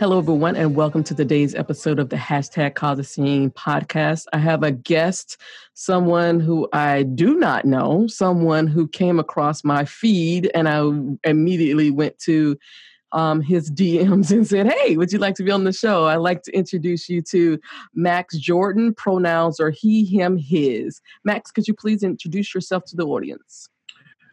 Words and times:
Hello, 0.00 0.16
everyone, 0.16 0.56
and 0.56 0.74
welcome 0.74 1.04
to 1.04 1.14
today's 1.14 1.54
episode 1.54 1.98
of 1.98 2.08
the 2.08 2.16
hashtag 2.16 2.74
Cause 2.74 2.98
a 2.98 3.04
Scene 3.04 3.50
podcast. 3.50 4.24
I 4.32 4.38
have 4.38 4.62
a 4.62 4.70
guest, 4.70 5.36
someone 5.74 6.40
who 6.40 6.66
I 6.72 7.02
do 7.02 7.34
not 7.34 7.66
know, 7.66 8.06
someone 8.06 8.66
who 8.66 8.88
came 8.88 9.18
across 9.18 9.62
my 9.62 9.84
feed, 9.84 10.50
and 10.54 10.70
I 10.70 11.28
immediately 11.28 11.90
went 11.90 12.18
to 12.20 12.56
um, 13.12 13.42
his 13.42 13.70
DMs 13.70 14.30
and 14.30 14.46
said, 14.46 14.72
Hey, 14.72 14.96
would 14.96 15.12
you 15.12 15.18
like 15.18 15.34
to 15.34 15.42
be 15.42 15.50
on 15.50 15.64
the 15.64 15.72
show? 15.72 16.06
I'd 16.06 16.16
like 16.16 16.44
to 16.44 16.52
introduce 16.52 17.06
you 17.10 17.20
to 17.32 17.60
Max 17.92 18.38
Jordan. 18.38 18.94
Pronouns 18.94 19.60
are 19.60 19.68
he, 19.68 20.06
him, 20.06 20.38
his. 20.38 21.02
Max, 21.26 21.50
could 21.50 21.68
you 21.68 21.74
please 21.74 22.02
introduce 22.02 22.54
yourself 22.54 22.86
to 22.86 22.96
the 22.96 23.04
audience? 23.04 23.68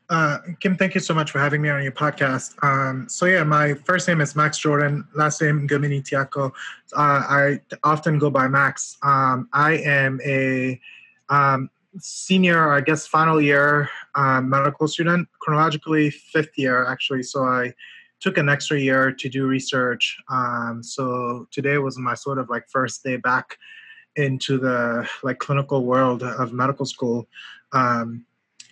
Uh, 0.10 0.38
Kim, 0.62 0.78
thank 0.78 0.96
you 0.96 1.02
so 1.02 1.14
much 1.14 1.32
for 1.32 1.40
having 1.40 1.62
me 1.62 1.70
on 1.70 1.84
your 1.84 1.92
podcast. 1.92 2.56
Um, 2.64 3.10
so 3.10 3.26
yeah, 3.26 3.44
my 3.44 3.74
first 3.74 4.08
name 4.08 4.22
is 4.22 4.38
Max 4.38 4.58
Jordan, 4.58 5.06
last 5.14 5.42
name 5.42 5.68
Nguemeni 5.68 6.02
Tiako. 6.02 6.52
Uh, 6.96 7.24
I 7.30 7.62
often 7.84 8.18
go 8.18 8.30
by 8.30 8.48
Max. 8.48 8.98
Um, 9.04 9.50
I 9.52 9.74
am 9.74 10.22
a 10.26 10.80
um, 11.28 11.70
senior, 12.00 12.72
I 12.72 12.80
guess, 12.80 13.06
final 13.06 13.42
year 13.42 13.90
uh, 14.16 14.40
medical 14.40 14.88
student, 14.88 15.28
chronologically 15.40 16.10
fifth 16.10 16.58
year 16.58 16.86
actually. 16.86 17.24
So 17.24 17.44
I 17.44 17.74
took 18.22 18.38
an 18.38 18.48
extra 18.48 18.80
year 18.80 19.12
to 19.12 19.30
do 19.30 19.46
research. 19.46 20.18
Um, 20.30 20.82
so 20.84 21.48
today 21.52 21.80
was 21.80 21.98
my 21.98 22.14
sort 22.14 22.40
of 22.40 22.50
like 22.50 22.70
first 22.70 23.04
day 23.04 23.18
back 23.18 23.58
into 24.16 24.58
the 24.58 25.08
like 25.22 25.40
clinical 25.40 25.84
world 25.84 26.24
of 26.24 26.54
medical 26.54 26.86
school. 26.86 27.28
Um, 27.74 28.26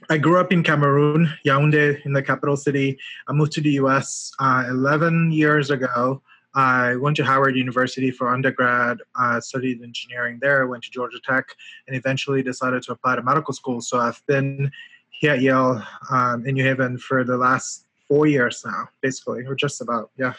I 0.10 0.18
grew 0.18 0.40
up 0.40 0.52
in 0.52 0.64
Cameroon, 0.64 1.32
Yaoundé, 1.46 2.06
in 2.06 2.14
the 2.14 2.22
capital 2.22 2.56
city. 2.56 2.98
I 3.28 3.34
moved 3.34 3.54
to 3.54 3.62
the 3.62 3.72
US 3.72 4.32
uh, 4.40 4.66
11 4.70 5.32
years 5.32 5.72
ago. 5.72 6.22
I 6.54 6.96
went 6.96 7.18
to 7.18 7.26
Howard 7.26 7.56
University 7.56 8.12
for 8.12 8.30
undergrad, 8.30 9.00
uh, 9.20 9.42
studied 9.42 9.82
engineering 9.82 10.40
there, 10.42 10.68
went 10.68 10.84
to 10.84 10.92
Georgia 10.92 11.20
Tech, 11.26 11.46
and 11.88 11.98
eventually 11.98 12.42
decided 12.42 12.84
to 12.84 12.94
apply 12.94 13.18
to 13.18 13.24
medical 13.24 13.54
school. 13.54 13.82
So 13.82 14.00
I've 14.00 14.22
been 14.26 14.72
here 15.10 15.32
at 15.32 15.42
Yale 15.42 15.84
um, 16.10 16.46
in 16.46 16.54
New 16.54 16.64
Haven 16.64 16.98
for 16.98 17.24
the 17.24 17.36
last 17.36 17.86
four 18.08 18.28
years 18.28 18.64
now, 18.66 18.88
basically, 19.02 19.46
or 19.46 19.56
just 19.56 19.82
about, 19.82 20.12
yeah. 20.18 20.34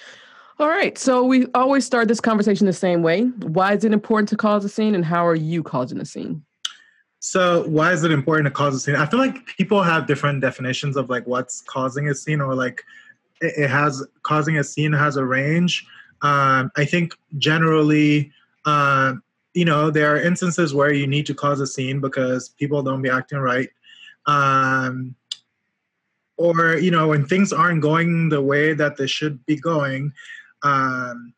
All 0.58 0.68
right. 0.68 0.96
So 0.96 1.22
we 1.22 1.46
always 1.54 1.84
start 1.84 2.08
this 2.08 2.20
conversation 2.20 2.66
the 2.66 2.72
same 2.72 3.02
way. 3.02 3.24
Why 3.24 3.74
is 3.74 3.84
it 3.84 3.92
important 3.92 4.30
to 4.30 4.36
cause 4.36 4.64
a 4.64 4.70
scene, 4.70 4.94
and 4.94 5.04
how 5.04 5.26
are 5.26 5.34
you 5.34 5.62
causing 5.62 6.00
a 6.00 6.06
scene? 6.06 6.45
So 7.20 7.66
why 7.68 7.92
is 7.92 8.04
it 8.04 8.12
important 8.12 8.46
to 8.46 8.50
cause 8.50 8.74
a 8.74 8.80
scene? 8.80 8.96
I 8.96 9.06
feel 9.06 9.18
like 9.18 9.46
people 9.46 9.82
have 9.82 10.06
different 10.06 10.40
definitions 10.40 10.96
of 10.96 11.10
like 11.10 11.26
what's 11.26 11.62
causing 11.62 12.08
a 12.08 12.14
scene, 12.14 12.40
or 12.40 12.54
like 12.54 12.82
it 13.40 13.68
has 13.68 14.06
causing 14.22 14.58
a 14.58 14.64
scene 14.64 14.92
has 14.92 15.16
a 15.16 15.24
range. 15.24 15.86
Um, 16.22 16.70
I 16.76 16.84
think 16.84 17.14
generally, 17.38 18.32
uh, 18.64 19.14
you 19.54 19.64
know, 19.64 19.90
there 19.90 20.14
are 20.14 20.20
instances 20.20 20.74
where 20.74 20.92
you 20.92 21.06
need 21.06 21.26
to 21.26 21.34
cause 21.34 21.60
a 21.60 21.66
scene 21.66 22.00
because 22.00 22.50
people 22.50 22.82
don't 22.82 23.02
be 23.02 23.10
acting 23.10 23.38
right. 23.38 23.68
Um, 24.26 25.16
or 26.36 26.76
you 26.76 26.90
know 26.90 27.08
when 27.08 27.26
things 27.26 27.52
aren't 27.52 27.82
going 27.82 28.28
the 28.28 28.42
way 28.42 28.74
that 28.74 28.96
they 28.96 29.06
should 29.06 29.44
be 29.46 29.56
going 29.56 30.12
um, 30.62 31.32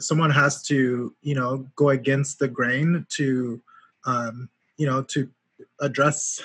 someone 0.00 0.30
has 0.30 0.62
to 0.62 1.14
you 1.22 1.34
know 1.34 1.66
go 1.76 1.90
against 1.90 2.38
the 2.38 2.48
grain 2.48 3.06
to 3.10 3.62
um, 4.06 4.48
you 4.76 4.86
know 4.86 5.02
to 5.02 5.28
address 5.80 6.40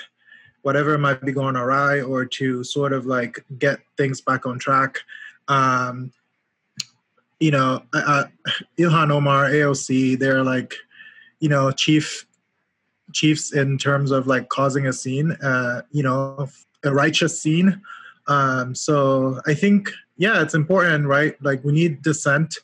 whatever 0.62 0.98
might 0.98 1.22
be 1.22 1.32
going 1.32 1.56
awry 1.56 2.00
or 2.00 2.24
to 2.24 2.62
sort 2.62 2.92
of 2.92 3.06
like 3.06 3.44
get 3.58 3.80
things 3.96 4.20
back 4.20 4.46
on 4.46 4.58
track 4.58 4.98
um, 5.48 6.12
you 7.38 7.50
know 7.50 7.82
uh, 7.92 8.24
ilhan 8.78 9.10
omar 9.10 9.48
aoc 9.50 10.18
they're 10.18 10.44
like 10.44 10.74
you 11.40 11.48
know 11.48 11.70
chief 11.70 12.26
chiefs 13.12 13.52
in 13.52 13.76
terms 13.76 14.10
of 14.10 14.26
like 14.26 14.48
causing 14.50 14.86
a 14.86 14.92
scene 14.92 15.32
uh, 15.42 15.82
you 15.90 16.02
know 16.02 16.48
a 16.84 16.92
righteous 16.92 17.40
scene. 17.40 17.80
Um, 18.26 18.74
so 18.74 19.40
I 19.46 19.54
think, 19.54 19.90
yeah, 20.16 20.42
it's 20.42 20.54
important, 20.54 21.06
right? 21.06 21.34
Like 21.42 21.64
we 21.64 21.72
need 21.72 22.02
dissent. 22.02 22.56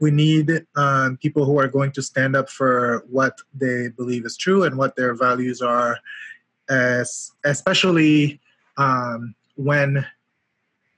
We 0.00 0.10
need 0.10 0.64
um, 0.76 1.16
people 1.16 1.44
who 1.44 1.58
are 1.58 1.68
going 1.68 1.92
to 1.92 2.02
stand 2.02 2.36
up 2.36 2.48
for 2.48 3.04
what 3.10 3.38
they 3.52 3.88
believe 3.88 4.24
is 4.24 4.36
true 4.36 4.64
and 4.64 4.76
what 4.76 4.96
their 4.96 5.14
values 5.14 5.60
are, 5.60 5.98
as, 6.68 7.32
especially 7.44 8.40
um, 8.76 9.34
when 9.56 10.06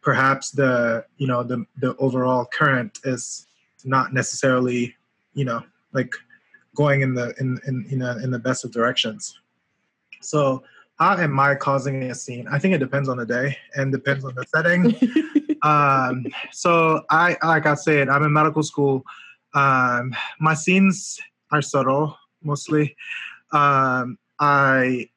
perhaps 0.02 0.50
the 0.50 1.04
you 1.18 1.26
know 1.26 1.42
the 1.42 1.64
the 1.78 1.94
overall 1.96 2.46
current 2.46 2.98
is 3.04 3.46
not 3.84 4.12
necessarily 4.12 4.94
you 5.34 5.44
know 5.44 5.62
like 5.92 6.12
going 6.74 7.02
in 7.02 7.14
the 7.14 7.34
in 7.38 7.58
in 7.66 7.86
in, 7.90 8.02
a, 8.02 8.18
in 8.18 8.30
the 8.30 8.38
best 8.38 8.64
of 8.64 8.72
directions. 8.72 9.38
So 10.20 10.62
how 10.98 11.16
am 11.16 11.40
I 11.40 11.54
causing 11.54 12.10
a 12.10 12.14
scene? 12.14 12.46
I 12.48 12.58
think 12.58 12.74
it 12.74 12.78
depends 12.78 13.08
on 13.08 13.16
the 13.16 13.26
day 13.26 13.56
and 13.74 13.90
depends 13.90 14.24
on 14.24 14.34
the 14.34 14.44
setting. 14.54 14.94
um, 15.62 16.26
so 16.52 17.02
I, 17.10 17.36
like 17.42 17.66
I 17.66 17.74
said, 17.74 18.08
I'm 18.08 18.22
in 18.24 18.32
medical 18.32 18.62
school. 18.62 19.04
Um, 19.54 20.14
my 20.38 20.54
scenes 20.54 21.18
are 21.52 21.62
subtle 21.62 22.16
mostly. 22.42 22.96
Um, 23.52 24.18
I 24.38 25.08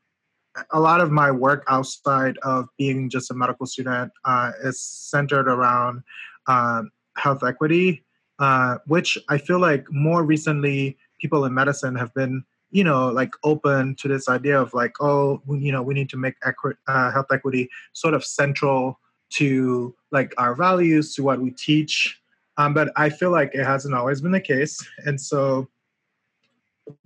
a 0.72 0.80
lot 0.80 1.02
of 1.02 1.12
my 1.12 1.32
work 1.32 1.64
outside 1.68 2.38
of 2.44 2.68
being 2.78 3.09
just 3.09 3.32
a 3.32 3.34
medical 3.34 3.66
student 3.66 4.12
uh, 4.26 4.52
is 4.64 4.80
centered 4.80 5.48
around 5.48 6.03
um, 6.48 6.92
health 7.16 7.44
equity, 7.44 8.03
uh, 8.40 8.78
which 8.86 9.18
I 9.30 9.38
feel 9.38 9.59
like 9.59 9.86
more 9.92 10.24
recently 10.24 10.98
people 11.20 11.46
in 11.46 11.53
medicine 11.53 11.96
have 11.96 12.14
been 12.14 12.44
you 12.72 12.84
know 12.84 13.08
like 13.09 13.32
open 13.44 13.96
to 13.96 14.08
this 14.08 14.28
idea 14.28 14.59
of 14.59 14.74
like 14.74 14.94
oh 15.00 15.42
you 15.48 15.72
know 15.72 15.82
we 15.82 15.94
need 15.94 16.09
to 16.09 16.18
make 16.18 16.36
equi- 16.44 16.74
uh, 16.88 17.12
health 17.12 17.28
equity 17.32 17.70
sort 17.94 18.14
of 18.14 18.26
central 18.26 19.00
to 19.38 19.96
like 20.12 20.34
our 20.38 20.56
values 20.56 21.16
to 21.16 21.24
what 21.24 21.42
we 21.42 21.52
teach. 21.52 22.20
Um, 22.58 22.74
but 22.74 22.92
i 22.96 23.10
feel 23.10 23.32
like 23.32 23.56
it 23.56 23.66
hasn't 23.66 23.96
always 23.96 24.22
been 24.22 24.32
the 24.32 24.40
case. 24.40 24.78
And 25.06 25.20
so 25.20 25.68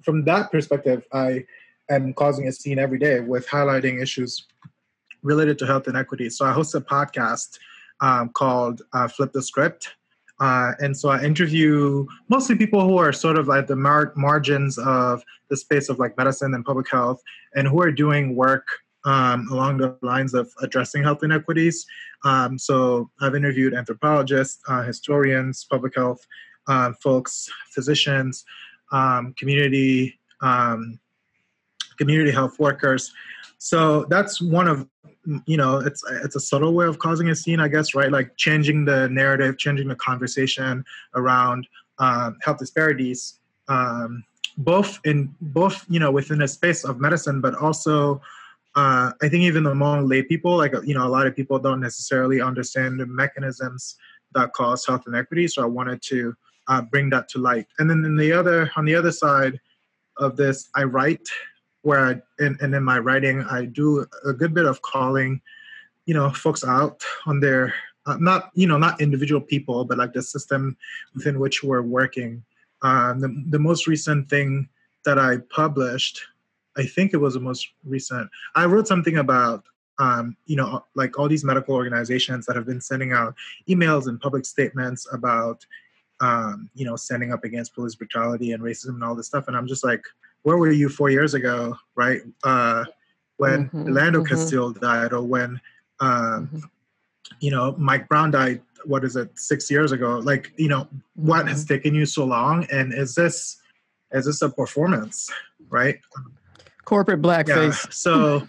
from 0.02 0.26
that 0.26 0.52
perspective 0.52 1.06
i 1.14 1.46
am 1.90 2.14
causing 2.14 2.48
a 2.48 2.52
scene 2.52 2.80
every 2.80 3.00
day 3.00 3.20
with 3.20 3.48
highlighting 3.48 4.02
issues 4.02 4.46
related 5.22 5.60
to 5.60 5.68
health 5.68 5.88
inequity 5.88 6.32
so 6.32 6.46
i 6.46 6.52
host 6.52 6.74
a 6.74 6.82
podcast 6.82 7.60
um, 8.02 8.30
called 8.30 8.82
uh, 8.94 9.08
flip 9.08 9.32
the 9.34 9.42
script. 9.42 9.96
Uh, 10.40 10.74
and 10.80 10.96
so 10.96 11.10
I 11.10 11.24
interview 11.24 12.06
mostly 12.30 12.56
people 12.56 12.88
who 12.88 12.98
are 12.98 13.12
sort 13.12 13.40
of 13.40 13.50
at 13.50 13.68
the 13.68 13.76
mar- 13.76 14.14
margins 14.16 14.78
of 14.78 15.24
the 15.50 15.58
space 15.58 15.90
of 15.90 15.98
like 15.98 16.16
medicine 16.18 16.54
and 16.54 16.64
public 16.64 16.90
health 16.92 17.22
and 17.56 17.68
who 17.68 17.82
are 17.82 17.92
doing 17.92 18.36
work 18.36 18.68
um, 19.08 19.48
along 19.52 19.78
the 19.78 19.98
lines 20.02 20.34
of 20.34 20.52
addressing 20.62 21.02
health 21.02 21.24
inequities. 21.24 21.88
Um, 22.26 22.60
so 22.60 23.10
I've 23.22 23.36
interviewed 23.36 23.74
anthropologists, 23.74 24.62
uh, 24.68 24.84
historians, 24.84 25.66
public 25.72 25.96
health 25.96 26.20
uh, 26.68 26.92
folks, 27.02 27.50
physicians, 27.72 28.44
um, 28.92 29.34
community 29.40 30.20
um, 30.42 31.00
community 31.98 32.32
health 32.32 32.60
workers. 32.60 33.12
So 33.58 34.06
that's 34.10 34.42
one 34.42 34.68
of 34.68 34.88
you 35.46 35.58
know 35.58 35.78
it's 35.78 36.04
it's 36.24 36.36
a 36.36 36.40
subtle 36.40 36.74
way 36.74 36.86
of 36.86 37.00
causing 37.00 37.28
a 37.28 37.36
scene 37.36 37.60
i 37.60 37.68
guess 37.68 37.94
right 37.94 38.14
like 38.14 38.32
changing 38.38 38.86
the 38.86 39.10
narrative 39.10 39.58
changing 39.58 39.90
the 39.90 39.96
conversation 39.96 40.86
around 41.16 41.68
um, 42.00 42.38
health 42.42 42.60
disparities 42.60 43.38
both 44.58 45.02
in 45.04 45.36
both 45.42 45.86
you 45.90 46.00
know 46.00 46.12
within 46.12 46.42
a 46.44 46.48
space 46.48 46.86
of 46.86 47.02
medicine 47.02 47.42
but 47.42 47.54
also 47.56 48.22
uh, 48.78 49.12
i 49.22 49.28
think 49.28 49.44
even 49.44 49.66
among 49.66 50.08
lay 50.08 50.24
people 50.24 50.56
like 50.56 50.74
you 50.86 50.94
know 50.94 51.06
a 51.06 51.14
lot 51.18 51.28
of 51.28 51.36
people 51.36 51.60
don't 51.60 51.82
necessarily 51.82 52.40
understand 52.42 53.00
the 53.00 53.06
mechanisms 53.06 53.98
that 54.34 54.54
cause 54.54 54.86
health 54.86 55.04
inequity 55.08 55.48
so 55.48 55.62
i 55.62 55.66
wanted 55.66 56.02
to 56.02 56.34
uh, 56.70 56.82
bring 56.82 57.10
that 57.10 57.28
to 57.28 57.40
light 57.40 57.68
and 57.80 57.90
then 57.90 58.16
the 58.16 58.32
other 58.32 58.72
on 58.78 58.86
the 58.86 58.96
other 58.96 59.12
side 59.12 59.60
of 60.18 60.38
this 60.38 60.70
i 60.76 60.84
write 60.84 61.28
where 61.88 62.06
I, 62.06 62.44
and, 62.44 62.58
and 62.60 62.76
in 62.76 62.84
my 62.84 63.00
writing 63.00 63.44
I 63.44 63.64
do 63.64 64.06
a 64.26 64.34
good 64.34 64.54
bit 64.54 64.66
of 64.66 64.82
calling, 64.82 65.42
you 66.06 66.14
know, 66.14 66.30
folks 66.32 66.66
out 66.66 67.02
on 67.26 67.40
their 67.40 67.74
uh, 68.06 68.18
not 68.20 68.52
you 68.56 68.68
know 68.68 68.78
not 68.78 69.00
individual 69.00 69.40
people, 69.40 69.86
but 69.86 69.98
like 69.98 70.12
the 70.12 70.22
system 70.22 70.76
within 71.16 71.40
which 71.40 71.64
we're 71.64 71.82
working. 71.82 72.44
Um, 72.82 73.22
the, 73.22 73.44
the 73.50 73.60
most 73.60 73.88
recent 73.88 74.30
thing 74.30 74.68
that 75.06 75.18
I 75.18 75.38
published, 75.50 76.22
I 76.78 76.86
think 76.86 77.14
it 77.14 77.18
was 77.18 77.34
the 77.34 77.40
most 77.40 77.70
recent. 77.84 78.30
I 78.56 78.66
wrote 78.66 78.88
something 78.88 79.18
about 79.18 79.66
um, 80.00 80.38
you 80.46 80.56
know, 80.56 80.86
like 80.96 81.18
all 81.18 81.28
these 81.28 81.44
medical 81.44 81.74
organizations 81.74 82.46
that 82.46 82.56
have 82.56 82.66
been 82.66 82.82
sending 82.82 83.14
out 83.14 83.34
emails 83.68 84.08
and 84.08 84.20
public 84.20 84.46
statements 84.46 85.08
about, 85.12 85.66
um, 86.20 86.70
you 86.76 86.86
know, 86.86 86.96
standing 86.96 87.34
up 87.34 87.44
against 87.44 87.74
police 87.74 87.96
brutality 87.96 88.52
and 88.52 88.62
racism 88.64 88.90
and 88.90 89.04
all 89.04 89.16
this 89.16 89.28
stuff. 89.28 89.48
And 89.48 89.58
I'm 89.58 89.68
just 89.68 89.84
like, 89.84 90.04
where 90.44 90.58
were 90.58 90.72
you 90.72 90.88
four 90.90 91.10
years 91.10 91.34
ago, 91.34 91.76
right? 91.96 92.22
Uh, 92.44 92.86
when 93.38 93.70
Mhm, 93.70 93.88
Philando 93.88 94.22
mhm. 94.22 94.30
Castile 94.30 94.72
died, 94.72 95.14
or 95.14 95.24
when, 95.24 95.60
um, 96.00 96.50
Mhm. 96.54 96.70
you 97.40 97.52
know, 97.52 97.76
Mike 97.78 98.08
Brown 98.08 98.32
died. 98.32 98.62
What 98.86 99.04
is 99.04 99.16
it? 99.16 99.38
Six 99.38 99.70
years 99.72 99.92
ago. 99.92 100.20
Like, 100.20 100.54
you 100.58 100.70
know, 100.70 100.88
what 101.16 101.48
has 101.48 101.64
Mm-hmm. 101.64 101.74
taken 101.74 101.96
you 101.96 102.06
so 102.06 102.24
long? 102.24 102.66
And 102.72 102.94
is 102.94 103.16
this, 103.16 103.58
is 104.12 104.26
this 104.26 104.42
a 104.44 104.50
performance, 104.50 105.30
right? 105.70 106.00
Corporate 106.88 107.20
yeah 107.20 107.44
blackface? 107.44 107.92
so 107.92 108.48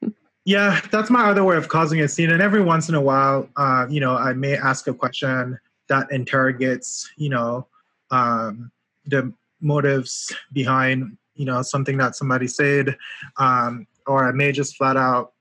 yeah 0.44 0.80
that's 0.92 1.10
my 1.10 1.24
other 1.24 1.42
way 1.42 1.56
of 1.56 1.68
causing 1.68 2.00
a 2.00 2.08
scene. 2.08 2.30
And 2.30 2.40
every 2.40 2.62
once 2.62 2.88
in 2.88 2.94
a 2.94 3.00
while 3.00 3.48
uh, 3.56 3.86
you 3.90 4.00
know 4.00 4.16
i 4.16 4.32
may 4.32 4.56
ask 4.56 4.86
a 4.86 4.94
question 4.94 5.58
that 5.88 6.10
interrogates 6.10 7.10
you 7.16 7.28
know 7.28 7.66
um, 8.10 8.70
the 9.06 9.32
motives 9.60 10.32
behind 10.52 11.16
you 11.34 11.44
know 11.44 11.62
something 11.62 11.98
that 11.98 12.14
somebody 12.14 12.46
said. 12.46 12.96
Um, 13.38 13.86
or 14.06 14.28
i 14.28 14.32
may 14.32 14.52
just 14.52 14.76
flat 14.76 14.96
out 14.96 15.32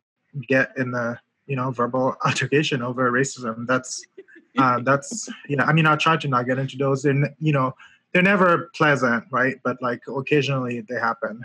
get 0.47 0.71
in 0.77 0.91
the 0.91 1.19
you 1.45 1.55
know 1.55 1.69
verbal 1.69 2.15
altercation 2.25 2.81
over 2.81 3.11
racism. 3.11 3.67
That's 3.67 4.03
uh, 4.57 4.79
that's 4.79 5.29
you 5.47 5.55
know 5.55 5.65
i 5.65 5.73
mean 5.73 5.85
i 5.85 5.95
try 5.95 6.15
to 6.17 6.27
not 6.27 6.47
get 6.47 6.57
into 6.57 6.77
those. 6.77 7.05
And 7.05 7.27
you 7.39 7.53
know 7.53 7.75
they're 8.11 8.23
never 8.23 8.71
pleasant 8.75 9.25
right? 9.31 9.57
But 9.63 9.77
like 9.81 10.01
occasionally 10.07 10.81
they 10.81 10.95
happen 10.95 11.43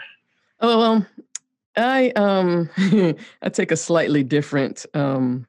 Oh 0.60 0.78
well, 0.78 1.06
I 1.76 2.10
um 2.10 2.68
I 3.42 3.48
take 3.50 3.70
a 3.72 3.76
slightly 3.76 4.22
different 4.24 4.86
um 4.94 5.46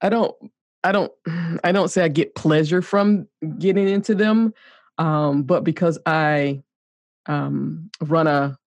I 0.00 0.08
don't 0.08 0.34
I 0.82 0.92
don't 0.92 1.12
I 1.64 1.72
don't 1.72 1.88
say 1.88 2.02
I 2.02 2.08
get 2.08 2.34
pleasure 2.34 2.82
from 2.82 3.28
getting 3.58 3.88
into 3.88 4.14
them 4.14 4.52
um 4.98 5.42
but 5.44 5.64
because 5.64 5.98
I 6.06 6.62
um 7.26 7.90
run 8.00 8.26
a 8.26 8.58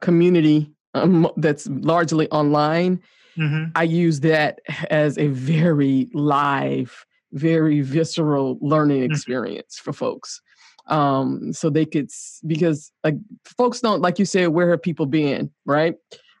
community 0.00 0.72
um, 0.94 1.30
that's 1.36 1.66
largely 1.68 2.28
online 2.30 3.00
hmm 3.36 3.64
I 3.76 3.84
use 3.84 4.20
that 4.20 4.60
as 4.90 5.16
a 5.16 5.28
very 5.28 6.08
live, 6.12 7.06
very 7.32 7.82
visceral 7.82 8.58
learning 8.60 9.02
Mhm. 9.02 9.10
experience 9.12 9.78
for 9.78 9.92
folks. 9.92 10.42
Um, 10.90 11.52
so 11.52 11.70
they 11.70 11.86
could, 11.86 12.10
because 12.46 12.92
like 13.04 13.14
folks 13.56 13.80
don't, 13.80 14.02
like 14.02 14.18
you 14.18 14.24
said, 14.24 14.48
where 14.48 14.70
have 14.70 14.82
people 14.82 15.06
been, 15.06 15.50
right? 15.64 15.94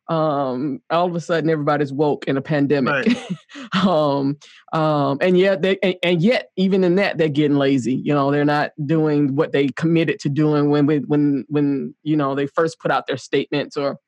Um, 0.08 0.82
all 0.90 1.06
of 1.06 1.14
a 1.14 1.20
sudden 1.20 1.48
everybody's 1.48 1.92
woke 1.92 2.24
in 2.26 2.36
a 2.36 2.42
pandemic. 2.42 3.16
um, 3.86 4.36
um, 4.72 5.18
and 5.20 5.38
yet 5.38 5.62
they, 5.62 5.78
and, 5.82 5.94
and 6.02 6.22
yet 6.22 6.50
even 6.56 6.82
in 6.82 6.96
that, 6.96 7.16
they're 7.16 7.28
getting 7.28 7.56
lazy. 7.56 7.94
You 7.94 8.12
know, 8.12 8.32
they're 8.32 8.44
not 8.44 8.72
doing 8.84 9.36
what 9.36 9.52
they 9.52 9.68
committed 9.68 10.18
to 10.20 10.28
doing 10.28 10.68
when, 10.68 10.86
we, 10.86 10.98
when, 10.98 11.44
when, 11.48 11.94
you 12.02 12.16
know, 12.16 12.34
they 12.34 12.46
first 12.48 12.80
put 12.80 12.90
out 12.90 13.06
their 13.06 13.16
statements 13.16 13.76
or 13.76 13.98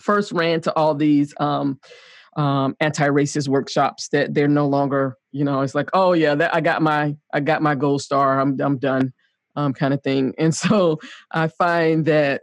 first 0.00 0.30
ran 0.30 0.60
to 0.60 0.72
all 0.76 0.94
these, 0.94 1.34
um, 1.40 1.80
um, 2.36 2.76
anti-racist 2.80 3.48
workshops 3.48 4.08
that 4.08 4.34
they're 4.34 4.48
no 4.48 4.66
longer, 4.66 5.18
you 5.32 5.44
know, 5.44 5.60
it's 5.60 5.74
like, 5.74 5.90
oh 5.92 6.12
yeah, 6.12 6.34
that 6.34 6.54
I 6.54 6.60
got 6.60 6.82
my 6.82 7.16
I 7.32 7.40
got 7.40 7.62
my 7.62 7.74
gold 7.74 8.02
star, 8.02 8.40
I'm 8.40 8.58
I'm 8.60 8.78
done, 8.78 9.12
um, 9.56 9.72
kind 9.72 9.94
of 9.94 10.02
thing. 10.02 10.34
And 10.38 10.54
so 10.54 10.98
I 11.30 11.48
find 11.48 12.04
that 12.06 12.42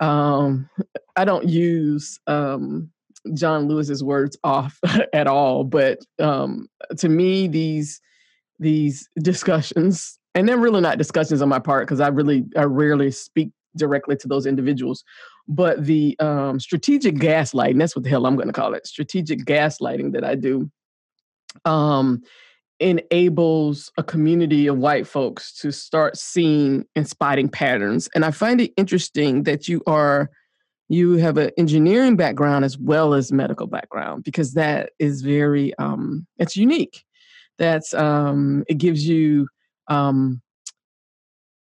um, 0.00 0.68
I 1.16 1.24
don't 1.24 1.48
use 1.48 2.18
um, 2.26 2.90
John 3.34 3.68
Lewis's 3.68 4.02
words 4.02 4.38
off 4.44 4.78
at 5.12 5.26
all, 5.26 5.64
but 5.64 5.98
um, 6.18 6.68
to 6.98 7.08
me, 7.08 7.48
these 7.48 8.00
these 8.58 9.08
discussions, 9.22 10.18
and 10.34 10.46
they're 10.46 10.58
really 10.58 10.82
not 10.82 10.98
discussions 10.98 11.40
on 11.40 11.48
my 11.48 11.58
part 11.58 11.86
because 11.86 12.00
I 12.00 12.08
really 12.08 12.44
I 12.56 12.64
rarely 12.64 13.10
speak 13.10 13.50
directly 13.76 14.16
to 14.16 14.26
those 14.26 14.46
individuals 14.46 15.04
but 15.50 15.84
the 15.84 16.18
um, 16.20 16.58
strategic 16.60 17.16
gaslighting 17.16 17.78
that's 17.78 17.94
what 17.94 18.04
the 18.04 18.10
hell 18.10 18.26
i'm 18.26 18.36
going 18.36 18.48
to 18.48 18.52
call 18.52 18.74
it 18.74 18.86
strategic 18.86 19.40
gaslighting 19.44 20.12
that 20.12 20.24
i 20.24 20.34
do 20.34 20.70
um, 21.64 22.22
enables 22.80 23.92
a 23.98 24.02
community 24.02 24.66
of 24.66 24.78
white 24.78 25.06
folks 25.06 25.52
to 25.52 25.70
start 25.70 26.16
seeing 26.16 26.84
and 26.96 27.06
spotting 27.06 27.48
patterns 27.48 28.08
and 28.14 28.24
i 28.24 28.30
find 28.30 28.60
it 28.60 28.72
interesting 28.76 29.42
that 29.42 29.68
you 29.68 29.82
are 29.86 30.30
you 30.90 31.12
have 31.18 31.38
an 31.38 31.52
engineering 31.56 32.16
background 32.16 32.64
as 32.64 32.76
well 32.76 33.14
as 33.14 33.30
medical 33.30 33.68
background 33.68 34.24
because 34.24 34.54
that 34.54 34.90
is 34.98 35.22
very 35.22 35.72
um, 35.78 36.26
it's 36.38 36.56
unique. 36.56 37.04
That's 37.58 37.94
um, 37.94 38.64
it 38.68 38.78
gives 38.78 39.06
you 39.06 39.46
um, 39.86 40.42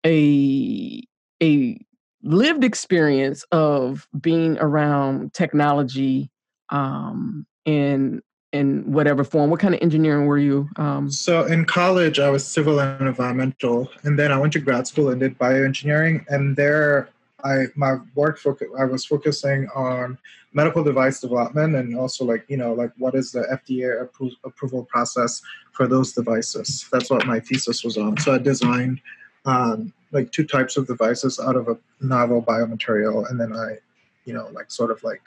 a 0.05 1.01
a 1.41 1.79
lived 2.25 2.65
experience 2.65 3.45
of 3.53 4.09
being 4.21 4.59
around 4.59 5.33
technology 5.33 6.29
um, 6.71 7.47
in 7.65 8.21
in 8.55 8.91
whatever 8.91 9.25
form. 9.25 9.51
What 9.51 9.59
kind 9.59 9.75
of 9.75 9.83
engineering 9.83 10.27
were 10.27 10.39
you? 10.39 10.69
Um, 10.77 11.11
So 11.11 11.45
in 11.45 11.65
college, 11.65 12.21
I 12.21 12.31
was 12.31 12.47
civil 12.47 12.79
and 12.79 13.07
environmental, 13.07 13.91
and 14.05 14.17
then 14.17 14.31
I 14.31 14.39
went 14.39 14.53
to 14.53 14.61
grad 14.61 14.87
school 14.87 15.09
and 15.09 15.19
did 15.21 15.37
bioengineering. 15.39 16.25
And 16.29 16.55
there, 16.57 17.09
I 17.43 17.67
my 17.75 17.97
work 18.15 18.39
focus, 18.39 18.69
I 18.79 18.85
was 18.85 19.05
focusing 19.05 19.69
on 19.75 20.19
medical 20.53 20.85
device 20.85 21.21
development 21.21 21.75
and 21.75 21.97
also 21.97 22.25
like 22.25 22.45
you 22.47 22.57
know 22.57 22.73
like 22.73 22.93
what 22.97 23.17
is 23.17 23.33
the 23.33 23.43
FDA 23.59 23.89
appro- 24.03 24.39
approval 24.45 24.85
process 24.85 25.43
for 25.73 25.89
those 25.89 26.13
devices. 26.13 26.89
That's 26.93 27.11
what 27.11 27.27
my 27.27 27.41
thesis 27.41 27.83
was 27.83 27.99
on. 27.99 28.17
So 28.19 28.35
I 28.35 28.39
designed 28.39 29.01
um, 29.47 29.93
like 30.13 30.31
two 30.31 30.47
types 30.47 30.77
of 30.77 30.87
devices 30.87 31.41
out 31.41 31.57
of 31.57 31.67
a 31.69 31.77
novel 32.01 32.41
biomaterial, 32.41 33.29
and 33.29 33.41
then 33.41 33.53
I, 33.53 33.79
you 34.27 34.33
know, 34.33 34.49
like 34.53 34.71
sort 34.71 34.93
of 34.93 35.03
like 35.03 35.23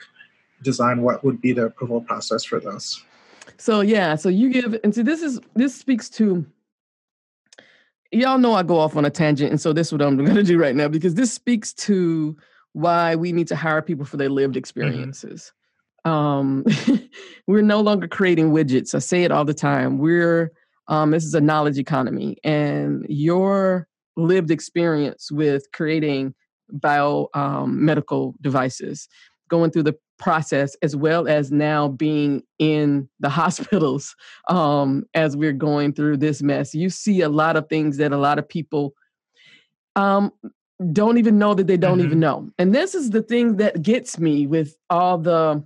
design 0.62 1.02
what 1.02 1.22
would 1.24 1.42
be 1.42 1.52
the 1.52 1.66
approval 1.66 2.00
process 2.00 2.42
for 2.42 2.58
those. 2.58 3.04
So 3.58 3.80
yeah, 3.80 4.14
so 4.14 4.28
you 4.28 4.50
give, 4.50 4.78
and 4.84 4.94
so 4.94 5.02
this 5.02 5.22
is 5.22 5.40
this 5.54 5.74
speaks 5.74 6.08
to. 6.10 6.46
Y'all 8.10 8.38
know 8.38 8.54
I 8.54 8.62
go 8.62 8.78
off 8.78 8.96
on 8.96 9.04
a 9.04 9.10
tangent, 9.10 9.50
and 9.50 9.60
so 9.60 9.72
this 9.72 9.88
is 9.88 9.92
what 9.92 10.02
I'm 10.02 10.16
going 10.24 10.34
to 10.34 10.42
do 10.42 10.58
right 10.58 10.74
now 10.74 10.88
because 10.88 11.14
this 11.14 11.32
speaks 11.32 11.72
to 11.74 12.36
why 12.72 13.16
we 13.16 13.32
need 13.32 13.48
to 13.48 13.56
hire 13.56 13.82
people 13.82 14.04
for 14.04 14.16
their 14.16 14.28
lived 14.28 14.56
experiences. 14.56 15.52
Um, 16.04 16.64
we're 17.46 17.62
no 17.62 17.80
longer 17.80 18.06
creating 18.06 18.52
widgets. 18.52 18.94
I 18.94 19.00
say 19.00 19.24
it 19.24 19.32
all 19.32 19.44
the 19.44 19.54
time. 19.54 19.98
We're 19.98 20.52
um, 20.86 21.10
this 21.10 21.24
is 21.24 21.34
a 21.34 21.40
knowledge 21.40 21.78
economy, 21.78 22.36
and 22.44 23.04
your 23.08 23.88
lived 24.16 24.50
experience 24.50 25.30
with 25.30 25.70
creating 25.72 26.34
bio 26.70 27.28
um, 27.34 27.84
medical 27.84 28.34
devices, 28.40 29.08
going 29.48 29.70
through 29.70 29.82
the 29.84 29.96
process, 30.18 30.76
as 30.82 30.94
well 30.94 31.28
as 31.28 31.50
now 31.50 31.88
being 31.88 32.42
in 32.58 33.08
the 33.20 33.28
hospitals 33.40 34.14
um, 34.48 35.04
as 35.14 35.36
we're 35.36 35.52
going 35.52 35.92
through 35.92 36.16
this 36.18 36.42
mess. 36.42 36.74
You 36.74 36.90
see 36.90 37.20
a 37.22 37.28
lot 37.28 37.56
of 37.56 37.68
things 37.68 37.96
that 37.98 38.12
a 38.12 38.18
lot 38.18 38.38
of 38.38 38.48
people 38.48 38.94
um, 39.96 40.32
don't 40.92 41.18
even 41.18 41.38
know 41.38 41.54
that 41.54 41.66
they 41.66 41.76
don't 41.76 42.00
even 42.00 42.20
know. 42.20 42.48
And 42.58 42.74
this 42.74 42.94
is 42.94 43.10
the 43.10 43.22
thing 43.22 43.56
that 43.56 43.82
gets 43.82 44.18
me 44.18 44.46
with 44.46 44.76
all 44.90 45.18
the 45.18 45.62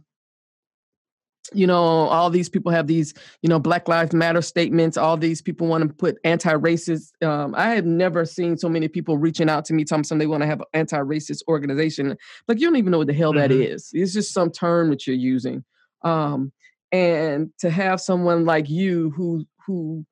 you 1.52 1.66
know, 1.66 1.82
all 1.82 2.30
these 2.30 2.48
people 2.48 2.70
have 2.72 2.86
these, 2.86 3.14
you 3.42 3.48
know, 3.48 3.58
Black 3.58 3.88
Lives 3.88 4.14
Matter 4.14 4.42
statements. 4.42 4.96
All 4.96 5.16
these 5.16 5.42
people 5.42 5.66
want 5.66 5.86
to 5.86 5.92
put 5.92 6.18
anti-racist. 6.24 7.10
Um, 7.22 7.54
I 7.56 7.70
have 7.70 7.84
never 7.84 8.24
seen 8.24 8.56
so 8.56 8.68
many 8.68 8.88
people 8.88 9.18
reaching 9.18 9.48
out 9.50 9.64
to 9.66 9.74
me, 9.74 9.84
telling 9.84 10.04
me 10.10 10.18
they 10.18 10.26
want 10.26 10.42
to 10.42 10.46
have 10.46 10.60
an 10.60 10.66
anti-racist 10.74 11.42
organization. 11.48 12.16
Like 12.46 12.60
you 12.60 12.66
don't 12.66 12.76
even 12.76 12.92
know 12.92 12.98
what 12.98 13.08
the 13.08 13.12
hell 13.12 13.32
that 13.34 13.50
Mhm. 13.50 13.66
is. 13.66 13.90
It's 13.92 14.12
just 14.12 14.32
some 14.32 14.50
term 14.50 14.90
that 14.90 15.06
you're 15.06 15.16
using. 15.16 15.64
Um, 16.02 16.52
and 16.92 17.50
to 17.58 17.70
have 17.70 18.00
someone 18.00 18.44
like 18.44 18.68
you 18.68 19.10
who 19.10 19.46
who 19.66 20.04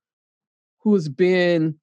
who's 0.83 1.09
been 1.09 1.79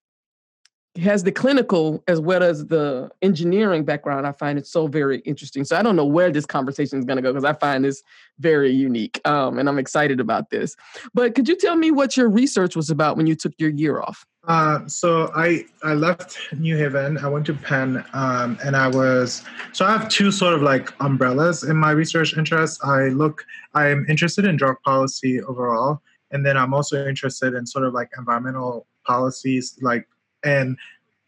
has 0.97 1.23
the 1.23 1.31
clinical 1.31 2.03
as 2.07 2.19
well 2.19 2.43
as 2.43 2.65
the 2.67 3.09
engineering 3.21 3.83
background, 3.83 4.25
I 4.25 4.31
find 4.31 4.57
it 4.57 4.67
so 4.67 4.87
very 4.87 5.19
interesting. 5.19 5.63
So 5.63 5.75
I 5.77 5.81
don't 5.81 5.95
know 5.95 6.05
where 6.05 6.31
this 6.31 6.45
conversation 6.45 6.99
is 6.99 7.05
going 7.05 7.17
to 7.17 7.21
go 7.21 7.31
because 7.31 7.45
I 7.45 7.53
find 7.53 7.85
this 7.85 8.03
very 8.39 8.71
unique, 8.71 9.19
um, 9.25 9.59
and 9.59 9.67
I'm 9.69 9.79
excited 9.79 10.19
about 10.19 10.49
this. 10.49 10.75
But 11.13 11.35
could 11.35 11.47
you 11.47 11.55
tell 11.55 11.75
me 11.75 11.91
what 11.91 12.17
your 12.17 12.29
research 12.29 12.75
was 12.75 12.89
about 12.89 13.17
when 13.17 13.27
you 13.27 13.35
took 13.35 13.53
your 13.57 13.69
year 13.69 14.01
off? 14.01 14.25
Uh, 14.47 14.87
so 14.87 15.29
I 15.35 15.65
I 15.83 15.93
left 15.93 16.37
New 16.57 16.77
Haven. 16.77 17.17
I 17.17 17.27
went 17.27 17.45
to 17.47 17.53
Penn, 17.53 18.03
um, 18.13 18.57
and 18.63 18.75
I 18.75 18.87
was 18.87 19.43
so 19.73 19.85
I 19.85 19.91
have 19.91 20.07
two 20.07 20.31
sort 20.31 20.53
of 20.53 20.61
like 20.61 20.93
umbrellas 21.01 21.63
in 21.63 21.75
my 21.75 21.91
research 21.91 22.37
interests. 22.37 22.79
I 22.83 23.09
look, 23.09 23.45
I'm 23.73 24.05
interested 24.07 24.45
in 24.45 24.55
drug 24.55 24.77
policy 24.85 25.41
overall, 25.41 26.01
and 26.31 26.45
then 26.45 26.55
I'm 26.55 26.73
also 26.73 27.05
interested 27.05 27.55
in 27.55 27.65
sort 27.65 27.83
of 27.83 27.93
like 27.93 28.09
environmental 28.17 28.87
policies, 29.05 29.77
like 29.81 30.07
and 30.47 30.77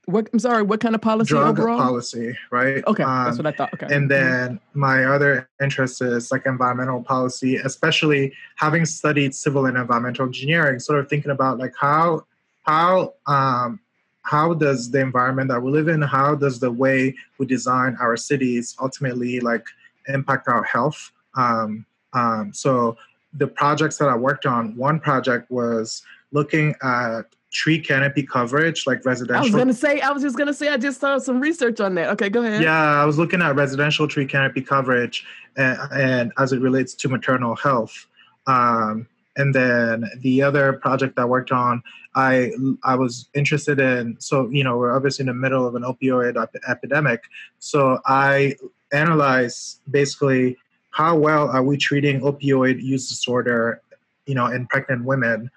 what 0.06 0.28
I'm 0.34 0.40
sorry, 0.40 0.64
what 0.64 0.80
kind 0.80 0.96
of 0.96 1.02
policy 1.02 1.30
drug 1.30 1.60
overall? 1.60 1.78
policy, 1.78 2.36
right? 2.52 2.84
Okay, 2.88 3.04
Um, 3.04 3.26
that's 3.26 3.38
what 3.38 3.46
I 3.46 3.52
thought. 3.52 3.74
Okay. 3.76 3.88
and 3.96 4.06
Mhm. 4.06 4.10
then 4.10 4.60
my 4.74 5.06
other 5.06 5.48
interest 5.62 6.02
is 6.02 6.32
like 6.32 6.46
environmental 6.48 7.04
policy, 7.04 7.58
especially 7.58 8.34
having 8.56 8.86
studied 8.86 9.36
civil 9.36 9.68
and 9.68 9.78
environmental 9.78 10.26
engineering, 10.26 10.80
sort 10.80 11.00
of 11.00 11.08
thinking 11.10 11.32
about 11.32 11.60
like 11.60 11.74
how 11.80 12.26
how 12.64 13.14
um, 13.28 13.80
how 14.24 14.54
does 14.54 14.92
the 14.92 15.00
environment 15.00 15.50
that 15.50 15.62
we 15.62 15.72
live 15.72 15.88
in, 15.88 16.02
how 16.02 16.36
does 16.36 16.60
the 16.60 16.72
way 16.72 17.16
we 17.38 17.46
design 17.46 17.96
our 18.00 18.16
cities 18.18 18.76
ultimately 18.82 19.40
like 19.40 19.66
impact 20.08 20.48
our 20.48 20.64
health? 20.64 21.12
Um, 21.36 21.86
um, 22.14 22.52
so 22.54 22.98
the 23.34 23.48
projects 23.48 23.98
that 23.98 24.10
I 24.10 24.16
worked 24.16 24.46
on, 24.46 24.76
one 24.76 25.00
project 25.00 25.50
was 25.52 26.02
looking 26.32 26.76
at 26.82 27.24
tree 27.52 27.80
canopy 27.80 28.24
coverage, 28.24 28.86
like 28.86 29.06
residential. 29.06 29.42
I 29.42 29.42
was 29.42 29.56
gonna 29.56 29.74
say, 29.74 30.00
I 30.02 30.12
was 30.12 30.24
just 30.24 30.38
gonna 30.38 30.54
say, 30.54 30.70
I 30.70 30.78
just 30.78 31.00
saw 31.00 31.18
some 31.18 31.40
research 31.40 31.80
on 31.80 31.96
that. 31.96 32.10
Okay, 32.12 32.30
go 32.30 32.44
ahead. 32.44 32.62
yeah, 32.62 33.02
I 33.02 33.06
was 33.06 33.18
looking 33.18 33.42
at 33.42 33.56
residential 33.56 34.08
tree 34.08 34.26
canopy 34.26 34.62
coverage 34.62 35.26
and, 35.58 35.78
and 35.92 36.34
as 36.38 36.54
it 36.54 36.62
relates 36.62 36.94
to 36.96 37.10
maternal 37.10 37.56
health. 37.56 38.08
Um, 38.48 39.08
and 39.36 39.54
then 39.54 40.10
the 40.20 40.42
other 40.42 40.74
project 40.74 41.18
I 41.18 41.26
worked 41.26 41.52
on, 41.52 41.82
I 42.16 42.52
I 42.84 42.96
was 42.96 43.30
interested 43.34 43.80
in. 43.80 44.18
So 44.20 44.50
you 44.50 44.64
know, 44.64 44.78
we're 44.78 44.96
obviously 44.96 45.24
in 45.24 45.28
the 45.28 45.34
middle 45.34 45.66
of 45.66 45.76
an 45.76 45.84
opioid 45.84 46.42
ep- 46.42 46.56
epidemic. 46.68 47.24
So 47.60 48.00
I 48.06 48.56
analyzed 48.92 49.82
basically 49.90 50.58
how 50.92 51.16
well 51.16 51.50
are 51.50 51.64
we 51.64 51.78
treating 51.78 52.22
opioid 52.22 52.82
use 52.82 53.08
disorder, 53.08 53.82
you 54.26 54.36
know, 54.36 54.48
in 54.48 54.68
pregnant 54.68 55.06
women 55.06 55.50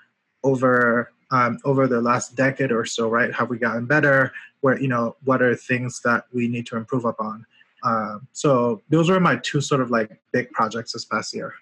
over 0.45 1.11
um, 1.33 1.59
over 1.65 1.89
the 1.89 2.01
last 2.01 2.37
decade 2.37 2.71
or 2.71 2.85
so, 2.85 3.09
right? 3.09 3.35
Have 3.35 3.51
we 3.51 3.59
gotten 3.59 3.87
better? 3.87 4.33
Where 4.61 4.81
you 4.81 4.87
know, 4.87 5.17
what 5.25 5.43
are 5.43 5.57
things 5.57 6.01
that 6.05 6.25
we 6.33 6.47
need 6.47 6.67
to 6.67 6.77
improve 6.77 7.05
upon? 7.05 7.45
Um, 7.83 8.29
so 8.33 8.81
those 8.91 9.11
were 9.11 9.19
my 9.19 9.37
two 9.37 9.61
sort 9.61 9.81
of 9.81 9.91
like 9.91 10.21
big 10.33 10.53
projects 10.53 10.93
this 10.93 11.05
past 11.05 11.35
year. 11.35 11.55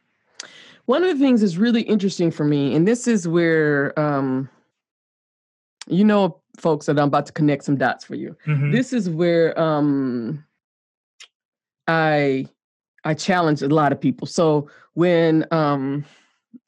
One 0.84 1.02
of 1.02 1.16
the 1.16 1.24
things 1.24 1.40
that's 1.40 1.56
really 1.56 1.82
interesting 1.82 2.30
for 2.30 2.44
me, 2.44 2.74
and 2.74 2.86
this 2.86 3.06
is 3.06 3.26
where 3.26 3.98
um, 3.98 4.50
you 5.86 6.04
know, 6.04 6.40
folks, 6.58 6.86
that 6.86 6.98
I'm 6.98 7.08
about 7.08 7.26
to 7.26 7.32
connect 7.32 7.64
some 7.64 7.76
dots 7.76 8.04
for 8.04 8.16
you. 8.16 8.36
Mhm. 8.46 8.72
This 8.72 8.92
is 8.92 9.08
where 9.08 9.58
um, 9.58 10.44
I 11.88 12.46
I 13.04 13.14
challenge 13.14 13.62
a 13.62 13.68
lot 13.68 13.92
of 13.92 14.00
people. 14.00 14.26
So 14.26 14.68
when 14.94 15.46
um, 15.52 16.04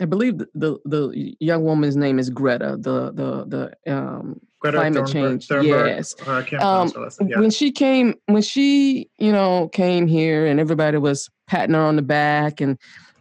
I 0.03 0.05
believe 0.05 0.39
the, 0.39 0.47
the 0.55 0.79
the 0.85 1.37
young 1.41 1.63
woman's 1.65 1.97
name 1.97 2.19
is 2.19 2.29
Greta, 2.29 2.77
the 2.79 3.13
the 3.13 3.73
the 3.87 3.95
um, 3.97 4.41
Greta 4.61 4.79
climate 4.79 5.05
Thunberg- 5.05 5.13
change. 5.13 5.49
Thunberg, 5.49 5.87
Yes. 5.97 6.15
uh, 6.27 6.31
Um, 6.33 6.45
pronounce 6.45 6.93
her 6.95 7.01
last 7.01 7.21
name. 7.21 7.31
Yeah. 7.31 7.39
when 7.41 7.51
she 7.51 7.71
came 7.71 8.15
when 8.27 8.43
she 8.43 9.09
you 9.19 9.33
know 9.33 9.69
came 9.73 10.07
here 10.07 10.47
and 10.47 10.59
everybody 10.59 10.99
was 10.99 11.29
patting 11.47 11.75
her 11.75 11.81
on 11.81 11.97
the 11.97 12.03
back 12.03 12.61
and 12.61 12.79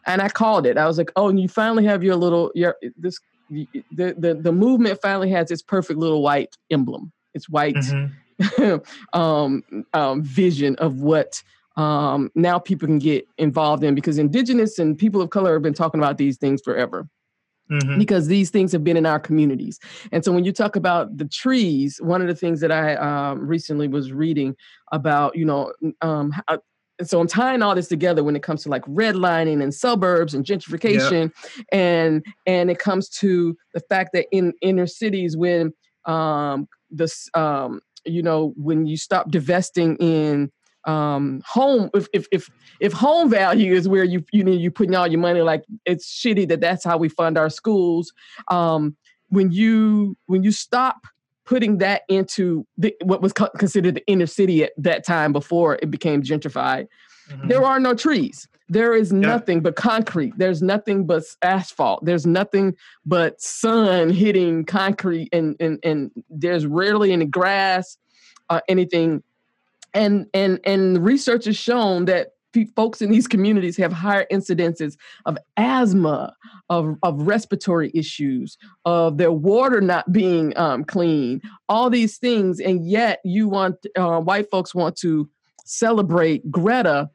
and 0.08 0.22
i 0.22 0.30
called 0.30 0.66
it 0.66 0.78
i 0.78 0.86
was 0.88 0.98
like 0.98 1.12
oh 1.16 1.28
and 1.30 1.40
you 1.40 1.48
finally 1.50 1.84
have 1.86 2.02
your 2.04 2.16
little 2.16 2.52
your 2.56 2.76
this 2.98 3.18
the 3.50 3.68
the, 4.18 4.40
the 4.42 4.52
movement 4.52 5.00
finally 5.02 5.30
has 5.30 5.52
its 5.52 5.62
perfect 5.62 6.00
little 6.00 6.22
white 6.24 6.56
emblem 6.72 7.12
it's 7.34 7.50
white 7.50 7.76
Mhm. 7.76 8.12
um, 9.14 9.64
um, 9.94 10.24
vision 10.24 10.76
of 10.78 11.02
what 11.02 11.44
um, 11.78 12.30
now 12.36 12.60
people 12.60 12.88
can 12.88 13.00
get 13.00 13.26
involved 13.38 13.84
in 13.84 13.96
because 13.96 14.18
indigenous 14.18 14.78
and 14.80 14.98
people 14.98 15.22
of 15.22 15.30
color 15.30 15.54
have 15.54 15.62
been 15.62 15.74
talking 15.74 16.00
about 16.00 16.18
these 16.18 16.38
things 16.38 16.62
forever 16.64 17.08
Mhm. 17.72 17.98
because 17.98 18.28
these 18.28 18.50
things 18.50 18.74
have 18.74 18.84
been 18.84 18.98
in 18.98 19.06
our 19.06 19.20
communities. 19.20 19.80
And 20.12 20.26
so 20.26 20.34
when 20.34 20.44
you 20.44 20.52
talk 20.52 20.76
about 20.76 21.18
the 21.18 21.26
trees, 21.26 22.00
one 22.02 22.22
of 22.22 22.28
the 22.28 22.36
things 22.36 22.60
that 22.60 22.72
I 22.72 22.96
um, 22.96 23.48
recently 23.48 23.88
was 23.88 24.12
reading 24.12 24.56
about, 24.92 25.38
you 25.38 25.46
know, 25.46 25.72
um, 26.02 26.32
how, 26.32 26.60
so 27.02 27.20
I'm 27.22 27.28
tying 27.28 27.62
all 27.62 27.74
this 27.74 27.88
together 27.88 28.24
when 28.24 28.36
it 28.36 28.44
comes 28.44 28.64
to 28.64 28.70
like 28.70 28.84
redlining 28.86 29.64
and 29.64 29.74
suburbs 29.74 30.34
and 30.34 30.46
gentrification, 30.46 31.32
and 31.72 32.24
and 32.46 32.70
it 32.70 32.78
comes 32.78 33.10
to 33.10 33.56
the 33.74 33.80
fact 33.80 34.12
that 34.14 34.28
in 34.32 34.54
inner 34.62 34.86
cities 34.86 35.36
when 35.38 35.74
um, 36.06 36.68
this 36.92 37.28
um, 37.34 37.80
you 38.06 38.22
know 38.22 38.54
when 38.56 38.86
you 38.86 38.98
stop 38.98 39.32
divesting 39.32 39.96
in 39.98 40.52
um 40.86 41.42
home 41.46 41.90
if 41.94 42.08
if 42.14 42.26
if 42.32 42.50
if 42.80 42.92
home 42.94 43.30
value 43.30 43.74
is 43.74 43.88
where 43.88 44.04
you 44.04 44.24
you 44.32 44.44
know 44.44 44.52
you 44.52 44.72
putting 44.72 44.96
all 44.96 45.08
your 45.08 45.20
money 45.20 45.42
like 45.42 45.64
it's 45.86 46.08
shitty 46.20 46.48
that 46.48 46.60
that's 46.62 46.84
how 46.84 46.98
we 46.98 47.08
fund 47.10 47.38
our 47.38 47.50
schools. 47.50 48.12
Um 48.48 48.96
when 49.30 49.52
you 49.52 50.18
when 50.26 50.44
you 50.44 50.52
stop 50.52 51.06
putting 51.46 51.78
that 51.80 52.04
into 52.10 52.66
the, 52.78 52.96
what 53.04 53.22
was 53.22 53.34
co- 53.34 53.50
considered 53.58 53.96
the 53.96 54.06
inner 54.08 54.26
city 54.28 54.64
at 54.64 54.72
that 54.78 55.06
time 55.06 55.34
before 55.34 55.78
it 55.82 55.92
became 55.92 56.22
gentrified 56.24 56.88
Mhm. 57.30 57.48
there 57.50 57.64
are 57.64 57.80
no 57.80 57.94
trees. 57.94 58.48
There 58.68 58.96
is 58.96 59.12
nothing 59.14 59.62
but 59.62 59.76
concrete. 59.76 60.34
There's 60.38 60.62
nothing 60.62 61.06
but 61.06 61.24
asphalt. 61.42 62.04
There's 62.06 62.26
nothing 62.26 62.76
but 63.06 63.40
sun 63.42 64.10
hitting 64.10 64.66
concrete 64.66 65.30
and 65.34 65.56
and 65.60 65.78
and 65.84 66.10
there's 66.30 66.66
rarely 66.66 67.12
any 67.12 67.26
grass 67.26 67.98
uh, 68.50 68.62
anything 68.68 69.24
and 69.94 70.28
and 70.34 70.60
and 70.66 71.04
research 71.04 71.46
has 71.46 71.58
shown 71.58 72.06
that 72.06 72.30
folks 72.76 73.02
in 73.02 73.10
these 73.10 73.28
communities 73.28 73.78
have 73.78 73.94
higher 73.94 74.26
incidences 74.32 74.98
of 75.26 75.38
asthma 75.58 76.36
of, 76.70 76.98
of 77.04 77.22
respiratory 77.22 77.92
issues 77.94 78.58
of 78.86 79.18
their 79.18 79.32
water 79.32 79.82
not 79.82 80.12
being 80.12 80.56
um, 80.58 80.84
clean 80.84 81.42
all 81.70 81.90
these 81.90 82.18
things. 82.18 82.60
And 82.60 82.88
yet 82.88 83.20
you 83.24 83.48
want 83.48 83.86
uh, 83.98 84.20
white 84.20 84.50
folks 84.50 84.76
want 84.76 84.96
to 84.98 85.30
celebrate 85.66 86.50
greta 86.52 87.10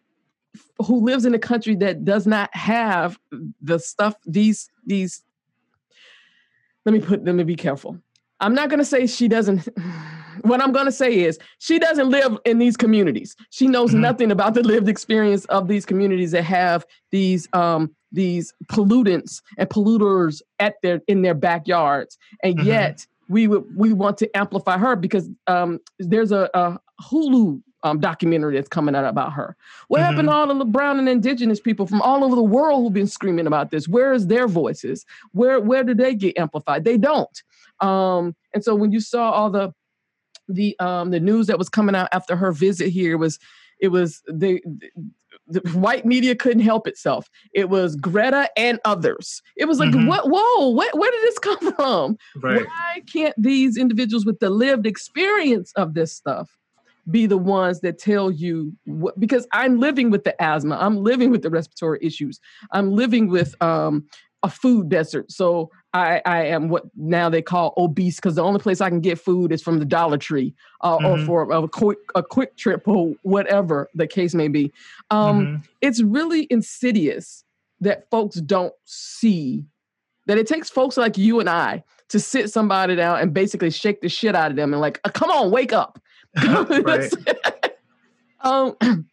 who 0.86 1.04
lives 1.04 1.24
in 1.24 1.34
a 1.34 1.38
country 1.38 1.74
that 1.76 2.04
does 2.04 2.26
not 2.26 2.54
have 2.54 3.18
the 3.60 3.78
stuff 3.78 4.14
these 4.26 4.70
these 4.86 5.22
let 6.84 6.92
me 6.92 7.00
put 7.00 7.24
let 7.24 7.34
me 7.34 7.44
be 7.44 7.56
careful. 7.56 7.98
I'm 8.40 8.54
not 8.54 8.68
going 8.68 8.78
to 8.78 8.84
say 8.84 9.06
she 9.06 9.28
doesn't 9.28 9.68
what 10.48 10.62
i'm 10.62 10.72
going 10.72 10.86
to 10.86 10.92
say 10.92 11.20
is 11.20 11.38
she 11.58 11.78
doesn't 11.78 12.08
live 12.10 12.38
in 12.44 12.58
these 12.58 12.76
communities 12.76 13.34
she 13.50 13.66
knows 13.66 13.92
Mhm. 13.92 14.00
nothing 14.00 14.30
about 14.30 14.54
the 14.54 14.62
lived 14.62 14.88
experience 14.88 15.44
of 15.46 15.68
these 15.68 15.84
communities 15.86 16.30
that 16.32 16.42
have 16.44 16.84
these 17.10 17.48
um 17.52 17.94
these 18.12 18.54
pollutants 18.72 19.42
and 19.58 19.68
polluters 19.68 20.42
at 20.58 20.74
their 20.82 21.00
in 21.08 21.22
their 21.22 21.34
backyards 21.34 22.18
and 22.42 22.58
Mhm. 22.58 22.64
yet 22.64 23.06
we 23.28 23.48
would 23.48 23.64
we 23.76 23.92
want 23.92 24.18
to 24.18 24.36
amplify 24.36 24.78
her 24.78 24.96
because 24.96 25.28
um 25.46 25.80
there's 25.98 26.32
a, 26.32 26.48
a 26.54 26.78
hulu 27.10 27.60
um, 27.82 28.00
documentary 28.00 28.54
that's 28.56 28.68
coming 28.68 28.96
out 28.96 29.04
about 29.04 29.32
her 29.34 29.54
what 29.88 30.00
happened 30.00 30.26
to 30.28 30.34
all 30.34 30.50
of 30.50 30.58
the 30.58 30.64
brown 30.64 30.98
and 30.98 31.08
indigenous 31.08 31.60
people 31.60 31.86
from 31.86 32.02
all 32.02 32.24
over 32.24 32.34
the 32.34 32.42
world 32.42 32.82
who've 32.82 32.92
been 32.92 33.06
screaming 33.06 33.46
about 33.46 33.70
this? 33.70 33.86
Where 33.86 34.12
is 34.12 34.26
their 34.26 34.48
voices? 34.48 35.04
Where 35.32 35.60
where 35.60 35.84
do 35.84 35.94
they 35.94 36.14
get 36.16 36.36
amplified? 36.36 36.84
They 36.84 36.96
don't. 36.96 37.42
Um, 37.80 38.34
and 38.54 38.64
so 38.64 38.74
when 38.74 38.90
you 38.90 38.98
saw 39.00 39.30
all 39.30 39.50
the 39.50 39.72
the 40.48 40.78
um, 40.80 41.10
the 41.10 41.20
news 41.20 41.46
that 41.48 41.58
was 41.58 41.68
coming 41.68 41.94
out 41.94 42.08
after 42.12 42.36
her 42.36 42.52
visit 42.52 42.88
here 42.90 43.18
was 43.18 43.38
it 43.80 43.88
was 43.88 44.22
the, 44.26 44.60
the 45.48 45.60
white 45.78 46.04
media 46.06 46.34
couldn't 46.34 46.62
help 46.62 46.86
itself. 46.88 47.28
It 47.52 47.68
was 47.68 47.94
Greta 47.96 48.48
and 48.56 48.80
others. 48.84 49.42
It 49.56 49.66
was 49.66 49.78
like 49.78 49.90
Mhm. 49.90 50.06
what? 50.06 50.28
Whoa! 50.30 50.70
Where, 50.70 50.90
where 50.94 51.10
did 51.10 51.22
this 51.22 51.38
come 51.48 51.72
from? 51.74 52.16
right. 52.42 52.64
Why 52.66 53.02
can't 53.12 53.34
these 53.36 53.76
individuals 53.76 54.24
with 54.24 54.40
the 54.40 54.50
lived 54.50 54.86
experience 54.86 55.72
of 55.76 55.94
this 55.94 56.12
stuff 56.12 56.50
be 57.10 57.26
the 57.26 57.38
ones 57.38 57.80
that 57.80 57.98
tell 57.98 58.30
you 58.30 58.72
what? 58.86 59.18
Because 59.20 59.46
I'm 59.52 59.78
living 59.78 60.10
with 60.10 60.24
the 60.24 60.40
asthma, 60.42 60.76
I'm 60.80 60.96
living 60.96 61.30
with 61.30 61.42
the 61.42 61.50
respiratory 61.50 61.98
issues, 62.02 62.40
I'm 62.72 62.92
living 62.92 63.28
with 63.28 63.54
um, 63.62 64.06
a 64.42 64.48
food 64.50 64.88
desert. 64.88 65.30
So 65.30 65.70
I, 65.96 66.22
I 66.26 66.44
am 66.46 66.68
what 66.68 66.84
now 66.96 67.28
they 67.28 67.42
call 67.42 67.74
obese 67.76 68.16
because 68.16 68.34
the 68.34 68.42
only 68.42 68.60
place 68.60 68.80
I 68.80 68.88
can 68.88 69.00
get 69.00 69.18
food 69.18 69.52
is 69.52 69.62
from 69.62 69.78
the 69.78 69.84
Dollar 69.84 70.18
Tree 70.18 70.54
uh, 70.82 70.96
or 70.96 71.16
Mhm. 71.16 71.26
for 71.26 71.50
a 71.50 71.68
quick 71.68 71.98
a 72.14 72.22
quick 72.22 72.56
trip 72.56 72.86
or 72.86 73.14
whatever 73.22 73.88
the 73.94 74.06
case 74.06 74.34
may 74.34 74.48
be. 74.48 74.72
Um, 75.10 75.46
Mhm. 75.46 75.64
it's 75.80 76.02
really 76.02 76.46
insidious 76.50 77.44
that 77.80 78.08
folks 78.10 78.36
don't 78.36 78.74
see 78.84 79.64
that 80.26 80.38
it 80.38 80.46
takes 80.46 80.68
folks 80.68 80.96
like 80.96 81.16
you 81.16 81.40
and 81.40 81.48
I 81.48 81.84
to 82.08 82.20
sit 82.20 82.50
somebody 82.52 82.96
down 82.96 83.20
and 83.20 83.32
basically 83.32 83.70
shake 83.70 84.00
the 84.00 84.08
shit 84.08 84.34
out 84.34 84.50
of 84.50 84.56
them 84.56 84.72
and 84.72 84.80
like, 84.80 85.00
"Uh, 85.04 85.10
come 85.10 85.30
on, 85.30 85.50
wake 85.50 85.72
up. 85.72 86.00
um, 88.40 88.76
it 88.82 89.04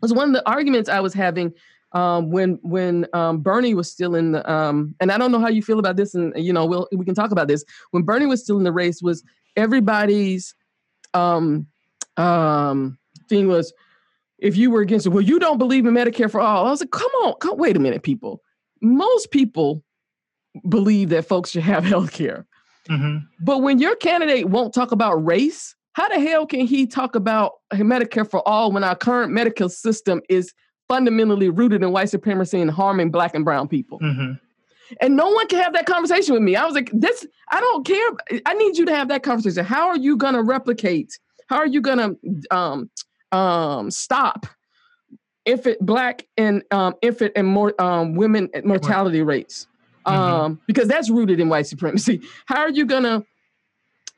was 0.00 0.12
one 0.12 0.28
of 0.28 0.34
the 0.34 0.48
arguments 0.48 0.88
I 0.88 1.00
was 1.00 1.14
having 1.14 1.52
um, 1.94 2.30
when 2.30 2.58
when 2.62 3.06
um, 3.12 3.40
Bernie 3.40 3.74
was 3.74 3.90
still 3.90 4.14
in 4.14 4.32
the 4.32 4.52
um, 4.52 4.94
and 5.00 5.10
I 5.10 5.18
don't 5.18 5.32
know 5.32 5.40
how 5.40 5.48
you 5.48 5.62
feel 5.62 5.78
about 5.78 5.96
this, 5.96 6.14
and 6.14 6.32
you 6.36 6.52
know 6.52 6.66
we'll 6.66 6.88
we 6.92 7.04
can 7.04 7.14
talk 7.14 7.30
about 7.30 7.48
this. 7.48 7.64
When 7.92 8.02
Bernie 8.02 8.26
was 8.26 8.42
still 8.42 8.58
in 8.58 8.64
the 8.64 8.72
race, 8.72 9.00
was 9.00 9.22
everybody's 9.56 10.54
um, 11.14 11.66
um, 12.16 12.98
thing 13.28 13.48
was 13.48 13.72
if 14.38 14.56
you 14.56 14.70
were 14.70 14.80
against 14.80 15.06
it, 15.06 15.10
well, 15.10 15.22
you 15.22 15.38
don't 15.38 15.58
believe 15.58 15.86
in 15.86 15.94
Medicare 15.94 16.30
for 16.30 16.40
all. 16.40 16.66
I 16.66 16.70
was 16.70 16.80
like, 16.80 16.90
come 16.90 17.10
on, 17.22 17.34
come, 17.40 17.56
wait 17.56 17.76
a 17.76 17.80
minute, 17.80 18.02
people. 18.02 18.42
Most 18.82 19.30
people 19.30 19.82
believe 20.68 21.08
that 21.10 21.24
folks 21.26 21.50
should 21.50 21.62
have 21.62 21.84
health 21.84 22.12
care. 22.12 22.44
Mhm. 22.90 23.22
But 23.40 23.62
when 23.62 23.78
your 23.78 23.96
candidate 23.96 24.48
won't 24.48 24.74
talk 24.74 24.92
about 24.92 25.24
race 25.24 25.74
how 25.94 26.08
the 26.08 26.20
hell 26.20 26.44
can 26.44 26.66
he 26.66 26.86
talk 26.86 27.14
about 27.14 27.52
Medicare 27.72 28.28
for 28.28 28.46
all 28.46 28.72
when 28.72 28.84
our 28.84 28.96
current 28.96 29.32
medical 29.32 29.68
system 29.68 30.20
is 30.28 30.52
fundamentally 30.88 31.48
rooted 31.48 31.82
in 31.82 31.92
white 31.92 32.10
supremacy 32.10 32.60
and 32.60 32.70
harming 32.70 33.10
black 33.10 33.34
and 33.34 33.44
brown 33.44 33.68
people? 33.68 33.98
Mm-hmm. 34.00 34.32
And 35.00 35.16
no 35.16 35.30
one 35.30 35.46
can 35.48 35.60
have 35.62 35.72
that 35.72 35.86
conversation 35.86 36.34
with 36.34 36.42
me. 36.42 36.56
I 36.56 36.64
was 36.64 36.74
like, 36.74 36.90
this, 36.92 37.26
I 37.50 37.60
don't 37.60 37.86
care. 37.86 38.42
I 38.46 38.54
need 38.54 38.76
you 38.76 38.84
to 38.86 38.94
have 38.94 39.08
that 39.08 39.22
conversation. 39.22 39.64
How 39.64 39.88
are 39.88 39.96
you 39.96 40.16
going 40.16 40.34
to 40.34 40.42
replicate? 40.42 41.18
How 41.48 41.56
are 41.56 41.66
you 41.66 41.80
going 41.80 41.98
to 41.98 42.56
um, 42.56 42.90
um, 43.32 43.90
stop 43.90 44.46
infant 45.44 45.78
black 45.80 46.26
and 46.36 46.62
um, 46.70 46.94
infant 47.02 47.32
and 47.36 47.46
more 47.46 47.80
um, 47.80 48.14
women 48.14 48.50
mortality 48.64 49.22
rates? 49.22 49.66
Mm-hmm. 50.06 50.16
Um, 50.16 50.60
because 50.66 50.86
that's 50.86 51.08
rooted 51.08 51.40
in 51.40 51.48
white 51.48 51.66
supremacy. 51.66 52.20
How 52.46 52.60
are 52.60 52.70
you 52.70 52.84
going 52.84 53.04
to 53.04 53.24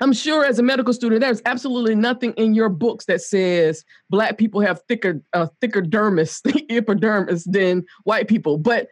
I'm 0.00 0.12
sure 0.12 0.44
as 0.44 0.58
a 0.58 0.62
medical 0.62 0.92
student, 0.92 1.22
there's 1.22 1.40
absolutely 1.46 1.94
nothing 1.94 2.32
in 2.34 2.54
your 2.54 2.68
books 2.68 3.06
that 3.06 3.22
says 3.22 3.84
black 4.10 4.36
people 4.36 4.60
have 4.60 4.82
thicker, 4.88 5.22
uh, 5.32 5.46
thicker 5.60 5.80
dermis, 5.80 6.42
the 6.44 6.66
epidermis 6.70 7.44
than 7.44 7.84
white 8.04 8.28
people. 8.28 8.58
But 8.58 8.88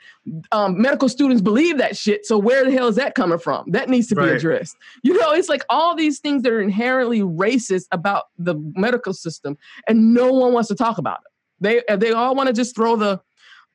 um, 0.52 0.80
medical 0.80 1.08
students 1.08 1.42
believe 1.42 1.78
that 1.78 1.96
shit. 1.96 2.24
So 2.24 2.38
where 2.38 2.64
the 2.64 2.70
hell 2.70 2.88
is 2.88 2.96
that 2.96 3.14
coming 3.14 3.38
from? 3.38 3.70
That 3.70 3.90
needs 3.90 4.06
to 4.08 4.14
be 4.14 4.22
addressed. 4.22 4.76
You 5.02 5.18
know, 5.18 5.32
it's 5.32 5.48
like 5.48 5.64
all 5.68 5.94
these 5.94 6.20
things 6.20 6.42
that 6.42 6.52
are 6.52 6.60
inherently 6.60 7.20
racist 7.20 7.86
about 7.92 8.24
the 8.38 8.54
medical 8.74 9.12
system, 9.12 9.58
and 9.86 10.14
no 10.14 10.32
one 10.32 10.52
wants 10.52 10.68
to 10.68 10.74
talk 10.74 10.96
about 10.98 11.20
it. 11.20 11.82
They 11.88 11.96
they 11.96 12.12
all 12.12 12.34
want 12.34 12.46
to 12.48 12.52
just 12.52 12.74
throw 12.74 12.96
the 12.96 13.20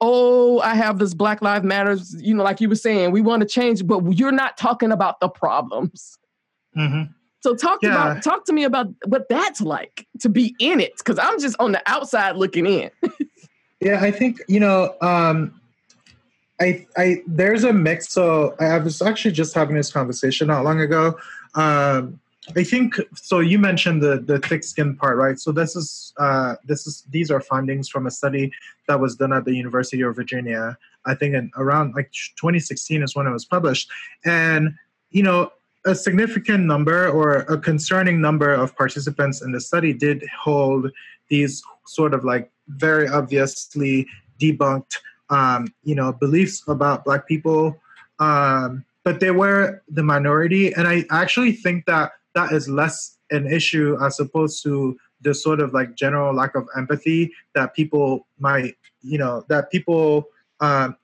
oh, 0.01 0.59
I 0.59 0.75
have 0.75 0.97
this 0.97 1.13
Black 1.13 1.41
Lives 1.41 1.65
Matters, 1.65 2.15
you 2.19 2.33
know, 2.33 2.43
like 2.43 2.61
you 2.61 2.69
were 2.69 2.75
saying, 2.75 3.11
we 3.11 3.19
want 3.19 3.41
to 3.41 3.47
change, 3.47 3.85
but 3.85 3.99
you're 4.17 4.31
not 4.31 4.57
talking 4.57 4.93
about 4.93 5.19
the 5.19 5.27
problems. 5.27 6.17
Mm-hmm. 6.77 7.11
So 7.41 7.55
talk 7.55 7.79
yeah. 7.81 7.89
about 7.89 8.23
talk 8.23 8.45
to 8.45 8.53
me 8.53 8.63
about 8.63 8.87
what 9.05 9.29
that's 9.29 9.61
like 9.61 10.07
to 10.19 10.29
be 10.29 10.55
in 10.59 10.79
it 10.79 10.97
because 10.97 11.17
I'm 11.19 11.39
just 11.39 11.55
on 11.59 11.71
the 11.71 11.81
outside 11.85 12.35
looking 12.35 12.65
in. 12.65 12.91
yeah, 13.79 14.01
I 14.01 14.11
think 14.11 14.41
you 14.47 14.59
know, 14.59 14.95
um, 15.01 15.59
I 16.59 16.85
I 16.97 17.23
there's 17.25 17.63
a 17.63 17.71
mix. 17.71 18.09
So 18.09 18.55
I 18.59 18.77
was 18.77 19.01
actually 19.01 19.31
just 19.31 19.53
having 19.53 19.75
this 19.75 19.91
conversation 19.91 20.47
not 20.47 20.63
long 20.63 20.81
ago. 20.81 21.17
Um, 21.55 22.19
I 22.55 22.63
think 22.63 22.95
so. 23.15 23.39
You 23.39 23.59
mentioned 23.59 24.01
the 24.01 24.19
the 24.19 24.39
thick 24.39 24.63
skin 24.63 24.95
part, 24.95 25.17
right? 25.17 25.39
So 25.39 25.51
this 25.51 25.75
is 25.75 26.13
uh, 26.17 26.55
this 26.65 26.87
is 26.87 27.03
these 27.09 27.31
are 27.31 27.39
findings 27.39 27.87
from 27.87 28.05
a 28.05 28.11
study 28.11 28.51
that 28.87 28.99
was 28.99 29.15
done 29.15 29.31
at 29.31 29.45
the 29.45 29.55
University 29.55 30.01
of 30.01 30.15
Virginia. 30.15 30.77
I 31.05 31.15
think 31.15 31.35
in 31.35 31.51
around 31.55 31.93
like 31.95 32.11
2016 32.11 33.03
is 33.03 33.15
when 33.15 33.27
it 33.27 33.31
was 33.31 33.45
published, 33.45 33.89
and 34.25 34.73
you 35.11 35.23
know 35.23 35.51
a 35.89 35.95
significant 35.95 36.65
number 36.65 37.09
or 37.09 37.37
a 37.49 37.57
concerning 37.57 38.21
number 38.21 38.53
of 38.53 38.75
participants 38.75 39.41
in 39.41 39.51
the 39.51 39.59
study 39.59 39.91
did 39.91 40.23
hold 40.39 40.91
these 41.29 41.63
sort 41.87 42.13
of 42.13 42.23
like 42.23 42.51
very 42.67 43.07
obviously 43.07 44.05
debunked 44.39 44.95
um, 45.31 45.67
you 45.83 45.95
know 45.95 46.13
beliefs 46.13 46.63
about 46.67 47.03
black 47.03 47.27
people 47.27 47.75
um, 48.19 48.85
but 49.03 49.19
they 49.19 49.31
were 49.31 49.81
the 49.89 50.03
minority 50.03 50.71
and 50.73 50.87
i 50.87 51.03
actually 51.09 51.51
think 51.51 51.85
that 51.85 52.11
that 52.35 52.51
is 52.51 52.69
less 52.69 53.17
an 53.31 53.47
issue 53.47 53.97
as 54.03 54.19
opposed 54.19 54.61
to 54.61 54.95
the 55.21 55.33
sort 55.33 55.59
of 55.59 55.73
like 55.73 55.95
general 55.95 56.33
lack 56.33 56.53
of 56.53 56.67
empathy 56.77 57.31
that 57.55 57.73
people 57.73 58.27
might 58.37 58.75
you 59.01 59.17
know 59.17 59.43
that 59.49 59.71
people 59.71 60.27
um, 60.61 60.95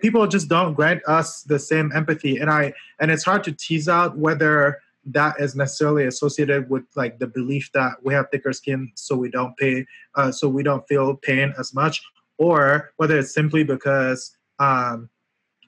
people 0.00 0.26
just 0.26 0.48
don't 0.48 0.74
grant 0.74 1.02
us 1.06 1.42
the 1.42 1.58
same 1.58 1.92
empathy 1.94 2.38
and 2.38 2.50
i 2.50 2.72
and 3.00 3.10
it's 3.10 3.24
hard 3.24 3.44
to 3.44 3.52
tease 3.52 3.88
out 3.88 4.16
whether 4.16 4.80
that 5.04 5.34
is 5.40 5.56
necessarily 5.56 6.06
associated 6.06 6.70
with 6.70 6.84
like 6.94 7.18
the 7.18 7.26
belief 7.26 7.70
that 7.74 7.92
we 8.02 8.14
have 8.14 8.26
thicker 8.30 8.52
skin 8.52 8.90
so 8.94 9.16
we 9.16 9.30
don't 9.30 9.56
pay 9.56 9.84
uh, 10.14 10.30
so 10.30 10.48
we 10.48 10.62
don't 10.62 10.86
feel 10.86 11.16
pain 11.16 11.52
as 11.58 11.74
much 11.74 12.00
or 12.38 12.92
whether 12.96 13.18
it's 13.18 13.34
simply 13.34 13.64
because 13.64 14.36
um, 14.58 15.08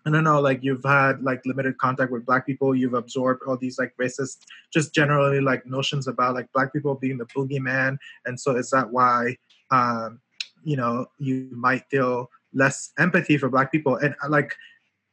I 0.07 0.11
don't 0.11 0.25
know, 0.25 0.40
like 0.40 0.62
you've 0.62 0.85
had 0.85 1.23
like 1.23 1.40
limited 1.47 1.79
contact 1.79 2.12
with 2.12 2.27
black 2.27 2.45
people, 2.45 2.75
you've 2.75 2.95
absorbed 2.95 3.42
all 3.47 3.57
these 3.57 3.79
like 3.79 3.95
racist, 4.01 4.38
just 4.73 4.95
generally 4.95 5.40
like 5.40 5.64
notions 5.64 6.09
about 6.09 6.35
like 6.35 6.53
black 6.53 6.73
people 6.73 6.95
being 6.95 7.16
the 7.16 7.25
boogeyman. 7.27 7.97
And 8.27 8.38
so 8.38 8.55
is 8.55 8.68
that 8.71 8.90
why, 8.90 9.37
um, 9.71 10.21
you 10.62 10.77
know, 10.77 11.07
you 11.18 11.49
might 11.53 11.85
feel 11.90 12.29
less 12.55 12.93
empathy 12.99 13.37
for 13.37 13.49
black 13.49 13.71
people 13.71 13.97
and 13.97 14.14
uh, 14.23 14.29
like 14.29 14.55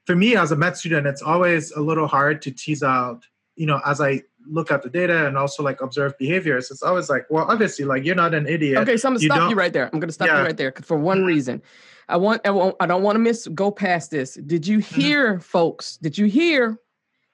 for 0.06 0.16
me 0.16 0.36
as 0.36 0.52
a 0.52 0.56
med 0.56 0.78
student 0.78 1.08
it's 1.08 1.22
always 1.22 1.72
a 1.72 1.80
little 1.80 2.08
hard 2.08 2.42
to 2.42 2.52
tease 2.52 2.84
out 2.84 3.24
you 3.56 3.66
know 3.66 3.82
as 3.86 4.00
i 4.00 4.22
look 4.48 4.72
at 4.72 4.82
the 4.82 4.90
data 4.90 5.28
and 5.28 5.38
also 5.38 5.62
like 5.62 5.82
observe 5.82 6.18
behaviors 6.18 6.72
it's 6.72 6.82
always 6.82 7.10
like 7.10 7.26
well 7.30 7.46
obviously 7.50 7.86
like 7.86 8.04
you're 8.04 8.16
not 8.16 8.34
an 8.34 8.48
idiot 8.48 8.78
okay 8.78 8.98
so 8.98 9.08
i'm 9.08 9.14
gonna 9.14 9.24
you 9.24 9.30
stop 9.30 9.50
you 9.50 9.56
right 9.56 9.74
there 9.74 9.90
i'm 9.94 10.00
gonna 10.00 10.12
stop 10.12 10.28
yeah. 10.28 10.40
you 10.40 10.46
right 10.46 10.58
there 10.58 10.74
for 10.82 10.98
one 10.98 11.24
reason 11.24 11.62
i 12.10 12.18
want 12.18 12.42
i, 12.46 12.50
want, 12.50 12.76
I 12.80 12.86
don't 12.86 13.04
want 13.04 13.16
to 13.16 13.20
miss 13.20 13.48
go 13.48 13.72
past 13.72 14.12
this 14.12 14.36
did 14.36 14.66
you 14.66 14.80
mm-hmm. 14.80 15.02
hear 15.02 15.34
mm-hmm. 15.34 15.42
folks 15.42 15.98
did 15.98 16.18
you 16.18 16.26
hear 16.26 16.80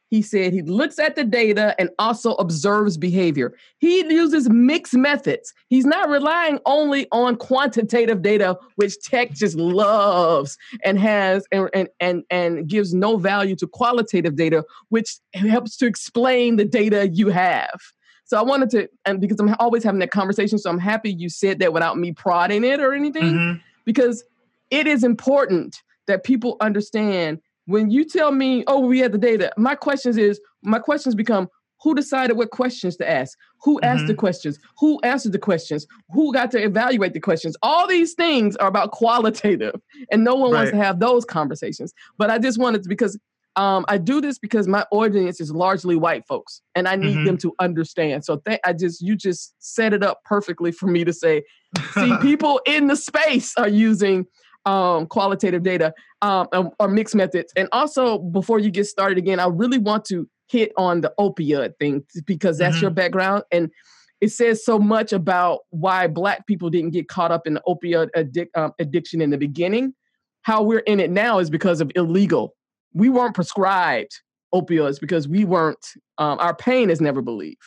he 0.09 0.21
said 0.21 0.53
he 0.53 0.61
looks 0.61 0.99
at 0.99 1.15
the 1.15 1.23
data 1.23 1.75
and 1.77 1.89
also 1.99 2.33
observes 2.35 2.97
behavior. 2.97 3.53
He 3.79 3.99
uses 4.11 4.49
mixed 4.49 4.93
methods. 4.93 5.53
He's 5.67 5.85
not 5.85 6.09
relying 6.09 6.59
only 6.65 7.07
on 7.11 7.35
quantitative 7.35 8.21
data, 8.21 8.57
which 8.75 8.97
tech 8.99 9.33
just 9.33 9.57
loves 9.57 10.57
and 10.83 10.97
has 10.99 11.45
and, 11.51 11.69
and, 11.73 11.89
and, 11.99 12.23
and 12.29 12.67
gives 12.67 12.93
no 12.93 13.17
value 13.17 13.55
to 13.57 13.67
qualitative 13.67 14.35
data, 14.35 14.63
which 14.89 15.17
helps 15.33 15.75
to 15.77 15.85
explain 15.85 16.55
the 16.55 16.65
data 16.65 17.09
you 17.09 17.29
have. 17.29 17.79
So 18.25 18.37
I 18.37 18.43
wanted 18.43 18.69
to, 18.71 18.89
and 19.05 19.21
because 19.21 19.39
I'm 19.39 19.55
always 19.59 19.83
having 19.83 19.99
that 19.99 20.11
conversation, 20.11 20.57
so 20.57 20.69
I'm 20.69 20.79
happy 20.79 21.13
you 21.13 21.29
said 21.29 21.59
that 21.59 21.73
without 21.73 21.97
me 21.97 22.11
prodding 22.11 22.63
it 22.63 22.79
or 22.79 22.93
anything, 22.93 23.23
mm-hmm. 23.23 23.59
because 23.85 24.23
it 24.69 24.85
is 24.87 25.03
important 25.03 25.81
that 26.07 26.23
people 26.23 26.57
understand 26.59 27.39
when 27.67 27.91
you 27.91 28.05
tell 28.05 28.31
me, 28.31 28.63
oh, 28.67 28.79
we 28.79 28.99
had 28.99 29.11
the 29.11 29.17
data, 29.17 29.51
my 29.57 29.75
questions 29.75 30.17
is 30.17 30.41
my 30.63 30.79
questions 30.79 31.15
become 31.15 31.49
who 31.81 31.93
decided 31.93 32.37
what 32.37 32.49
questions 32.49 32.95
to 32.97 33.09
ask? 33.09 33.37
Who 33.61 33.79
asked 33.81 33.99
mm-hmm. 33.99 34.07
the 34.07 34.15
questions? 34.15 34.57
Who 34.79 34.99
answered 35.01 35.31
the 35.31 35.39
questions? 35.39 35.85
Who 36.09 36.33
got 36.33 36.49
to 36.51 36.63
evaluate 36.63 37.13
the 37.13 37.19
questions? 37.19 37.55
All 37.61 37.87
these 37.87 38.13
things 38.13 38.55
are 38.55 38.67
about 38.67 38.91
qualitative, 38.93 39.79
and 40.11 40.23
no 40.23 40.35
one 40.35 40.51
right. 40.51 40.59
wants 40.59 40.71
to 40.71 40.77
have 40.77 40.99
those 40.99 41.23
conversations. 41.23 41.93
But 42.17 42.31
I 42.31 42.39
just 42.39 42.57
wanted 42.57 42.83
to 42.83 42.89
because 42.89 43.19
um, 43.57 43.85
I 43.87 43.97
do 43.97 44.21
this 44.21 44.37
because 44.37 44.67
my 44.67 44.85
audience 44.91 45.39
is 45.39 45.51
largely 45.51 45.95
white 45.95 46.25
folks, 46.25 46.61
and 46.73 46.87
I 46.87 46.95
need 46.95 47.15
mm-hmm. 47.15 47.25
them 47.25 47.37
to 47.39 47.53
understand. 47.59 48.25
So 48.25 48.37
th- 48.37 48.59
I 48.65 48.73
just 48.73 49.01
you 49.01 49.15
just 49.15 49.53
set 49.59 49.93
it 49.93 50.03
up 50.03 50.23
perfectly 50.25 50.71
for 50.71 50.87
me 50.87 51.03
to 51.03 51.13
say, 51.13 51.43
see, 51.93 52.15
people 52.21 52.59
in 52.65 52.87
the 52.87 52.95
space 52.95 53.53
are 53.57 53.69
using 53.69 54.25
um, 54.67 55.07
qualitative 55.07 55.63
data 55.63 55.93
um, 56.21 56.47
or 56.79 56.87
mixed 56.87 57.15
methods. 57.15 57.53
And 57.55 57.69
also, 57.71 58.19
before 58.19 58.59
you 58.59 58.69
get 58.69 58.85
started 58.85 59.17
again, 59.17 59.39
I 59.39 59.47
really 59.47 59.77
want 59.77 60.05
to 60.05 60.29
hit 60.49 60.73
on 60.77 61.01
the 61.01 61.13
opioid 61.19 61.77
thing 61.79 62.03
because 62.25 62.57
that's 62.57 62.75
mm-hmm. 62.75 62.83
your 62.83 62.91
background. 62.91 63.43
And 63.51 63.71
it 64.19 64.29
says 64.29 64.65
so 64.65 64.77
much 64.77 65.13
about 65.13 65.61
why 65.69 66.07
Black 66.07 66.45
people 66.47 66.69
didn't 66.69 66.91
get 66.91 67.07
caught 67.07 67.31
up 67.31 67.47
in 67.47 67.53
the 67.53 67.61
opioid 67.67 68.09
addic- 68.15 68.49
um, 68.55 68.73
addiction 68.77 69.21
in 69.21 69.29
the 69.29 69.37
beginning. 69.37 69.93
How 70.41 70.63
we're 70.63 70.79
in 70.79 70.99
it 70.99 71.11
now 71.11 71.39
is 71.39 71.49
because 71.49 71.81
of 71.81 71.91
illegal. 71.95 72.55
We 72.93 73.09
weren't 73.09 73.35
prescribed 73.35 74.21
opioids 74.53 74.99
because 74.99 75.27
we 75.27 75.45
weren't, 75.45 75.85
um, 76.17 76.39
our 76.39 76.55
pain 76.55 76.89
is 76.89 76.99
never 76.99 77.21
believed. 77.21 77.57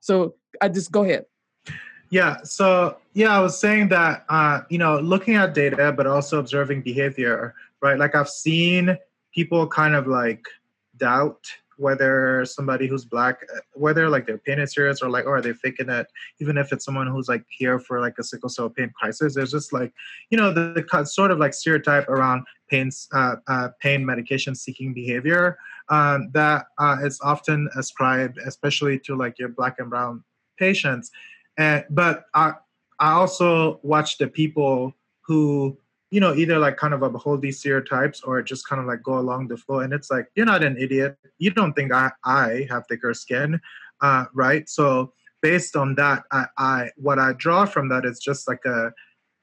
So 0.00 0.34
I 0.60 0.68
just 0.68 0.90
go 0.90 1.04
ahead. 1.04 1.24
Yeah. 2.10 2.42
So 2.42 2.98
yeah, 3.14 3.36
I 3.36 3.40
was 3.40 3.58
saying 3.58 3.88
that 3.88 4.24
uh, 4.28 4.62
you 4.68 4.78
know, 4.78 4.98
looking 4.98 5.36
at 5.36 5.54
data 5.54 5.92
but 5.96 6.06
also 6.06 6.38
observing 6.38 6.82
behavior, 6.82 7.54
right? 7.80 7.98
Like 7.98 8.14
I've 8.14 8.28
seen 8.28 8.98
people 9.32 9.66
kind 9.66 9.94
of 9.94 10.06
like 10.06 10.44
doubt 10.96 11.46
whether 11.80 12.44
somebody 12.44 12.86
who's 12.86 13.06
black, 13.06 13.40
whether 13.72 14.10
like 14.10 14.26
their 14.26 14.36
pain 14.36 14.58
is 14.58 14.74
serious 14.74 15.00
or 15.00 15.08
like, 15.08 15.24
or 15.24 15.36
are 15.36 15.40
they 15.40 15.54
faking 15.54 15.88
it? 15.88 16.06
Even 16.38 16.58
if 16.58 16.72
it's 16.72 16.84
someone 16.84 17.06
who's 17.06 17.26
like 17.26 17.42
here 17.48 17.78
for 17.78 18.00
like 18.00 18.18
a 18.18 18.22
sickle 18.22 18.50
cell 18.50 18.68
pain 18.68 18.92
crisis, 18.94 19.34
there's 19.34 19.50
just 19.50 19.72
like, 19.72 19.90
you 20.28 20.36
know, 20.36 20.52
the, 20.52 20.74
the 20.74 21.04
sort 21.06 21.30
of 21.30 21.38
like 21.38 21.54
stereotype 21.54 22.06
around 22.10 22.44
pain, 22.68 22.90
uh, 23.14 23.36
uh, 23.48 23.68
pain 23.80 24.04
medication 24.04 24.54
seeking 24.54 24.92
behavior 24.92 25.56
um, 25.88 26.30
that 26.32 26.66
uh, 26.78 26.98
is 27.02 27.18
often 27.22 27.66
ascribed, 27.76 28.36
especially 28.44 28.98
to 28.98 29.16
like 29.16 29.38
your 29.38 29.48
black 29.48 29.78
and 29.78 29.88
brown 29.88 30.22
patients. 30.58 31.10
And 31.58 31.84
but 31.90 32.24
I 32.34 32.54
I 32.98 33.12
also 33.12 33.80
watch 33.82 34.18
the 34.18 34.28
people 34.28 34.94
who 35.22 35.76
you 36.10 36.20
know 36.20 36.34
either 36.34 36.58
like 36.58 36.76
kind 36.76 36.94
of 36.94 37.02
uphold 37.02 37.42
these 37.42 37.58
stereotypes 37.58 38.22
or 38.22 38.42
just 38.42 38.68
kind 38.68 38.80
of 38.80 38.86
like 38.86 39.02
go 39.02 39.18
along 39.18 39.48
the 39.48 39.56
flow. 39.56 39.80
And 39.80 39.92
it's 39.92 40.10
like 40.10 40.26
you're 40.34 40.46
not 40.46 40.64
an 40.64 40.76
idiot. 40.76 41.16
You 41.38 41.50
don't 41.50 41.72
think 41.72 41.92
i 41.92 42.10
i 42.24 42.66
have 42.70 42.84
thicker 42.88 43.14
skin 43.14 43.60
uh, 44.00 44.24
right? 44.32 44.68
So 44.68 45.12
based 45.42 45.76
on 45.76 45.94
that 45.94 46.22
I, 46.30 46.46
I 46.58 46.90
what 46.96 47.18
i 47.18 47.32
draw 47.32 47.64
from 47.64 47.88
that 47.88 48.04
is 48.04 48.18
just 48.18 48.46
like 48.46 48.62
a 48.66 48.92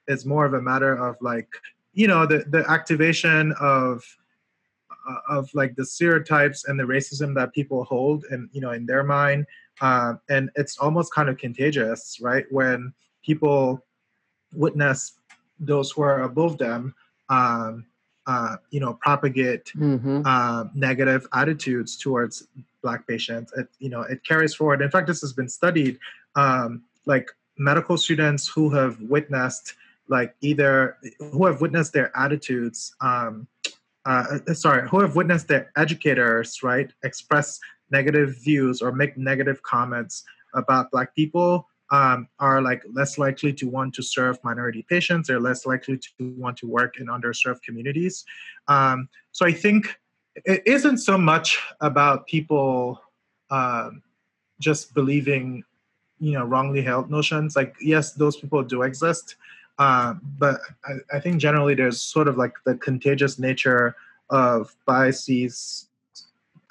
it's 0.05 0.25
more 0.25 0.45
of 0.45 0.53
a 0.53 0.61
matter 0.61 0.93
of 0.93 1.15
like 1.21 1.49
you 1.93 2.07
know 2.07 2.27
the 2.27 2.45
the 2.49 2.63
activation 2.69 3.51
of 3.59 4.03
uh, 5.09 5.17
of 5.27 5.49
like 5.55 5.75
the 5.75 5.83
stereotypes 5.83 6.65
and 6.65 6.79
the 6.79 6.83
racism 6.83 7.33
that 7.33 7.51
people 7.51 7.83
hold 7.83 8.25
and 8.29 8.47
you 8.51 8.61
know 8.61 8.71
in 8.71 8.85
their 8.85 9.03
mind 9.03 9.47
um, 9.81 10.19
and 10.29 10.49
it's 10.55 10.77
almost 10.77 11.13
kind 11.13 11.29
of 11.29 11.37
contagious, 11.37 12.19
right? 12.21 12.45
When 12.51 12.93
people 13.23 13.83
witness 14.53 15.13
those 15.59 15.91
who 15.91 16.01
are 16.03 16.21
above 16.23 16.57
them, 16.57 16.93
um, 17.29 17.85
uh, 18.25 18.57
you 18.71 18.79
know, 18.79 18.93
propagate 18.95 19.71
Mm-hmm. 19.75 20.21
uh, 20.25 20.65
negative 20.75 21.27
attitudes 21.33 21.97
towards 21.97 22.47
black 22.81 23.07
patients. 23.07 23.53
It, 23.57 23.67
you 23.79 23.89
know, 23.89 24.01
it 24.01 24.23
carries 24.23 24.53
forward. 24.53 24.81
In 24.81 24.91
fact, 24.91 25.07
this 25.07 25.21
has 25.21 25.33
been 25.33 25.49
studied. 25.49 25.97
Um, 26.35 26.83
like 27.05 27.31
medical 27.57 27.97
students 27.97 28.47
who 28.47 28.69
have 28.69 28.99
witnessed, 29.01 29.73
like 30.07 30.35
either 30.41 30.97
who 31.19 31.45
have 31.45 31.61
witnessed 31.61 31.93
their 31.93 32.15
attitudes. 32.17 32.93
Um, 33.01 33.47
uh, 34.05 34.37
sorry, 34.53 34.87
who 34.87 35.01
have 35.01 35.15
witnessed 35.15 35.47
their 35.47 35.71
educators, 35.75 36.63
right, 36.63 36.91
express 37.03 37.59
negative 37.91 38.37
views 38.43 38.81
or 38.81 38.91
make 38.91 39.17
negative 39.17 39.61
comments 39.63 40.23
about 40.53 40.91
black 40.91 41.15
people 41.15 41.67
um, 41.91 42.27
are 42.39 42.61
like 42.61 42.83
less 42.91 43.17
likely 43.17 43.53
to 43.53 43.67
want 43.67 43.93
to 43.95 44.03
serve 44.03 44.37
minority 44.43 44.85
patients. 44.89 45.27
They're 45.27 45.39
less 45.39 45.65
likely 45.65 45.97
to 45.97 46.33
want 46.37 46.57
to 46.57 46.67
work 46.67 46.99
in 46.99 47.07
underserved 47.07 47.61
communities. 47.63 48.25
Um, 48.67 49.07
so 49.31 49.45
I 49.45 49.53
think 49.53 49.97
it 50.45 50.63
isn't 50.65 50.97
so 50.97 51.17
much 51.17 51.59
about 51.81 52.27
people 52.27 53.01
um, 53.49 54.01
just 54.59 54.93
believing, 54.93 55.63
you 56.19 56.33
know, 56.33 56.43
wrongly 56.43 56.81
held 56.81 57.09
notions. 57.09 57.55
Like 57.55 57.75
yes, 57.81 58.11
those 58.13 58.35
people 58.35 58.63
do 58.63 58.83
exist, 58.83 59.35
uh, 59.79 60.15
but 60.37 60.59
I, 60.85 61.17
I 61.17 61.19
think 61.19 61.39
generally 61.39 61.75
there's 61.75 62.01
sort 62.01 62.27
of 62.27 62.37
like 62.37 62.53
the 62.65 62.75
contagious 62.75 63.39
nature 63.39 63.95
of 64.29 64.75
biases 64.85 65.86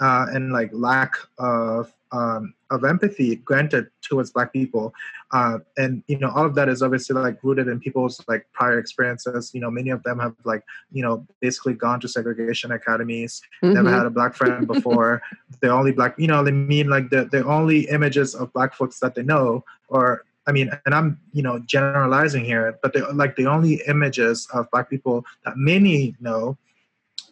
uh, 0.00 0.26
and 0.32 0.52
like 0.52 0.70
lack 0.72 1.14
of 1.38 1.92
um, 2.12 2.54
of 2.70 2.84
empathy 2.84 3.36
granted 3.36 3.88
towards 4.00 4.30
black 4.30 4.52
people 4.52 4.92
uh, 5.32 5.58
and 5.76 6.02
you 6.06 6.18
know 6.18 6.30
all 6.30 6.46
of 6.46 6.54
that 6.54 6.68
is 6.68 6.80
obviously 6.82 7.14
like 7.20 7.42
rooted 7.42 7.66
in 7.66 7.80
people's 7.80 8.20
like 8.28 8.46
prior 8.52 8.78
experiences. 8.78 9.50
You 9.52 9.60
know 9.60 9.70
many 9.70 9.90
of 9.90 10.02
them 10.04 10.18
have 10.20 10.34
like 10.44 10.62
you 10.92 11.02
know 11.02 11.26
basically 11.40 11.74
gone 11.74 11.98
to 12.00 12.08
segregation 12.08 12.70
academies 12.72 13.42
never 13.62 13.88
Mhm. 13.88 13.96
had 13.96 14.06
a 14.06 14.10
black 14.10 14.34
friend 14.34 14.66
before. 14.66 15.22
The 15.60 15.70
only 15.70 15.92
black 15.92 16.14
you 16.18 16.28
know 16.28 16.44
they 16.44 16.52
mean? 16.52 16.88
Like 16.88 17.10
the, 17.10 17.24
the 17.24 17.44
only 17.44 17.88
images 17.88 18.34
of 18.34 18.52
black 18.52 18.74
folks 18.74 19.00
that 19.00 19.14
they 19.14 19.22
know 19.22 19.64
or 19.88 20.24
i 20.48 20.52
mean 20.52 20.70
and 20.84 20.94
i'm 20.94 21.18
you 21.32 21.42
know 21.42 21.58
generalizing 21.60 22.44
here 22.44 22.78
but 22.82 22.92
they 22.92 23.00
like 23.12 23.34
the 23.36 23.46
only 23.46 23.82
images 23.88 24.46
of 24.54 24.70
black 24.70 24.88
people 24.88 25.24
that 25.44 25.56
many 25.56 26.14
know 26.20 26.56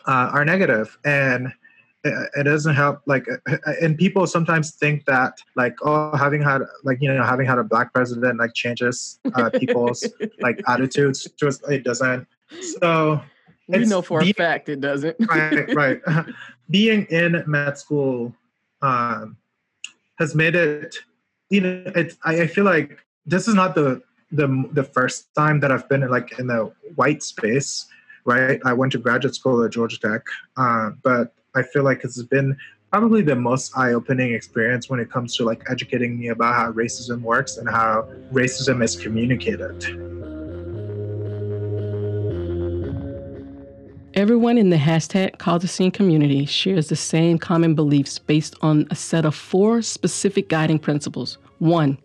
uh, 0.07 0.31
are 0.33 0.45
negative. 0.45 0.99
And 1.05 1.53
it 2.05 2.45
doesn't 2.45 2.75
help 2.75 3.01
like 3.07 3.27
and 3.81 3.97
people 3.97 4.27
sometimes 4.27 4.73
think 4.73 5.05
that 5.07 5.39
like 5.57 5.75
oh 5.83 6.17
having 6.17 6.43
had 6.43 6.63
like 6.85 6.99
you 7.01 7.13
know 7.13 7.23
having 7.23 7.47
had 7.47 7.59
a 7.59 7.65
black 7.65 7.93
president 7.93 8.39
like 8.39 8.55
changes 8.55 9.19
uh, 9.35 9.51
people's 9.59 10.07
like 10.41 10.63
attitudes 10.69 11.29
towards 11.39 11.63
it 11.69 11.85
doesn't. 11.85 12.27
So 12.81 13.21
we 13.69 13.79
it's 13.79 13.91
know 13.91 14.03
for 14.03 14.23
a 14.23 14.33
fact 14.33 14.69
it 14.69 14.81
doesn't. 14.81 15.17
right 15.29 15.75
right. 15.75 16.01
Being 16.71 17.07
in 17.07 17.43
med 17.47 17.79
school 17.79 18.35
um 18.83 19.37
has 20.19 20.35
made 20.35 20.55
it 20.55 20.97
you 21.51 21.61
know 21.61 21.93
it 21.95 22.15
I, 22.25 22.43
I 22.43 22.47
feel 22.47 22.65
like 22.65 22.99
this 23.27 23.49
is 23.49 23.55
not 23.55 23.75
the 23.75 24.03
the 24.31 24.69
the 24.73 24.85
first 24.85 25.35
time 25.35 25.61
that 25.61 25.71
i've 25.71 25.89
been 25.89 26.03
in 26.03 26.11
like 26.11 26.39
in 26.39 26.49
the 26.49 26.73
white 26.97 27.23
space 27.23 27.87
right? 28.27 28.59
I 28.65 28.73
went 28.73 28.93
to 28.93 28.99
graduate 28.99 29.35
school 29.35 29.63
at 29.65 29.71
georgia 29.71 29.99
tech 29.99 30.23
uh, 30.57 30.91
but 31.03 31.35
i 31.55 31.63
feel 31.63 31.83
like 31.83 32.05
it's 32.05 32.23
been 32.23 32.57
probably 32.91 33.23
the 33.23 33.35
most 33.35 33.77
eye-opening 33.77 34.33
experience 34.35 34.89
when 34.89 35.01
it 35.01 35.11
comes 35.11 35.37
to 35.37 35.45
like 35.45 35.63
educating 35.69 36.19
me 36.19 36.29
about 36.29 36.55
how 36.55 36.71
racism 36.73 37.21
works 37.23 37.57
and 37.57 37.69
how 37.69 38.09
racism 38.33 38.83
is 38.83 38.97
communicated 38.97 39.85
Everyone 44.15 44.59
in 44.59 44.71
the 44.71 44.77
hashtag 44.77 45.39
Cause 45.39 45.65
a 45.65 45.67
Scene 45.67 45.91
community 45.91 46.47
shares 46.47 46.87
the 46.87 46.95
same 46.95 47.37
common 47.37 47.75
beliefs 47.75 48.21
based 48.21 48.55
on 48.63 48.87
a 48.93 48.95
set 48.95 49.25
of 49.25 49.35
four 49.35 49.83
specific 49.83 50.49
guiding 50.49 50.79
principles. 50.79 51.37
One, 51.59 51.99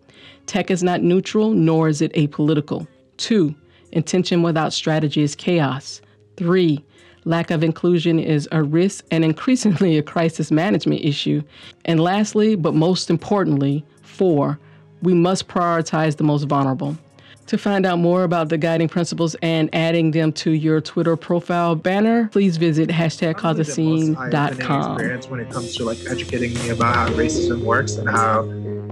tech 0.48 0.72
is 0.72 0.82
not 0.82 1.04
neutral, 1.04 1.52
nor 1.52 1.88
is 1.88 2.02
it 2.02 2.12
apolitical. 2.14 2.88
Two, 3.18 3.54
intention 3.92 4.42
without 4.42 4.74
strategy 4.74 5.22
is 5.22 5.36
chaos. 5.36 6.02
Three, 6.36 6.84
lack 7.26 7.52
of 7.52 7.64
inclusion 7.64 8.20
is 8.20 8.48
a 8.52 8.64
risk 8.64 9.06
and 9.12 9.24
increasingly 9.24 9.98
a 9.98 10.04
crisis 10.04 10.52
management 10.52 11.04
issue. 11.04 11.42
And 11.86 12.00
lastly, 12.00 12.56
but 12.56 12.74
most 12.74 13.10
importantly, 13.10 13.86
four, 14.02 14.60
we 15.02 15.14
must 15.14 15.48
prioritize 15.48 16.18
the 16.18 16.24
most 16.24 16.44
vulnerable. 16.44 16.98
To 17.48 17.58
find 17.58 17.84
out 17.84 17.98
more 17.98 18.24
about 18.24 18.50
the 18.50 18.60
guiding 18.60 18.90
principles 18.90 19.36
and 19.42 19.74
adding 19.74 20.12
them 20.12 20.32
to 20.34 20.52
your 20.52 20.82
Twitter 20.82 21.16
profile 21.18 21.74
banner, 21.74 22.28
please 22.28 22.58
visit 22.58 22.90
hashtag 22.90 23.38
Probably 23.38 23.64
the 23.64 23.70
most 23.70 23.80
eye-opening 23.80 24.16
callthescene.com. 24.16 24.92
experience 24.94 25.30
when 25.30 25.40
it 25.40 25.50
comes 25.50 25.76
to 25.78 25.84
like 25.84 25.98
educating 26.08 26.54
me 26.54 26.70
about 26.70 26.96
how 26.96 27.08
racism 27.16 27.62
works 27.64 27.96
and 27.96 28.08
how 28.08 28.44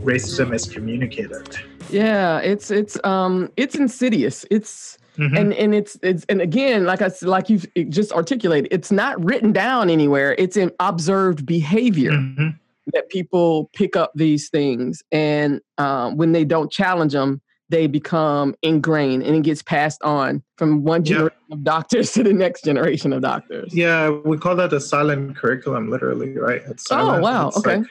racism 0.02 0.56
is 0.56 0.66
communicated 0.66 1.56
Yeah, 1.92 2.40
it's 2.40 2.72
it's 2.72 2.98
um 3.04 3.52
it's 3.58 3.76
insidious. 3.76 4.44
It's 4.50 4.98
Mhm. 5.18 5.38
and 5.40 5.54
and 5.54 5.76
it's 5.76 5.98
it's 6.04 6.26
and 6.30 6.42
again, 6.42 6.86
like 6.86 7.02
I 7.02 7.10
like 7.24 7.50
you've 7.50 7.66
just 7.90 8.12
articulated, 8.12 8.72
it's 8.72 8.92
not 8.92 9.24
written 9.24 9.52
down 9.52 9.90
anywhere. 9.90 10.36
It's 10.38 10.58
in 10.58 10.72
observed 10.80 11.46
behavior 11.46 12.12
Mhm. 12.12 12.56
that 12.94 13.10
people 13.10 13.70
pick 13.74 13.96
up 13.96 14.12
these 14.16 14.50
things, 14.50 15.04
and 15.12 15.60
um, 15.78 16.18
when 16.18 16.32
they 16.34 16.46
don't 16.46 16.72
challenge 16.72 17.14
them, 17.14 17.42
they 17.70 17.88
become 17.88 18.56
ingrained, 18.62 19.24
and 19.24 19.36
it 19.36 19.42
gets 19.44 19.62
passed 19.64 20.02
on 20.04 20.44
from 20.58 20.84
one 20.84 21.04
Yeah. 21.04 21.14
generation 21.14 21.38
of 21.52 21.64
doctors 21.64 22.12
to 22.14 22.24
the 22.24 22.34
next 22.34 22.64
generation 22.64 23.12
of 23.12 23.22
doctors. 23.22 23.74
Yeah, 23.74 24.10
we 24.10 24.38
call 24.38 24.56
that 24.56 24.72
a 24.72 24.80
silent 24.80 25.36
curriculum, 25.36 25.90
literally, 25.90 26.38
right? 26.38 26.62
It's 26.70 26.86
Oh, 26.92 27.20
wow, 27.20 27.48
It's 27.50 27.58
okay. 27.58 27.78
like- 27.78 27.88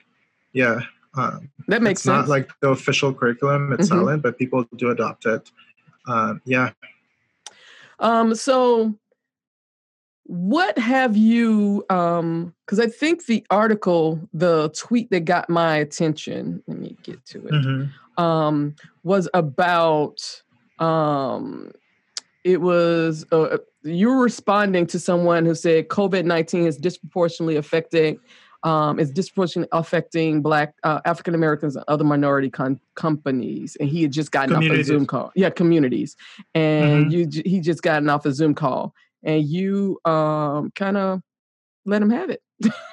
yeah, 0.53 0.81
um, 1.17 1.51
That 1.69 1.83
makes 1.83 1.99
it's 2.01 2.05
sense. 2.05 2.15
not 2.23 2.29
like 2.29 2.51
the 2.61 2.69
official 2.71 3.13
curriculum. 3.13 3.73
It's 3.73 3.87
Mhm. 3.91 3.99
silent, 3.99 4.23
but 4.23 4.39
people 4.39 4.65
do 4.77 4.91
adopt 4.91 5.27
it. 5.27 5.51
Um, 6.09 6.41
yeah. 6.47 6.71
Um, 7.99 8.35
so 8.35 8.95
what 10.29 10.77
have 10.77 11.17
you 11.17 11.85
um 11.89 12.53
because 12.67 12.81
I 12.81 12.89
think 12.89 13.27
the 13.27 13.47
article, 13.51 14.21
the 14.35 14.71
tweet 14.71 15.11
that 15.11 15.21
got 15.21 15.49
my 15.49 15.77
attention, 15.77 16.63
let 16.67 16.79
me 16.79 16.97
get 17.05 17.25
to 17.27 17.47
it, 17.47 17.53
Mhm. 17.55 17.91
um, 18.19 18.75
was 19.05 19.29
about 19.35 20.43
um 20.79 21.71
it 22.43 22.61
was 22.61 23.25
uh, 23.33 23.59
you 23.83 24.09
were 24.09 24.23
responding 24.23 24.87
to 24.89 24.99
someone 24.99 25.45
who 25.47 25.55
said 25.55 25.89
COVID-19 25.89 26.67
is 26.67 26.77
disproportionately 26.77 27.57
affecting 27.57 28.19
um, 28.63 28.99
is 28.99 29.11
disproportionately 29.11 29.69
affecting 29.73 30.43
Black 30.43 30.75
uh, 30.83 31.01
African 31.05 31.35
Americans 31.35 31.77
and 31.77 31.85
other 31.89 32.05
minority 32.05 32.51
con- 32.51 32.81
companies, 32.95 33.77
and 33.81 33.89
he 33.89 34.03
had 34.03 34.13
just 34.13 34.31
gotten 34.33 34.57
off 34.57 34.63
a 34.63 34.83
Zoom 34.85 35.07
call. 35.07 35.33
Yeah, 35.35 35.51
communities, 35.51 36.17
and 36.55 37.07
Mhm. 37.07 37.13
you 37.13 37.27
j- 37.27 37.43
he 37.49 37.61
just 37.61 37.83
gotten 37.83 38.09
off 38.09 38.27
a 38.27 38.33
Zoom 38.33 38.55
call, 38.55 38.95
and 39.23 39.45
you 39.45 39.99
um, 40.05 40.71
kind 40.75 40.97
of 40.97 41.21
let 41.85 42.03
him 42.03 42.11
have 42.11 42.31
it. 42.31 42.43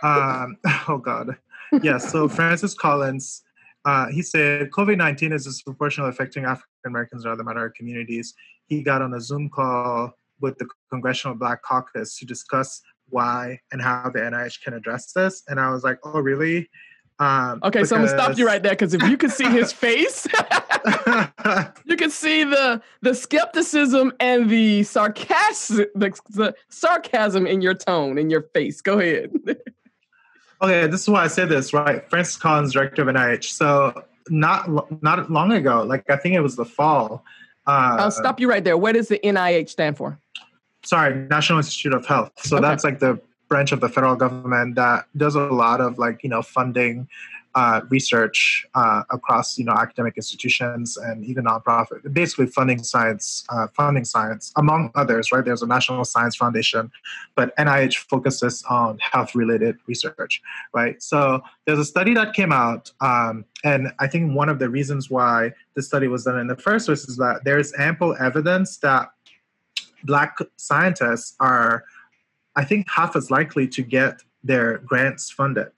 Um, 0.03 0.57
oh 0.87 0.97
God. 1.03 1.37
Yeah. 1.81 1.97
So 1.97 2.27
Francis 2.37 2.73
Collins, 2.73 3.41
uh, 3.85 4.07
he 4.07 4.21
said 4.21 4.69
COVID 4.71 4.97
nineteen 4.97 5.31
is 5.31 5.45
disproportionately 5.45 6.11
affecting 6.11 6.45
African 6.45 6.69
Americans 6.85 7.25
and 7.25 7.31
other 7.33 7.43
minority 7.43 7.73
communities. 7.77 8.33
He 8.67 8.83
got 8.83 9.01
on 9.01 9.13
a 9.13 9.19
Zoom 9.21 9.49
call 9.49 10.13
with 10.41 10.57
the 10.57 10.67
Congressional 10.91 11.35
Black 11.35 11.61
Caucus 11.63 12.17
to 12.17 12.25
discuss 12.25 12.81
why 13.13 13.59
and 13.71 13.81
how 13.81 14.09
the 14.13 14.19
NIH 14.19 14.61
can 14.63 14.73
address 14.73 15.13
this. 15.13 15.43
And 15.47 15.59
I 15.59 15.69
was 15.69 15.83
like, 15.83 15.99
oh 16.03 16.19
really? 16.19 16.69
Um, 17.19 17.59
Okay, 17.63 17.83
so 17.83 17.95
I'm 17.95 18.05
gonna 18.05 18.17
stop 18.17 18.37
you 18.37 18.45
right 18.45 18.61
there 18.61 18.73
because 18.73 18.93
if 18.93 19.03
you 19.03 19.17
could 19.17 19.31
see 19.31 19.49
his 19.49 19.71
face. 19.85 20.27
you 21.85 21.95
can 21.95 22.09
see 22.09 22.43
the 22.43 22.81
the 23.01 23.15
skepticism 23.15 24.11
and 24.19 24.49
the 24.49 24.83
sarcasm 24.83 25.85
the, 25.95 26.11
the 26.31 26.53
sarcasm 26.67 27.47
in 27.47 27.61
your 27.61 27.73
tone 27.73 28.17
in 28.17 28.29
your 28.29 28.41
face 28.53 28.81
go 28.81 28.99
ahead 28.99 29.31
Okay, 30.61 30.87
this 30.87 31.01
is 31.01 31.09
why 31.09 31.25
I 31.25 31.27
said 31.27 31.49
this, 31.49 31.73
right? 31.73 32.09
Francis 32.09 32.37
Collins, 32.37 32.71
director 32.71 33.01
of 33.01 33.09
NIH. 33.09 33.43
So 33.43 34.01
not 34.29 35.03
not 35.03 35.29
long 35.29 35.51
ago, 35.51 35.83
like 35.83 36.09
I 36.09 36.15
think 36.15 36.35
it 36.35 36.39
was 36.39 36.55
the 36.55 36.65
fall. 36.65 37.25
Uh, 37.65 37.95
i'll 37.97 38.11
stop 38.11 38.41
you 38.41 38.49
right 38.49 38.65
there 38.65 38.75
what 38.77 38.91
does 38.91 39.07
the 39.07 39.19
nih 39.23 39.69
stand 39.69 39.95
for 39.95 40.19
Sorry, 40.83 41.15
National 41.29 41.59
Institute 41.59 41.93
of 41.93 42.05
Health. 42.05 42.31
So 42.37 42.57
Okay. 42.57 42.67
that's 42.67 42.83
like 42.83 42.99
the 42.99 43.19
branch 43.47 43.71
of 43.71 43.81
the 43.81 43.89
federal 43.89 44.15
government 44.15 44.75
that 44.75 45.05
does 45.15 45.35
a 45.35 45.41
lot 45.41 45.79
of 45.81 45.97
like 45.99 46.23
you 46.23 46.29
know 46.29 46.41
funding 46.41 47.07
uh, 47.55 47.81
research 47.89 48.65
uh, 48.73 49.03
across 49.11 49.59
you 49.59 49.65
know 49.65 49.73
academic 49.73 50.15
institutions 50.17 50.97
and 50.97 51.23
even 51.23 51.45
nonprofit, 51.45 52.11
basically 52.11 52.47
funding 52.47 52.81
science, 52.81 53.45
uh, 53.49 53.67
funding 53.75 54.03
science 54.05 54.51
among 54.57 54.89
others. 54.95 55.31
Right, 55.31 55.45
there's 55.45 55.61
a 55.61 55.67
National 55.67 56.03
Science 56.03 56.35
Foundation, 56.35 56.91
but 57.35 57.55
NIH 57.57 57.97
focuses 58.09 58.63
on 58.69 58.97
health-related 58.99 59.77
research. 59.85 60.41
Right, 60.73 61.01
so 61.01 61.43
there's 61.65 61.79
a 61.79 61.85
study 61.85 62.15
that 62.15 62.33
came 62.33 62.51
out, 62.51 62.91
um, 63.01 63.45
and 63.63 63.93
I 63.99 64.07
think 64.07 64.35
one 64.35 64.49
of 64.49 64.57
the 64.57 64.69
reasons 64.69 65.11
why 65.11 65.51
the 65.75 65.83
study 65.83 66.07
was 66.07 66.23
done 66.23 66.39
in 66.39 66.47
the 66.47 66.57
first 66.57 66.87
place 66.87 67.07
is 67.07 67.17
that 67.17 67.41
there's 67.45 67.71
ample 67.77 68.15
evidence 68.19 68.77
that 68.77 69.11
Black 70.03 70.37
scientists 70.57 71.35
are, 71.39 71.85
I 72.55 72.63
think, 72.63 72.87
half 72.89 73.15
as 73.15 73.31
likely 73.31 73.67
to 73.69 73.81
get 73.81 74.21
their 74.43 74.79
grants 74.79 75.29
funded. 75.29 75.71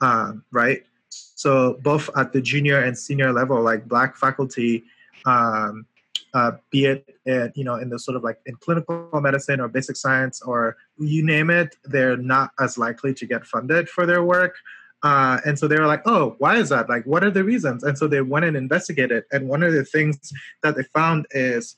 Um, 0.00 0.44
right 0.52 0.84
so 1.10 1.78
both 1.82 2.10
at 2.16 2.32
the 2.32 2.40
junior 2.40 2.82
and 2.82 2.96
senior 2.96 3.32
level, 3.32 3.62
like 3.62 3.86
black 3.88 4.16
faculty, 4.16 4.84
um, 5.24 5.86
uh, 6.34 6.52
be 6.70 6.84
it 6.84 7.14
at, 7.26 7.56
you 7.56 7.64
know 7.64 7.76
in 7.76 7.88
the 7.88 7.98
sort 7.98 8.16
of 8.16 8.22
like 8.22 8.38
in 8.46 8.54
clinical 8.56 9.08
medicine 9.14 9.60
or 9.60 9.68
basic 9.68 9.96
science 9.96 10.42
or 10.42 10.76
you 10.98 11.24
name 11.24 11.48
it, 11.48 11.76
they're 11.84 12.16
not 12.16 12.50
as 12.60 12.76
likely 12.76 13.14
to 13.14 13.26
get 13.26 13.46
funded 13.46 13.88
for 13.88 14.04
their 14.04 14.22
work. 14.22 14.56
Uh, 15.04 15.38
and 15.46 15.56
so 15.56 15.68
they 15.68 15.78
were 15.78 15.86
like, 15.86 16.02
oh, 16.06 16.34
why 16.38 16.56
is 16.56 16.70
that? 16.70 16.88
Like, 16.88 17.04
what 17.04 17.22
are 17.22 17.30
the 17.30 17.44
reasons? 17.44 17.84
And 17.84 17.96
so 17.96 18.08
they 18.08 18.20
went 18.20 18.44
and 18.44 18.56
investigated. 18.56 19.22
And 19.30 19.48
one 19.48 19.62
of 19.62 19.72
the 19.72 19.84
things 19.84 20.32
that 20.64 20.74
they 20.74 20.82
found 20.82 21.24
is 21.30 21.76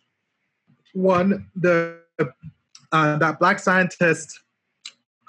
one, 0.93 1.47
the 1.57 1.99
uh, 2.93 3.17
that 3.19 3.39
black 3.39 3.59
scientists 3.59 4.41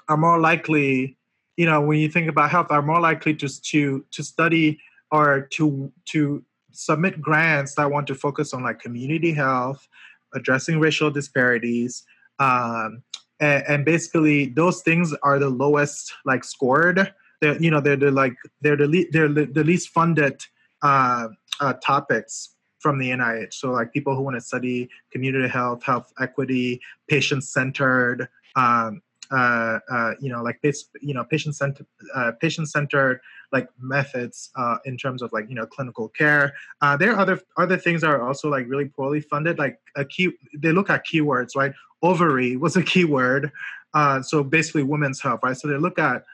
are 0.08 0.16
more 0.16 0.38
likely 0.38 1.16
you 1.56 1.66
know 1.66 1.80
when 1.80 1.98
you 1.98 2.08
think 2.08 2.28
about 2.28 2.50
health 2.50 2.66
are 2.70 2.82
more 2.82 3.00
likely 3.00 3.34
to 3.34 3.48
to 3.62 4.04
to 4.10 4.22
study 4.22 4.80
or 5.10 5.42
to 5.52 5.92
to 6.06 6.44
submit 6.72 7.20
grants 7.20 7.74
that 7.74 7.90
want 7.90 8.06
to 8.06 8.14
focus 8.14 8.52
on 8.52 8.62
like 8.62 8.80
community 8.80 9.32
health 9.32 9.86
addressing 10.34 10.80
racial 10.80 11.10
disparities 11.10 12.04
um, 12.38 13.02
and, 13.40 13.64
and, 13.68 13.84
basically 13.84 14.46
those 14.46 14.82
things 14.82 15.14
are 15.22 15.38
the 15.38 15.48
lowest 15.48 16.12
like 16.24 16.44
scored. 16.44 17.12
They're 17.40 17.60
you 17.60 17.70
know 17.70 17.80
they're, 17.80 17.96
they're 17.96 18.10
like 18.10 18.34
they're 18.60 18.76
the, 18.76 18.86
le- 18.86 19.10
they're 19.10 19.28
the 19.28 19.64
least 19.64 19.90
funded 19.90 20.40
uh, 20.82 21.28
uh, 21.60 21.74
topics 21.84 22.54
from 22.82 22.98
the 22.98 23.10
NIH. 23.10 23.54
So 23.54 23.70
like 23.70 23.92
people 23.92 24.14
who 24.16 24.22
want 24.22 24.36
to 24.36 24.40
study 24.40 24.90
community 25.10 25.48
health, 25.48 25.82
health 25.82 26.12
equity, 26.20 26.80
patient 27.08 27.44
centered, 27.44 28.28
um, 28.56 29.00
uh, 29.30 29.78
uh, 29.90 30.12
you 30.20 30.30
know, 30.30 30.42
like 30.42 30.60
you 31.00 31.14
know, 31.14 31.24
patient 31.24 31.56
centered, 31.56 31.86
uh, 32.14 32.32
patient 32.40 32.68
centered 32.68 33.20
like 33.50 33.68
methods 33.78 34.50
uh, 34.56 34.76
in 34.84 34.96
terms 34.96 35.22
of 35.22 35.32
like 35.32 35.48
you 35.48 35.54
know 35.54 35.64
clinical 35.66 36.08
care. 36.08 36.52
Uh, 36.80 36.96
there 36.96 37.12
are 37.12 37.18
other 37.18 37.40
other 37.56 37.78
things 37.78 38.02
that 38.02 38.10
are 38.10 38.26
also 38.26 38.50
like 38.50 38.66
really 38.68 38.86
poorly 38.86 39.20
funded. 39.20 39.58
Like 39.58 39.78
a 39.96 40.04
key, 40.04 40.32
they 40.54 40.72
look 40.72 40.90
at 40.90 41.06
keywords, 41.06 41.56
right? 41.56 41.72
Ovary 42.02 42.56
was 42.56 42.76
a 42.76 42.82
keyword, 42.82 43.52
uh, 43.94 44.20
so 44.22 44.42
basically 44.42 44.82
women's 44.82 45.20
health, 45.20 45.40
right? 45.42 45.56
So 45.56 45.68
they 45.68 45.78
look 45.78 45.98
at 45.98 46.24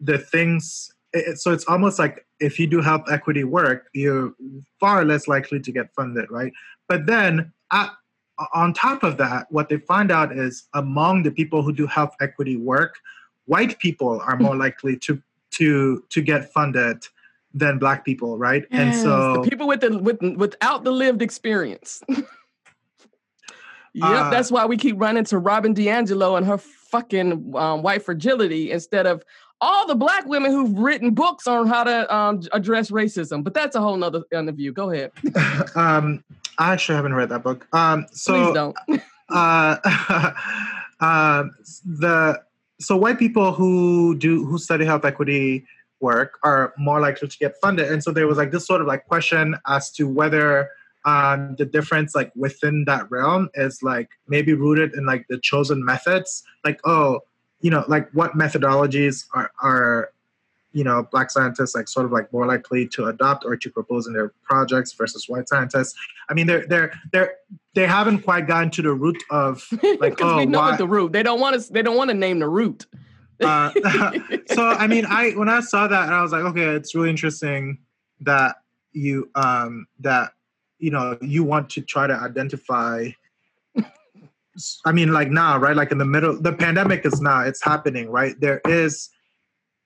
the 0.00 0.18
things. 0.18 0.92
It, 1.12 1.38
so 1.38 1.52
it's 1.52 1.64
almost 1.66 1.98
like 1.98 2.23
if 2.40 2.58
you 2.58 2.66
do 2.66 2.80
health 2.80 3.04
equity 3.10 3.44
work, 3.44 3.88
you're 3.92 4.34
far 4.80 5.04
less 5.04 5.28
likely 5.28 5.60
to 5.60 5.72
get 5.72 5.92
funded, 5.94 6.30
right? 6.30 6.52
But 6.88 7.06
then 7.06 7.52
at 7.72 7.90
on 8.52 8.72
top 8.72 9.02
of 9.02 9.16
that, 9.18 9.46
what 9.50 9.68
they 9.68 9.78
find 9.78 10.10
out 10.10 10.36
is 10.36 10.64
among 10.74 11.22
the 11.22 11.30
people 11.30 11.62
who 11.62 11.72
do 11.72 11.86
health 11.86 12.14
equity 12.20 12.56
work, 12.56 12.96
white 13.46 13.78
people 13.78 14.20
are 14.20 14.36
more 14.36 14.56
likely 14.56 14.96
to 14.98 15.22
to 15.52 16.04
to 16.10 16.20
get 16.20 16.52
funded 16.52 17.06
than 17.52 17.78
black 17.78 18.04
people, 18.04 18.36
right? 18.36 18.64
Yes, 18.70 18.80
and 18.80 18.94
so 19.02 19.34
the 19.34 19.48
people 19.48 19.68
with 19.68 19.80
the 19.80 19.98
with 19.98 20.20
without 20.36 20.84
the 20.84 20.90
lived 20.90 21.22
experience. 21.22 22.02
yep, 22.08 22.26
uh, 24.02 24.30
that's 24.30 24.50
why 24.50 24.66
we 24.66 24.76
keep 24.76 25.00
running 25.00 25.24
to 25.24 25.38
Robin 25.38 25.74
DiAngelo 25.74 26.36
and 26.36 26.44
her 26.46 26.58
fucking 26.58 27.54
um, 27.56 27.82
white 27.82 28.02
fragility 28.02 28.72
instead 28.72 29.06
of 29.06 29.24
all 29.60 29.86
the 29.86 29.94
black 29.94 30.26
women 30.26 30.50
who've 30.50 30.78
written 30.78 31.14
books 31.14 31.46
on 31.46 31.66
how 31.66 31.84
to 31.84 32.14
um, 32.14 32.42
address 32.52 32.90
racism. 32.90 33.42
But 33.42 33.54
that's 33.54 33.76
a 33.76 33.80
whole 33.80 33.96
nother 33.96 34.22
interview. 34.32 34.72
Go 34.72 34.90
ahead. 34.90 35.12
um, 35.74 36.22
I 36.58 36.72
actually 36.72 36.96
haven't 36.96 37.14
read 37.14 37.28
that 37.30 37.42
book. 37.42 37.66
Um, 37.72 38.06
so 38.12 38.32
Please 38.32 38.54
don't. 38.54 38.76
uh, 39.30 39.76
uh, 41.00 41.44
the 41.84 42.42
so 42.80 42.96
white 42.96 43.18
people 43.18 43.52
who 43.52 44.16
do 44.18 44.44
who 44.44 44.58
study 44.58 44.84
health 44.84 45.04
equity 45.04 45.64
work 46.00 46.38
are 46.42 46.74
more 46.76 47.00
likely 47.00 47.28
to 47.28 47.38
get 47.38 47.54
funded, 47.62 47.90
and 47.90 48.02
so 48.02 48.10
there 48.10 48.26
was 48.26 48.36
like 48.36 48.50
this 48.50 48.66
sort 48.66 48.80
of 48.80 48.86
like 48.86 49.06
question 49.06 49.56
as 49.66 49.90
to 49.92 50.08
whether 50.08 50.70
um, 51.04 51.54
the 51.56 51.64
difference 51.64 52.14
like 52.14 52.32
within 52.34 52.84
that 52.86 53.10
realm 53.10 53.48
is 53.54 53.82
like 53.82 54.10
maybe 54.26 54.54
rooted 54.54 54.94
in 54.94 55.06
like 55.06 55.26
the 55.28 55.38
chosen 55.38 55.84
methods, 55.84 56.42
like 56.64 56.80
oh, 56.84 57.20
you 57.64 57.70
know, 57.70 57.82
like 57.88 58.10
what 58.12 58.34
methodologies 58.34 59.24
are 59.32 59.50
are 59.62 60.10
you 60.72 60.84
know 60.84 61.08
black 61.10 61.30
scientists 61.30 61.74
like 61.74 61.88
sort 61.88 62.04
of 62.04 62.12
like 62.12 62.30
more 62.30 62.46
likely 62.46 62.86
to 62.86 63.06
adopt 63.06 63.42
or 63.46 63.56
to 63.56 63.70
propose 63.70 64.06
in 64.06 64.12
their 64.12 64.34
projects 64.42 64.92
versus 64.92 65.28
white 65.28 65.48
scientists 65.48 65.94
i 66.28 66.34
mean 66.34 66.48
they're 66.48 66.66
they're 66.66 66.92
they're 67.12 67.36
they 67.74 67.86
haven't 67.86 68.18
quite 68.18 68.48
gotten 68.48 68.70
to 68.70 68.82
the 68.82 68.92
root 68.92 69.16
of 69.30 69.64
like 70.00 70.20
oh 70.20 70.38
we 70.38 70.46
know 70.46 70.58
why? 70.58 70.76
the 70.76 70.86
root 70.86 71.12
they 71.12 71.22
don't 71.22 71.38
want 71.38 71.54
to 71.58 71.72
they 71.72 71.80
don't 71.80 71.96
want 71.96 72.10
to 72.10 72.14
name 72.14 72.40
the 72.40 72.48
root 72.48 72.86
uh, 73.40 73.70
so 74.48 74.66
i 74.82 74.88
mean 74.88 75.06
i 75.06 75.30
when 75.30 75.48
i 75.48 75.60
saw 75.60 75.86
that 75.86 76.06
and 76.06 76.14
i 76.14 76.20
was 76.20 76.32
like 76.32 76.42
okay 76.42 76.66
it's 76.66 76.92
really 76.92 77.08
interesting 77.08 77.78
that 78.20 78.56
you 78.92 79.30
um 79.36 79.86
that 80.00 80.32
you 80.80 80.90
know 80.90 81.16
you 81.20 81.44
want 81.44 81.70
to 81.70 81.80
try 81.80 82.08
to 82.08 82.14
identify 82.14 83.08
i 84.86 84.92
mean 84.92 85.12
like 85.12 85.30
now 85.30 85.58
right 85.58 85.76
like 85.76 85.90
in 85.90 85.98
the 85.98 86.04
middle 86.04 86.40
the 86.40 86.52
pandemic 86.52 87.04
is 87.04 87.20
now 87.20 87.40
it's 87.40 87.62
happening 87.62 88.08
right 88.10 88.38
there 88.40 88.60
is 88.66 89.10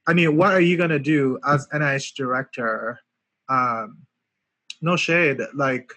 I 0.09 0.15
mean, 0.15 0.39
what 0.39 0.55
are 0.55 0.61
you 0.61 0.79
gonna 0.79 0.99
do 0.99 1.39
as 1.47 1.69
NIH 1.69 2.15
director? 2.15 2.99
Um, 3.51 3.99
no 4.81 4.97
shade. 4.97 5.39
Like, 5.55 5.93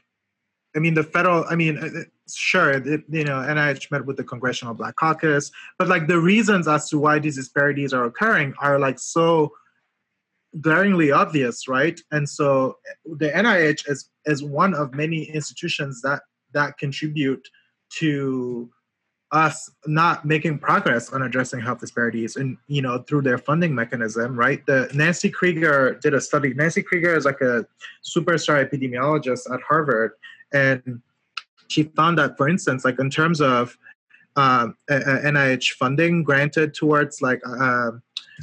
I 0.76 0.80
mean, 0.80 0.96
the 0.96 1.04
federal. 1.04 1.46
I 1.50 1.56
mean, 1.56 1.78
uh, 1.78 1.86
uh, 1.86 2.04
sure, 2.30 2.72
it, 2.72 3.04
you 3.10 3.24
know, 3.24 3.38
NIH 3.38 3.90
met 3.90 4.06
with 4.06 4.18
the 4.18 4.26
Congressional 4.26 4.74
Black 4.74 4.98
Caucus, 4.98 5.50
but 5.80 5.88
like 5.88 6.08
the 6.08 6.20
reasons 6.20 6.68
as 6.68 6.90
to 6.90 7.00
why 7.00 7.20
these 7.20 7.38
disparities 7.38 7.94
are 7.94 8.04
occurring 8.04 8.54
are 8.60 8.78
like 8.78 9.00
so 9.00 9.54
glaringly 10.60 11.14
obvious, 11.14 11.70
right? 11.70 11.98
And 12.12 12.28
so 12.28 12.80
the 13.06 13.30
NIH 13.30 13.90
is 13.90 14.10
is 14.26 14.44
one 14.44 14.74
of 14.74 14.94
many 14.94 15.24
institutions 15.24 16.02
that 16.02 16.24
that 16.54 16.78
contribute 16.78 17.48
to 18.00 18.70
us 19.32 19.72
not 19.88 20.26
making 20.26 20.60
progress 20.60 21.14
on 21.14 21.22
addressing 21.22 21.62
health 21.62 21.80
disparities 21.80 22.36
and 22.36 22.58
you 22.68 22.82
know 22.82 22.98
through 23.00 23.22
their 23.22 23.38
funding 23.38 23.74
mechanism 23.74 24.36
right? 24.36 24.66
The 24.66 24.90
nancy 24.94 25.30
krieger 25.30 25.98
did 26.02 26.14
a 26.14 26.22
study. 26.22 26.54
Nancy 26.54 26.84
krieger 26.84 27.16
is 27.16 27.26
like 27.26 27.40
a 27.42 27.66
superstar 28.04 28.68
epidemiologist 28.68 29.52
at 29.54 29.62
harvard 29.62 30.14
and 30.54 31.02
she 31.70 31.84
found 31.84 32.18
that 32.18 32.36
for 32.38 32.50
instance 32.50 32.84
like 32.84 33.00
in 33.00 33.10
terms 33.10 33.40
of 33.40 33.78
um, 34.36 34.76
nih 34.90 35.64
funding 35.74 36.24
granted 36.24 36.74
towards 36.74 37.22
like 37.22 37.42
uh, 37.48 37.92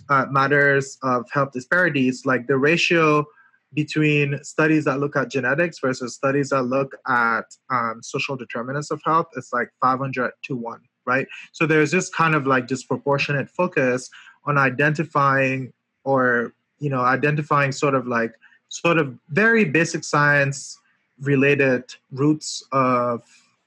uh, 0.09 0.27
matters 0.31 0.99
of 1.03 1.31
health 1.31 1.53
disparities 1.53 2.25
like 2.25 2.47
the 2.47 2.57
ratio 2.57 3.27
between 3.75 4.43
studies 4.43 4.85
that 4.85 4.99
look 4.99 5.15
at 5.17 5.31
genetics 5.31 5.79
versus 5.79 6.15
studies 6.15 6.51
that 6.51 6.63
look 6.63 6.97
at 7.07 7.45
um, 7.71 8.01
social 8.03 8.37
determinants 8.37 8.91
of 8.91 9.01
health 9.05 9.27
it's 9.37 9.53
like 9.53 9.69
500 9.81 10.33
to 10.45 10.57
1 10.57 10.81
right? 11.09 11.27
So 11.53 11.67
there's 11.67 11.91
this 11.91 12.09
kind 12.11 12.35
of 12.35 12.47
like 12.47 12.69
disproportionate 12.69 13.49
focus 13.49 14.11
on 14.45 14.59
identifying 14.59 15.73
or 16.05 16.53
you 16.79 16.91
know 16.91 17.01
identifying 17.01 17.73
sort 17.73 17.95
of 17.95 18.07
like 18.07 18.33
sort 18.69 18.99
of 18.99 19.19
very 19.31 19.65
basic 19.65 20.05
science 20.05 20.79
related 21.21 21.83
roots 22.13 22.63
of 22.71 23.23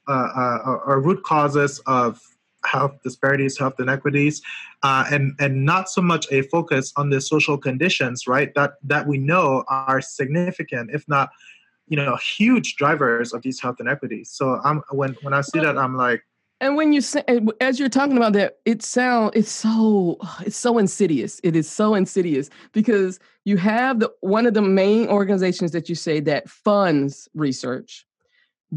uh, 0.08 0.28
uh, 0.42 0.78
or 0.86 1.00
root 1.00 1.22
causes 1.24 1.80
of 1.86 2.20
health 2.64 3.02
disparities, 3.02 3.58
health 3.58 3.78
inequities, 3.78 4.42
uh, 4.82 5.04
and 5.10 5.34
and 5.38 5.64
not 5.64 5.88
so 5.88 6.00
much 6.00 6.26
a 6.30 6.42
focus 6.42 6.92
on 6.96 7.10
the 7.10 7.20
social 7.20 7.58
conditions, 7.58 8.26
right? 8.26 8.54
That 8.54 8.74
that 8.84 9.06
we 9.06 9.18
know 9.18 9.64
are 9.68 10.00
significant, 10.00 10.90
if 10.92 11.08
not, 11.08 11.30
you 11.88 11.96
know, 11.96 12.16
huge 12.16 12.76
drivers 12.76 13.32
of 13.32 13.42
these 13.42 13.60
health 13.60 13.76
inequities. 13.80 14.30
So 14.30 14.60
I'm 14.64 14.82
when 14.90 15.16
when 15.22 15.34
I 15.34 15.40
see 15.40 15.60
that, 15.60 15.76
I'm 15.78 15.96
like. 15.96 16.22
And 16.60 16.76
when 16.76 16.92
you 16.92 17.00
say, 17.00 17.24
as 17.60 17.80
you're 17.80 17.88
talking 17.88 18.16
about 18.16 18.34
that, 18.34 18.58
it 18.64 18.84
sound 18.84 19.32
it's 19.34 19.50
so 19.50 20.18
it's 20.46 20.56
so 20.56 20.78
insidious. 20.78 21.40
It 21.42 21.56
is 21.56 21.68
so 21.68 21.96
insidious 21.96 22.50
because 22.72 23.18
you 23.44 23.56
have 23.56 23.98
the 23.98 24.12
one 24.20 24.46
of 24.46 24.54
the 24.54 24.62
main 24.62 25.08
organizations 25.08 25.72
that 25.72 25.88
you 25.88 25.96
say 25.96 26.20
that 26.20 26.48
funds 26.48 27.28
research, 27.34 28.06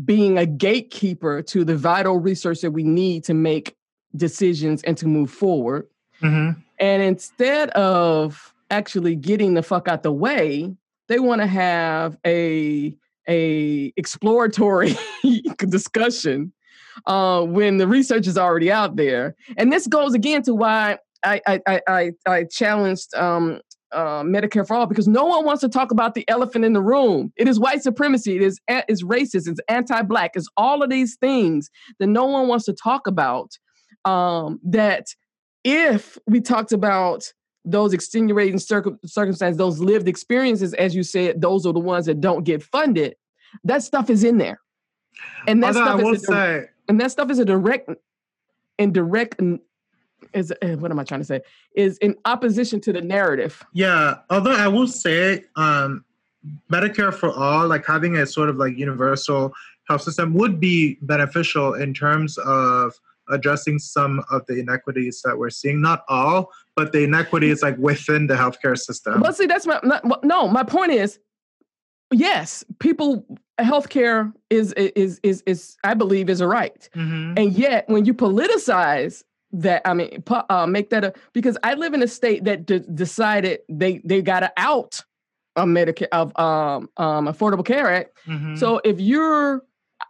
being 0.03 0.38
a 0.38 0.45
gatekeeper 0.45 1.41
to 1.41 1.63
the 1.63 1.75
vital 1.75 2.17
research 2.19 2.62
that 2.62 2.71
we 2.71 2.84
need 2.84 3.23
to 3.25 3.34
make 3.34 3.75
decisions 4.15 4.84
and 4.84 4.97
to 4.97 5.08
move 5.08 5.31
forward. 5.31 5.88
Mm-hmm. 6.21 6.60
And 6.79 7.03
instead 7.03 7.69
of 7.71 8.53
actually 8.71 9.15
getting 9.15 9.53
the 9.53 9.63
fuck 9.63 9.88
out 9.88 10.03
the 10.03 10.12
way. 10.12 10.73
They 11.08 11.19
want 11.19 11.41
to 11.41 11.47
have 11.47 12.17
a 12.25 12.95
a 13.27 13.93
exploratory 13.97 14.95
discussion 15.58 16.53
uh, 17.08 17.41
when 17.41 17.77
the 17.77 17.88
research 17.88 18.27
is 18.27 18.38
already 18.38 18.71
out 18.71 18.95
there. 18.95 19.36
And 19.58 19.71
this 19.71 19.88
goes 19.88 20.13
again 20.13 20.43
to 20.43 20.53
why 20.53 20.97
I 21.23 21.41
I 21.47 21.81
I, 21.88 22.12
I 22.27 22.43
challenged 22.45 23.13
um, 23.15 23.62
uh, 23.95 24.23
Medicare 24.23 24.67
for 24.67 24.75
all 24.75 24.86
because 24.86 25.08
no 25.08 25.25
one 25.25 25.45
wants 25.45 25.62
to 25.62 25.69
talk 25.69 25.91
about 25.91 26.13
the 26.13 26.27
elephant 26.27 26.65
in 26.65 26.73
the 26.73 26.81
room. 26.81 27.31
It 27.38 27.47
is 27.47 27.60
white 27.60 27.81
supremacy. 27.81 28.36
It 28.36 28.41
is 28.41 28.60
is 28.88 29.03
racist. 29.03 29.47
It's 29.47 29.60
anti-black. 29.69 30.31
It's 30.36 30.49
all 30.58 30.84
of 30.84 30.89
these 30.89 31.15
things 31.15 31.69
that 31.99 32.08
no 32.08 32.25
one 32.25 32.47
wants 32.47 32.65
to 32.65 32.73
talk 32.73 33.08
about. 33.08 33.51
Um, 34.03 34.60
that 34.63 35.08
if 35.63 36.17
we 36.27 36.41
talked 36.41 36.71
about 36.71 37.31
those 37.63 37.93
extenuating 37.93 38.60
circum- 38.60 38.99
circumstances, 39.05 39.58
those 39.58 39.79
lived 39.79 40.08
experiences, 40.08 40.75
as 40.75 40.93
you 40.93 41.01
said, 41.01 41.41
those 41.41 41.65
are 41.65 41.73
the 41.73 41.79
ones 41.79 42.05
that 42.05 42.21
don't 42.21 42.43
get 42.43 42.62
funded. 42.62 43.15
That 43.63 43.81
stuff 43.81 44.10
is 44.10 44.23
in 44.23 44.38
there, 44.38 44.60
and 45.47 45.63
that 45.63 45.75
Although 45.75 45.81
I 45.81 45.86
stuff 45.86 46.01
will 46.03 46.13
is 46.13 46.23
a, 46.23 46.25
say, 46.27 46.65
and 46.89 47.01
that 47.01 47.12
stuff 47.12 47.31
is 47.31 47.39
a 47.39 47.45
direct 47.45 47.89
and 48.77 48.93
direct 48.93 49.39
is 50.34 50.54
eh, 50.62 50.75
what 50.75 50.91
am 50.91 50.99
I 50.99 51.04
trying 51.04 51.21
to 51.21 51.25
say? 51.25 51.41
Is 51.75 51.97
in 51.99 52.15
opposition 52.25 52.80
to 52.82 52.93
the 52.93 53.01
narrative. 53.01 53.63
yeah. 53.73 54.15
Although 54.30 54.56
I 54.56 54.67
will 54.67 54.88
say, 54.88 55.43
um, 55.56 56.04
Medicare 56.71 57.13
for 57.13 57.32
all, 57.32 57.67
like 57.67 57.86
having 57.86 58.15
a 58.17 58.25
sort 58.25 58.49
of 58.49 58.58
like 58.58 58.78
universal 58.78 59.54
health 59.88 60.01
system, 60.04 60.34
would 60.34 60.60
be 60.60 60.97
beneficial 61.01 61.73
in 61.73 61.93
terms 61.93 62.38
of 62.39 62.93
addressing 63.30 63.80
some 63.80 64.23
of 64.30 64.45
the 64.45 64.60
inequities 64.60 65.21
that 65.23 65.38
we're 65.38 65.49
seeing. 65.49 65.82
Not 65.82 66.04
all, 66.08 66.51
but 66.75 66.91
the 66.91 67.04
inequities 67.04 67.63
like 67.63 67.78
within 67.78 68.28
the 68.28 68.36
healthcare 68.36 68.78
system. 68.78 69.21
But 69.21 69.36
see, 69.36 69.47
that's 69.47 69.65
my 69.65 69.80
not, 69.84 70.23
no. 70.23 70.47
My 70.47 70.63
point 70.63 70.91
is, 70.91 71.17
yes, 72.13 72.63
people 72.80 73.25
healthcare 73.60 74.32
is 74.49 74.73
is 74.73 75.19
is 75.23 75.41
is 75.47 75.78
I 75.84 75.93
believe 75.95 76.30
is 76.30 76.41
a 76.41 76.47
right, 76.47 76.88
Mhm. 76.95 77.39
and 77.39 77.54
yet 77.54 77.88
when 77.89 78.06
you 78.06 78.13
politicize 78.13 79.23
that, 79.61 79.81
I 79.85 79.93
mean, 79.93 80.23
uh, 80.49 80.67
make 80.67 80.89
that 80.89 81.03
a 81.03 81.13
because 81.33 81.57
I 81.63 81.73
live 81.75 81.93
in 81.93 82.01
a 82.03 82.07
state 82.07 82.43
that 82.45 82.65
decided 82.95 83.59
they 83.69 84.01
they 84.03 84.21
got 84.21 84.41
to 84.41 84.51
out 84.57 85.03
a 85.55 85.63
Medicare 85.63 86.07
of 86.11 86.37
um 86.39 86.89
um 86.97 87.27
Affordable 87.27 87.65
Care 87.65 87.89
Act. 87.93 88.17
Mhm. 88.27 88.57
So 88.57 88.81
if 88.83 88.99
you're 88.99 89.63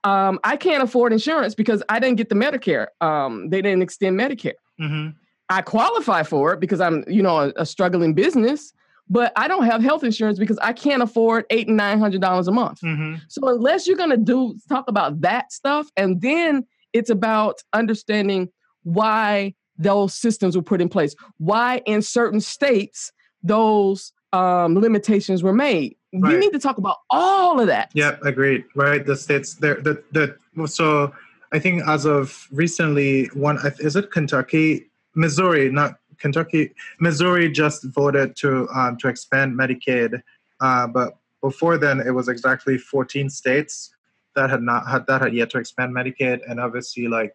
um, 0.04 0.40
I 0.44 0.58
can't 0.58 0.84
afford 0.84 1.14
insurance 1.14 1.54
because 1.56 1.84
I 1.90 2.00
didn't 2.00 2.18
get 2.18 2.30
the 2.30 2.36
Medicare. 2.36 2.88
Um, 3.02 3.50
they 3.50 3.62
didn't 3.62 3.82
extend 3.84 4.20
Medicare. 4.20 4.54
Mhm. 4.82 5.14
I 5.50 5.62
qualify 5.62 6.24
for 6.24 6.54
it 6.54 6.60
because 6.60 6.82
I'm, 6.82 7.04
you 7.08 7.22
know, 7.22 7.38
a, 7.38 7.54
a 7.58 7.66
struggling 7.68 8.16
business, 8.16 8.74
but 9.10 9.32
I 9.36 9.48
don't 9.48 9.66
have 9.66 9.84
health 9.84 10.04
insurance 10.04 10.40
because 10.40 10.58
I 10.60 10.74
can't 10.74 11.04
afford 11.04 11.46
eight 11.52 11.68
and 11.68 11.78
nine 11.78 12.00
hundred 12.00 12.22
dollars 12.22 12.48
a 12.48 12.52
month. 12.52 12.82
Mhm. 12.82 13.22
So 13.30 13.48
unless 13.48 13.86
you're 13.88 13.98
gonna 13.98 14.18
do 14.18 14.56
talk 14.68 14.88
about 14.88 15.22
that 15.22 15.52
stuff, 15.52 15.88
and 15.96 16.20
then 16.22 16.66
it's 16.94 17.10
about 17.12 17.62
understanding 17.74 18.50
why 18.86 19.54
those 19.78 20.14
systems 20.14 20.56
were 20.56 20.64
put 20.64 20.82
in 20.82 20.88
place, 20.88 21.16
why 21.38 21.82
in 21.86 22.02
certain 22.02 22.40
states 22.40 23.12
those 23.44 24.14
um, 24.32 24.76
limitations 24.76 25.44
were 25.44 25.54
made. 25.54 25.96
We 26.14 26.38
need 26.38 26.54
to 26.54 26.60
talk 26.60 26.78
about 26.78 26.98
all 27.10 27.60
of 27.60 27.68
that. 27.68 27.92
Yeah, 27.94 28.16
agreed. 28.24 28.64
Right, 28.74 29.06
the 29.06 29.18
states 29.18 29.56
there. 29.56 29.82
The 29.82 30.02
the 30.14 30.68
so 30.68 31.14
I 31.52 31.60
think 31.60 31.84
as 31.88 32.06
of 32.06 32.48
recently, 32.52 33.26
one 33.34 33.60
is 33.80 33.98
it 33.98 34.12
Kentucky, 34.12 34.90
Missouri, 35.14 35.70
not 35.70 35.96
Kentucky. 36.18 36.74
Missouri 37.00 37.52
just 37.52 37.84
voted 37.86 38.36
to 38.38 38.68
um, 38.70 38.98
to 38.98 39.10
expand 39.10 39.58
Medicaid, 39.60 40.22
uh, 40.62 40.88
but 40.88 41.18
before 41.42 41.78
then 41.78 42.00
it 42.00 42.12
was 42.12 42.28
exactly 42.28 42.78
14 42.78 43.30
states 43.30 43.94
that 44.36 44.50
had 44.50 44.62
not 44.62 44.88
had 44.88 45.06
that 45.08 45.22
had 45.22 45.34
yet 45.34 45.50
to 45.52 45.58
expand 45.58 45.94
Medicaid, 45.94 46.40
and 46.50 46.60
obviously 46.60 47.08
like, 47.08 47.34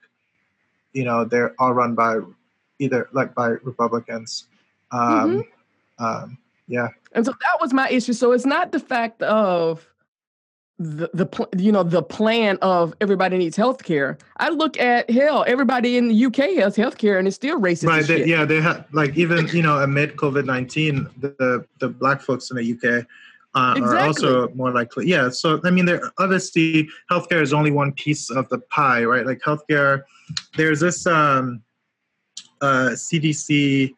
you 0.93 1.05
know, 1.05 1.25
they're 1.25 1.55
all 1.59 1.73
run 1.73 1.95
by 1.95 2.19
either 2.79 3.09
like 3.13 3.35
by 3.35 3.49
Republicans. 3.63 4.47
Um, 4.91 5.45
um, 5.99 6.39
yeah. 6.67 6.89
And 7.13 7.25
so 7.25 7.33
that 7.33 7.61
was 7.61 7.73
my 7.73 7.89
issue. 7.89 8.13
So 8.13 8.33
it's 8.33 8.47
not 8.47 8.73
the 8.73 8.81
fact 8.81 9.23
of 9.23 9.87
the 10.81 11.11
the 11.13 11.49
you 11.59 11.71
know 11.71 11.83
the 11.83 12.03
plan 12.03 12.57
of 12.63 12.95
everybody 13.03 13.37
needs 13.37 13.55
health 13.55 13.85
care. 13.85 14.17
I 14.39 14.49
look 14.49 14.81
at 14.81 15.11
hell, 15.11 15.45
everybody 15.47 15.99
in 15.99 16.09
the 16.09 16.25
UK 16.25 16.57
has 16.63 16.75
health 16.75 16.97
care 16.97 17.19
and 17.19 17.29
it's 17.29 17.37
still 17.37 17.61
racist. 17.61 17.87
right 17.87 18.07
they, 18.07 18.19
shit. 18.19 18.29
yeah 18.29 18.47
they 18.47 18.63
had 18.63 18.87
like 18.93 19.17
even 19.17 19.47
you 19.49 19.63
know 19.63 19.79
amid 19.81 20.17
covid-19 20.17 21.11
the 21.21 21.29
the, 21.39 21.67
the 21.81 21.89
black 21.89 22.23
folks 22.23 22.51
in 22.51 22.57
the 22.57 22.73
uk 22.73 23.07
uh, 23.55 23.75
are 23.83 23.99
also 23.99 24.49
more 24.51 24.71
likely 24.71 25.07
yeah 25.07 25.29
so 25.29 25.61
i 25.65 25.71
mean 25.71 25.85
there 25.85 26.13
obviously 26.19 26.89
healthcare 27.11 27.43
is 27.43 27.53
only 27.53 27.71
one 27.71 27.93
piece 27.93 28.31
of 28.31 28.49
the 28.49 28.59
pie 28.59 29.05
right 29.05 29.27
like 29.27 29.41
healthcare 29.41 30.03
there's 30.57 30.81
this 30.81 31.07
um 31.07 31.63
uh 32.61 32.91
cdc 32.93 33.93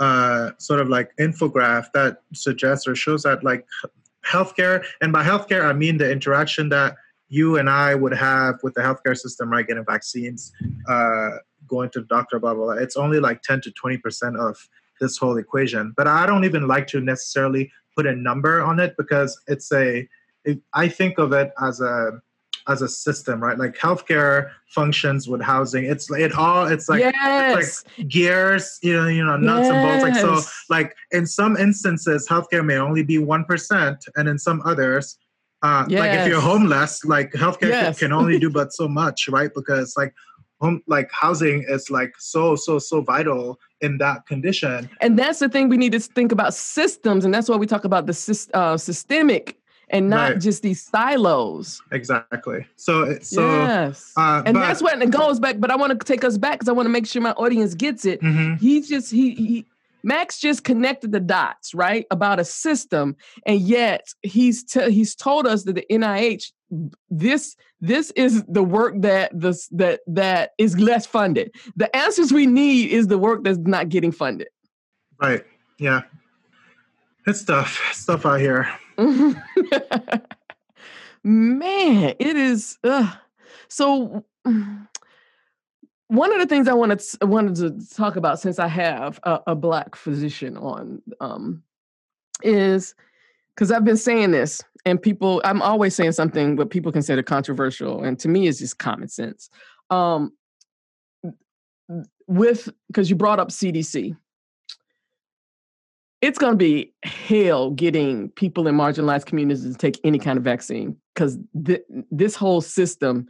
uh 0.00 0.50
sort 0.58 0.80
of 0.80 0.88
like 0.88 1.10
infographic 1.18 1.92
that 1.92 2.22
suggests 2.34 2.86
or 2.88 2.94
shows 2.94 3.22
that 3.22 3.44
like 3.44 3.64
healthcare 4.26 4.84
and 5.00 5.12
by 5.12 5.22
healthcare 5.22 5.64
i 5.64 5.72
mean 5.72 5.96
the 5.98 6.10
interaction 6.10 6.68
that 6.68 6.96
you 7.28 7.58
and 7.58 7.70
i 7.70 7.94
would 7.94 8.12
have 8.12 8.56
with 8.64 8.74
the 8.74 8.80
healthcare 8.80 9.16
system 9.16 9.50
right 9.50 9.68
getting 9.68 9.84
vaccines 9.84 10.52
uh 10.88 11.30
going 11.66 11.90
to 11.90 12.00
the 12.00 12.06
doctor, 12.06 12.38
blah, 12.38 12.54
blah, 12.54 12.64
blah. 12.64 12.74
It's 12.74 12.96
only 12.96 13.20
like 13.20 13.42
10 13.42 13.62
to 13.62 13.70
20% 13.72 14.38
of 14.38 14.56
this 15.00 15.18
whole 15.18 15.36
equation. 15.36 15.92
But 15.96 16.06
I 16.06 16.26
don't 16.26 16.44
even 16.44 16.66
like 16.66 16.86
to 16.88 17.00
necessarily 17.00 17.70
put 17.96 18.06
a 18.06 18.14
number 18.14 18.60
on 18.60 18.78
it 18.78 18.94
because 18.96 19.40
it's 19.46 19.72
a, 19.72 20.08
it, 20.44 20.60
I 20.74 20.88
think 20.88 21.18
of 21.18 21.32
it 21.32 21.52
as 21.60 21.80
a, 21.80 22.20
as 22.68 22.82
a 22.82 22.88
system, 22.88 23.40
right? 23.42 23.58
Like 23.58 23.76
healthcare 23.76 24.50
functions 24.68 25.28
with 25.28 25.40
housing. 25.40 25.84
It's 25.84 26.10
it 26.10 26.32
all. 26.32 26.66
It's 26.66 26.88
like 26.88 27.00
yes. 27.00 27.14
it's 27.56 27.84
like 27.96 28.08
gears, 28.08 28.78
you 28.82 28.92
know, 28.92 29.06
you 29.06 29.24
know, 29.24 29.36
nuts 29.36 29.68
and 29.68 30.02
bolts. 30.02 30.02
Like 30.02 30.16
so, 30.16 30.50
like 30.68 30.96
in 31.12 31.26
some 31.26 31.56
instances, 31.56 32.26
healthcare 32.28 32.64
may 32.64 32.76
only 32.76 33.04
be 33.04 33.18
one 33.18 33.44
percent, 33.44 34.04
and 34.16 34.28
in 34.28 34.38
some 34.38 34.62
others, 34.64 35.16
uh, 35.62 35.86
like 35.88 36.12
if 36.18 36.26
you're 36.26 36.40
homeless, 36.40 37.04
like 37.04 37.32
healthcare 37.32 37.60
can- 37.60 37.68
Yes. 37.70 37.98
can 38.00 38.12
only 38.12 38.38
do 38.38 38.50
but 38.50 38.72
so 38.72 38.88
much, 38.88 39.28
right? 39.28 39.50
Because 39.54 39.94
like 39.96 40.12
home, 40.60 40.82
like 40.88 41.10
housing 41.12 41.64
is 41.68 41.90
like 41.90 42.14
so 42.18 42.56
so 42.56 42.78
so 42.78 43.00
vital 43.00 43.60
in 43.80 43.98
that 43.98 44.26
condition. 44.26 44.88
And 45.00 45.18
that's 45.18 45.38
the 45.38 45.48
thing 45.48 45.68
we 45.68 45.76
need 45.76 45.92
to 45.92 46.00
think 46.00 46.32
about 46.32 46.54
systems, 46.54 47.24
and 47.24 47.32
that's 47.34 47.48
why 47.48 47.56
we 47.56 47.66
talk 47.66 47.84
about 47.84 48.06
the 48.06 48.48
uh, 48.54 48.76
systemic 48.76 49.58
and 49.90 50.10
not 50.10 50.30
Right. 50.32 50.40
just 50.40 50.62
these 50.62 50.82
silos. 50.82 51.80
Exactly. 51.92 52.66
So 52.76 53.18
so 53.20 53.46
yes. 53.48 54.12
uh, 54.16 54.42
and 54.44 54.54
but- 54.54 54.60
that's 54.60 54.82
what 54.82 55.00
it 55.00 55.10
goes 55.10 55.38
back. 55.38 55.60
But 55.60 55.70
I 55.70 55.76
want 55.76 55.98
to 55.98 56.04
take 56.04 56.24
us 56.24 56.36
back 56.38 56.54
because 56.58 56.68
I 56.68 56.72
want 56.72 56.86
to 56.86 56.90
make 56.90 57.06
sure 57.06 57.22
my 57.22 57.32
audience 57.32 57.74
gets 57.74 58.04
it. 58.04 58.20
Mhm. 58.20 58.58
He's 58.58 58.88
just 58.88 59.12
he, 59.12 59.34
he 59.34 59.66
Max 60.02 60.38
just 60.38 60.62
connected 60.62 61.10
the 61.12 61.18
dots, 61.20 61.74
right, 61.74 62.06
about 62.12 62.38
a 62.38 62.44
system, 62.44 63.16
and 63.44 63.60
yet 63.60 64.12
he's 64.22 64.62
t- 64.64 64.90
he's 64.90 65.14
told 65.16 65.46
us 65.48 65.64
that 65.64 65.74
the 65.74 65.84
NIH 65.90 66.52
this 67.10 67.56
this 67.80 68.10
is 68.12 68.42
the 68.48 68.62
work 68.62 68.94
that 68.98 69.30
this 69.38 69.68
that 69.68 70.00
that 70.06 70.52
is 70.58 70.78
less 70.78 71.06
funded. 71.06 71.54
The 71.76 71.94
answers 71.94 72.32
we 72.32 72.46
need 72.46 72.90
is 72.90 73.06
the 73.06 73.18
work 73.18 73.44
that's 73.44 73.58
not 73.58 73.88
getting 73.88 74.12
funded. 74.12 74.48
Right. 75.20 75.44
Yeah. 75.78 76.02
It's 77.26 77.44
tough. 77.44 77.80
It's 77.90 78.04
tough 78.04 78.24
out 78.24 78.40
here. 78.40 78.68
Man, 81.24 82.14
it 82.20 82.36
is. 82.36 82.78
Uh, 82.84 83.12
so, 83.68 84.24
one 86.06 86.32
of 86.32 86.38
the 86.38 86.46
things 86.46 86.68
I 86.68 86.74
wanted 86.74 87.00
to, 87.00 87.26
wanted 87.26 87.56
to 87.56 87.96
talk 87.96 88.14
about, 88.14 88.38
since 88.38 88.60
I 88.60 88.68
have 88.68 89.18
a, 89.24 89.40
a 89.48 89.54
black 89.56 89.96
physician 89.96 90.56
on, 90.56 91.02
um, 91.20 91.64
is 92.44 92.94
because 93.54 93.72
I've 93.72 93.84
been 93.84 93.96
saying 93.96 94.30
this, 94.30 94.62
and 94.86 95.02
people, 95.02 95.42
I'm 95.44 95.60
always 95.60 95.94
saying 95.96 96.12
something 96.12 96.54
what 96.54 96.70
people 96.70 96.92
consider 96.92 97.22
controversial, 97.22 98.04
and 98.04 98.18
to 98.20 98.28
me, 98.28 98.46
it's 98.46 98.60
just 98.60 98.78
common 98.78 99.08
sense. 99.08 99.50
Um, 99.90 100.32
with 102.28 102.68
because 102.86 103.10
you 103.10 103.16
brought 103.16 103.40
up 103.40 103.48
CDC, 103.48 104.16
it's 106.22 106.38
going 106.38 106.52
to 106.52 106.56
be 106.56 106.94
hell 107.02 107.72
getting 107.72 108.30
people 108.30 108.66
in 108.68 108.76
marginalized 108.76 109.26
communities 109.26 109.64
to 109.64 109.74
take 109.74 110.00
any 110.04 110.18
kind 110.18 110.38
of 110.38 110.44
vaccine 110.44 110.96
because 111.14 111.36
th- 111.64 111.84
this 112.10 112.34
whole 112.36 112.60
system 112.60 113.26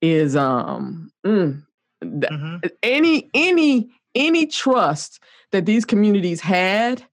is 0.00 0.34
um 0.36 1.10
mm, 1.26 1.62
Mhm. 2.02 2.70
any 2.82 3.30
any 3.34 3.90
any 4.14 4.46
trust 4.46 5.22
that 5.52 5.66
these 5.66 5.84
communities 5.84 6.40
had 6.40 7.04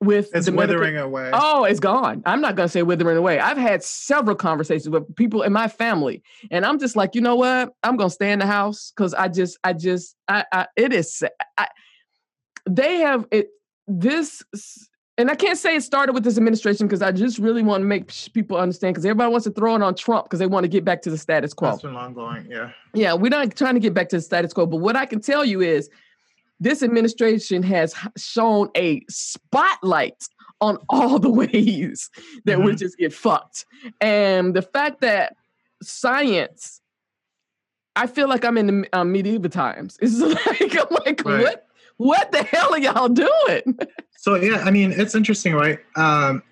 with 0.00 0.30
It's 0.34 0.46
the 0.46 0.52
medical- 0.52 0.80
withering 0.80 0.96
away. 0.96 1.30
Oh, 1.32 1.64
it's 1.64 1.80
gone. 1.80 2.22
I'm 2.26 2.40
not 2.40 2.56
going 2.56 2.66
to 2.68 2.72
say 2.72 2.82
withering 2.82 3.16
away. 3.18 3.38
I've 3.38 3.58
had 3.58 3.82
several 3.82 4.34
conversations 4.36 4.88
with 4.88 5.14
people 5.16 5.42
in 5.42 5.52
my 5.52 5.68
family, 5.68 6.22
and 6.50 6.64
I'm 6.64 6.78
just 6.78 6.96
like, 6.96 7.14
you 7.14 7.20
know 7.20 7.36
what? 7.36 7.74
I'm 7.82 7.96
going 7.96 8.08
to 8.08 8.14
stay 8.14 8.32
in 8.32 8.38
the 8.38 8.46
house 8.46 8.92
because 8.96 9.12
I 9.14 9.28
just, 9.28 9.58
I 9.62 9.72
just, 9.74 10.16
I, 10.28 10.44
I 10.52 10.66
it 10.76 10.92
is. 10.92 11.22
I, 11.58 11.68
they 12.68 12.98
have 12.98 13.26
it. 13.30 13.48
this 13.86 14.42
and 15.18 15.30
I 15.30 15.34
can't 15.34 15.58
say 15.58 15.76
it 15.76 15.82
started 15.82 16.12
with 16.14 16.24
this 16.24 16.38
administration 16.38 16.86
because 16.86 17.02
I 17.02 17.12
just 17.12 17.38
really 17.38 17.62
want 17.62 17.82
to 17.82 17.86
make 17.86 18.10
people 18.32 18.56
understand 18.56 18.94
because 18.94 19.04
everybody 19.04 19.30
wants 19.30 19.44
to 19.44 19.50
throw 19.50 19.74
it 19.76 19.82
on 19.82 19.94
Trump 19.94 20.24
because 20.24 20.38
they 20.38 20.46
want 20.46 20.64
to 20.64 20.68
get 20.68 20.82
back 20.82 21.02
to 21.02 21.10
the 21.10 21.18
status 21.18 21.52
quo. 21.52 21.70
That's 21.72 21.82
been 21.82 21.92
long 21.92 22.14
going, 22.14 22.46
yeah. 22.48 22.70
Yeah, 22.94 23.12
we're 23.12 23.28
not 23.28 23.54
trying 23.54 23.74
to 23.74 23.80
get 23.80 23.92
back 23.92 24.08
to 24.10 24.16
the 24.16 24.22
status 24.22 24.54
quo, 24.54 24.64
but 24.64 24.78
what 24.78 24.96
I 24.96 25.04
can 25.04 25.20
tell 25.20 25.44
you 25.44 25.60
is 25.60 25.90
this 26.60 26.82
administration 26.82 27.62
has 27.62 27.94
shown 28.16 28.68
a 28.76 29.02
spotlight 29.08 30.28
on 30.60 30.78
all 30.88 31.18
the 31.18 31.30
ways 31.42 32.10
that 32.44 32.58
mm-hmm. 32.58 32.66
we 32.66 32.76
just 32.76 32.98
get 32.98 33.12
fucked. 33.12 33.64
And 34.00 34.54
the 34.54 34.62
fact 34.62 35.00
that 35.00 35.36
science, 35.82 36.80
I 37.96 38.06
feel 38.06 38.28
like 38.28 38.44
I'm 38.44 38.58
in 38.58 38.66
the 38.66 38.88
uh, 38.92 39.04
medieval 39.04 39.50
times. 39.50 39.98
It's 40.02 40.20
like, 40.20 40.76
I'm 40.76 40.86
like, 41.06 41.24
right. 41.24 41.42
what? 41.42 41.66
What 41.96 42.32
the 42.32 42.42
hell 42.42 42.72
are 42.72 42.78
y'all 42.78 43.10
doing? 43.10 43.78
so 44.16 44.36
yeah, 44.36 44.62
I 44.64 44.70
mean, 44.70 44.90
it's 44.92 45.14
interesting, 45.14 45.52
right? 45.54 45.78
Um, 45.96 46.42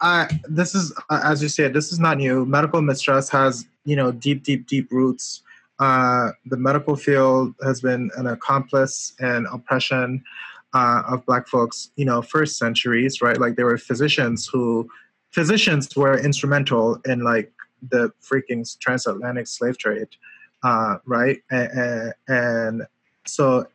I 0.00 0.28
this 0.48 0.74
is 0.74 0.92
uh, 1.10 1.20
as 1.22 1.40
you 1.40 1.48
said, 1.48 1.74
this 1.74 1.92
is 1.92 2.00
not 2.00 2.18
new. 2.18 2.44
Medical 2.44 2.82
mistrust 2.82 3.30
has 3.30 3.66
you 3.84 3.94
know 3.94 4.10
deep, 4.10 4.42
deep, 4.42 4.66
deep 4.66 4.90
roots. 4.90 5.42
Uh, 5.78 6.30
the 6.46 6.56
medical 6.56 6.96
field 6.96 7.54
has 7.62 7.80
been 7.80 8.10
an 8.16 8.26
accomplice 8.26 9.12
in 9.20 9.46
oppression 9.52 10.22
uh, 10.72 11.02
of 11.08 11.24
Black 11.26 11.48
folks, 11.48 11.90
you 11.96 12.04
know, 12.04 12.22
first 12.22 12.58
centuries, 12.58 13.20
right? 13.20 13.38
Like 13.38 13.56
there 13.56 13.66
were 13.66 13.78
physicians 13.78 14.46
who, 14.46 14.88
physicians 15.30 15.94
were 15.96 16.18
instrumental 16.18 16.98
in 17.04 17.20
like 17.20 17.52
the 17.90 18.10
freaking 18.22 18.66
transatlantic 18.78 19.46
slave 19.46 19.76
trade, 19.78 20.08
uh, 20.62 20.96
right? 21.04 21.38
And, 21.50 22.14
and, 22.28 22.82
so 23.26 23.66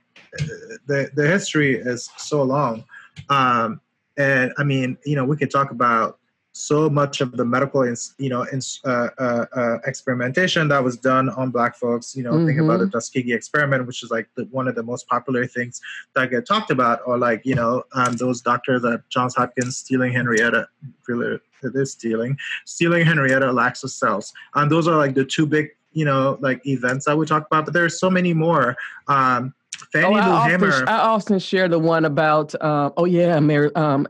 the 0.87 1.11
the 1.13 1.27
history 1.27 1.75
is 1.75 2.09
so 2.17 2.41
long, 2.43 2.85
um, 3.29 3.81
and 4.17 4.53
I 4.57 4.63
mean, 4.63 4.97
you 5.05 5.17
know, 5.17 5.25
we 5.25 5.35
could 5.35 5.51
talk 5.51 5.71
about 5.71 6.19
so 6.53 6.89
much 6.89 7.21
of 7.21 7.31
the 7.37 7.45
medical, 7.45 7.85
you 7.85 8.29
know, 8.29 8.43
in, 8.43 8.59
uh, 8.85 9.07
uh, 9.17 9.45
uh, 9.55 9.77
experimentation 9.85 10.67
that 10.67 10.83
was 10.83 10.97
done 10.97 11.29
on 11.29 11.49
Black 11.49 11.75
folks. 11.75 12.15
You 12.15 12.23
know, 12.23 12.33
mm-hmm. 12.33 12.47
think 12.47 12.59
about 12.59 12.79
the 12.79 12.85
mm-hmm. 12.85 12.91
Tuskegee 12.91 13.33
experiment, 13.33 13.87
which 13.87 14.03
is 14.03 14.11
like 14.11 14.27
the, 14.35 14.43
one 14.51 14.67
of 14.67 14.75
the 14.75 14.83
most 14.83 15.07
popular 15.07 15.45
things 15.45 15.81
that 16.15 16.29
get 16.29 16.45
talked 16.45 16.71
about, 16.71 16.99
or 17.05 17.17
like 17.17 17.41
you 17.45 17.55
know, 17.55 17.83
um, 17.93 18.13
those 18.17 18.41
doctors 18.41 18.83
at 18.83 19.07
Johns 19.09 19.35
Hopkins 19.35 19.77
stealing 19.77 20.11
Henrietta, 20.11 20.67
really, 21.07 21.39
it 21.63 21.75
is 21.75 21.93
stealing, 21.93 22.37
stealing 22.65 23.05
Henrietta 23.05 23.51
Lacks 23.51 23.81
cells, 23.93 24.33
and 24.55 24.69
those 24.69 24.87
are 24.87 24.97
like 24.97 25.15
the 25.15 25.25
two 25.25 25.45
big, 25.45 25.69
you 25.93 26.05
know, 26.05 26.37
like 26.41 26.65
events 26.67 27.05
that 27.05 27.17
we 27.17 27.25
talk 27.25 27.47
about. 27.47 27.65
But 27.65 27.73
there's 27.73 27.99
so 27.99 28.09
many 28.09 28.33
more. 28.33 28.75
Um, 29.07 29.53
Fannie 29.91 30.07
oh, 30.07 30.11
Lou 30.11 30.19
I 30.19 30.49
Hamer. 30.49 30.67
Often, 30.67 30.87
I 30.87 30.97
often 30.97 31.39
share 31.39 31.67
the 31.67 31.79
one 31.79 32.05
about, 32.05 32.61
um, 32.63 32.93
oh 32.97 33.05
yeah, 33.05 33.39
Mary, 33.39 33.73
um, 33.75 34.07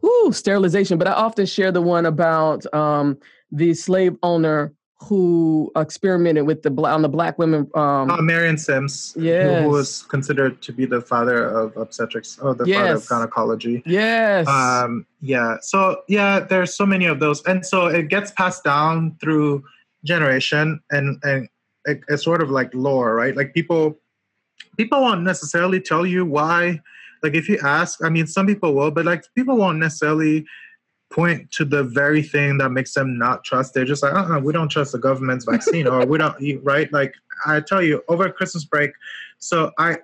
woo, 0.00 0.32
sterilization. 0.32 0.98
But 0.98 1.08
I 1.08 1.12
often 1.12 1.46
share 1.46 1.72
the 1.72 1.82
one 1.82 2.06
about 2.06 2.72
um, 2.74 3.18
the 3.50 3.74
slave 3.74 4.16
owner 4.22 4.72
who 5.02 5.70
experimented 5.76 6.46
with 6.46 6.62
the 6.62 6.70
on 6.70 7.02
the 7.02 7.08
black 7.08 7.38
women. 7.38 7.68
Um, 7.74 8.10
oh, 8.10 8.22
Marion 8.22 8.56
Sims, 8.56 9.14
yes. 9.18 9.62
who 9.62 9.68
was 9.68 10.02
considered 10.04 10.62
to 10.62 10.72
be 10.72 10.86
the 10.86 11.00
father 11.00 11.44
of 11.44 11.76
obstetrics, 11.76 12.38
or 12.38 12.54
the 12.54 12.64
yes. 12.64 12.78
father 12.78 12.94
of 12.94 13.08
gynecology. 13.08 13.82
Yes. 13.84 14.46
Um, 14.46 15.06
yeah. 15.20 15.56
So 15.60 16.02
yeah, 16.08 16.40
there's 16.40 16.74
so 16.74 16.86
many 16.86 17.06
of 17.06 17.18
those, 17.20 17.42
and 17.46 17.66
so 17.66 17.86
it 17.86 18.08
gets 18.08 18.30
passed 18.32 18.64
down 18.64 19.16
through 19.20 19.64
generation, 20.04 20.80
and 20.90 21.18
and 21.24 21.48
it, 21.84 22.00
it's 22.08 22.22
sort 22.22 22.42
of 22.42 22.50
like 22.50 22.72
lore, 22.72 23.14
right? 23.14 23.36
Like 23.36 23.54
people 23.54 23.98
people 24.76 25.00
won't 25.00 25.22
necessarily 25.22 25.80
tell 25.80 26.06
you 26.06 26.24
why. 26.24 26.80
Like 27.22 27.34
if 27.34 27.48
you 27.48 27.58
ask, 27.62 28.04
I 28.04 28.08
mean, 28.08 28.26
some 28.26 28.46
people 28.46 28.74
will, 28.74 28.90
but 28.90 29.04
like 29.04 29.24
people 29.34 29.56
won't 29.56 29.78
necessarily 29.78 30.44
point 31.12 31.50
to 31.52 31.64
the 31.64 31.84
very 31.84 32.22
thing 32.22 32.58
that 32.58 32.70
makes 32.70 32.94
them 32.94 33.18
not 33.18 33.44
trust. 33.44 33.74
They're 33.74 33.84
just 33.84 34.02
like, 34.02 34.14
uh-uh, 34.14 34.40
we 34.40 34.52
don't 34.52 34.68
trust 34.68 34.92
the 34.92 34.98
government's 34.98 35.44
vaccine, 35.44 35.86
or 35.86 36.04
we 36.06 36.18
don't, 36.18 36.36
right? 36.62 36.92
Like 36.92 37.14
I 37.46 37.60
tell 37.60 37.82
you, 37.82 38.02
over 38.08 38.28
Christmas 38.30 38.64
break. 38.64 38.92
So 39.38 39.70
I, 39.78 39.98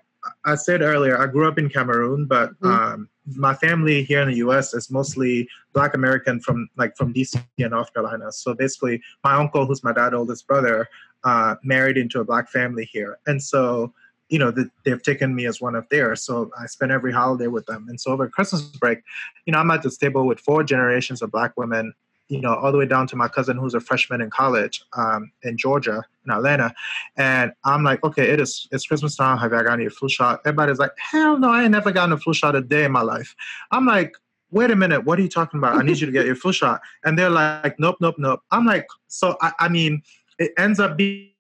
I 0.45 0.55
said 0.55 0.83
earlier, 0.83 1.19
I 1.19 1.27
grew 1.27 1.49
up 1.49 1.59
in 1.59 1.69
Cameroon, 1.69 2.27
but 2.27 2.51
mm-hmm. 2.61 2.67
um, 2.67 3.09
my 3.37 3.55
family 3.55 4.03
here 4.03 4.21
in 4.23 4.29
the 4.29 4.37
U.S. 4.37 4.75
is 4.75 4.91
mostly 4.91 5.49
Black 5.73 5.95
American 5.95 6.41
from 6.41 6.69
like 6.77 6.97
from 6.97 7.13
D.C. 7.13 7.41
and 7.59 7.71
North 7.71 7.93
Carolina. 7.93 8.31
So 8.33 8.55
basically, 8.55 9.03
my 9.25 9.35
uncle, 9.35 9.67
who's 9.67 9.85
my 9.85 9.93
dad's 9.93 10.15
oldest 10.15 10.47
brother, 10.47 10.89
uh, 11.25 11.57
married 11.63 11.97
into 11.97 12.21
a 12.21 12.25
Black 12.25 12.49
family 12.49 12.85
here, 12.85 13.19
and 13.27 13.43
so 13.43 13.93
you 14.29 14.39
know, 14.39 14.53
they've 14.85 15.03
taken 15.03 15.35
me 15.35 15.47
as 15.47 15.61
one 15.61 15.75
of 15.75 15.89
theirs. 15.91 16.23
So 16.23 16.51
I 16.59 16.67
spend 16.67 16.93
every 16.93 17.13
holiday 17.13 17.47
with 17.47 17.67
them. 17.67 17.87
And 17.89 18.01
so 18.01 18.13
over 18.13 18.29
Christmas 18.29 18.63
break, 18.63 19.01
you 19.47 19.53
know, 19.53 19.59
I'm 19.59 19.71
at 19.71 19.83
the 19.83 19.91
table 19.91 20.27
with 20.27 20.39
four 20.41 20.63
generations 20.63 21.23
of 21.23 21.31
black 21.31 21.57
women, 21.57 21.95
you 22.29 22.41
know, 22.41 22.55
all 22.55 22.71
the 22.71 22.79
way 22.79 22.85
down 22.87 23.07
to 23.07 23.17
my 23.17 23.29
cousin 23.29 23.57
who's 23.57 23.75
a 23.75 23.81
freshman 23.81 24.21
in 24.21 24.29
college 24.29 24.85
um, 24.95 25.33
in 25.43 25.57
Georgia, 25.57 26.03
in 26.27 26.31
Atlanta. 26.31 26.75
And 27.17 27.53
I'm 27.65 27.83
like, 27.83 28.05
okay, 28.05 28.29
it 28.29 28.41
is 28.41 28.69
it's 28.71 28.87
Christmas 28.87 29.17
time. 29.17 29.39
Have 29.39 29.53
I 29.53 29.63
gotten 29.63 29.87
a 29.87 29.91
flu 29.91 30.11
shot? 30.11 30.41
Everybody's 30.45 30.79
like, 30.79 30.93
hell 30.99 31.39
no, 31.39 31.51
I 31.51 31.63
ain't 31.63 31.73
never 31.73 31.91
gotten 31.91 32.13
a 32.13 32.19
flu 32.19 32.35
shot 32.35 32.55
a 32.55 32.61
day 32.61 32.85
in 32.85 32.93
my 32.93 33.03
life. 33.03 33.35
I'm 33.71 33.87
like, 33.87 34.15
wait 34.51 34.71
a 34.71 34.77
minute, 34.77 35.05
what 35.05 35.19
are 35.19 35.23
you 35.23 35.29
talking 35.29 35.59
about? 35.59 35.77
I 35.77 35.83
need 35.83 36.01
you 36.01 36.07
to 36.07 36.13
get 36.13 36.27
your 36.27 36.37
flu 36.37 36.53
shot. 36.53 36.81
And 37.05 37.19
they're 37.19 37.31
like, 37.31 37.79
nope, 37.79 37.97
nope, 38.01 38.17
nope. 38.19 38.41
I'm 38.51 38.67
like, 38.67 38.87
so 39.09 39.37
I, 39.41 39.53
I 39.59 39.69
mean, 39.69 40.03
it 40.39 40.53
ends 40.59 40.81
up 40.81 40.97
being 40.97 41.31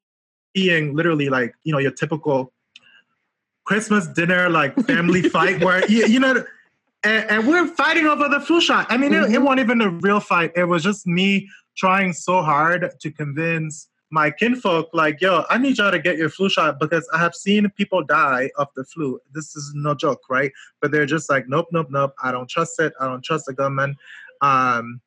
being 0.54 0.94
literally 0.94 1.28
like, 1.28 1.54
you 1.62 1.72
know, 1.72 1.78
your 1.78 1.90
typical 1.90 2.52
Christmas 3.68 4.06
dinner, 4.06 4.48
like 4.48 4.74
family 4.86 5.20
fight 5.28 5.62
where, 5.62 5.86
you, 5.90 6.06
you 6.06 6.18
know, 6.18 6.42
and, 7.04 7.30
and, 7.30 7.46
we're 7.46 7.66
fighting 7.66 8.06
over 8.06 8.26
the 8.26 8.40
flu 8.40 8.62
shot. 8.62 8.86
I 8.88 8.96
mean, 8.96 9.12
mm-hmm. 9.12 9.24
it, 9.24 9.26
it 9.26 9.32
mm-hmm. 9.34 9.44
wasn't 9.44 9.60
even 9.60 9.80
a 9.82 9.90
real 9.90 10.20
fight. 10.20 10.52
It 10.56 10.64
was 10.64 10.82
just 10.82 11.06
me 11.06 11.50
trying 11.76 12.14
so 12.14 12.40
hard 12.40 12.90
to 12.98 13.10
convince 13.10 13.88
my 14.10 14.30
kinfolk, 14.30 14.88
like, 14.94 15.20
yo, 15.20 15.44
I 15.50 15.58
need 15.58 15.76
y'all 15.76 15.90
to 15.90 15.98
get 15.98 16.16
your 16.16 16.30
flu 16.30 16.48
shot 16.48 16.80
because 16.80 17.06
I 17.12 17.18
have 17.18 17.34
seen 17.34 17.68
people 17.76 18.02
die 18.02 18.50
of 18.56 18.68
the 18.74 18.84
flu. 18.84 19.20
This 19.34 19.54
is 19.54 19.72
no 19.74 19.94
joke, 19.94 20.22
right? 20.30 20.50
But 20.80 20.90
they're 20.90 21.04
just 21.04 21.28
like, 21.28 21.46
nope, 21.46 21.66
nope, 21.70 21.88
nope. 21.90 22.14
I 22.22 22.32
don't 22.32 22.48
trust 22.48 22.80
it. 22.80 22.94
I 22.98 23.04
don't 23.04 23.22
trust 23.22 23.44
the 23.44 23.52
government. 23.52 23.98
Um, 24.40 25.02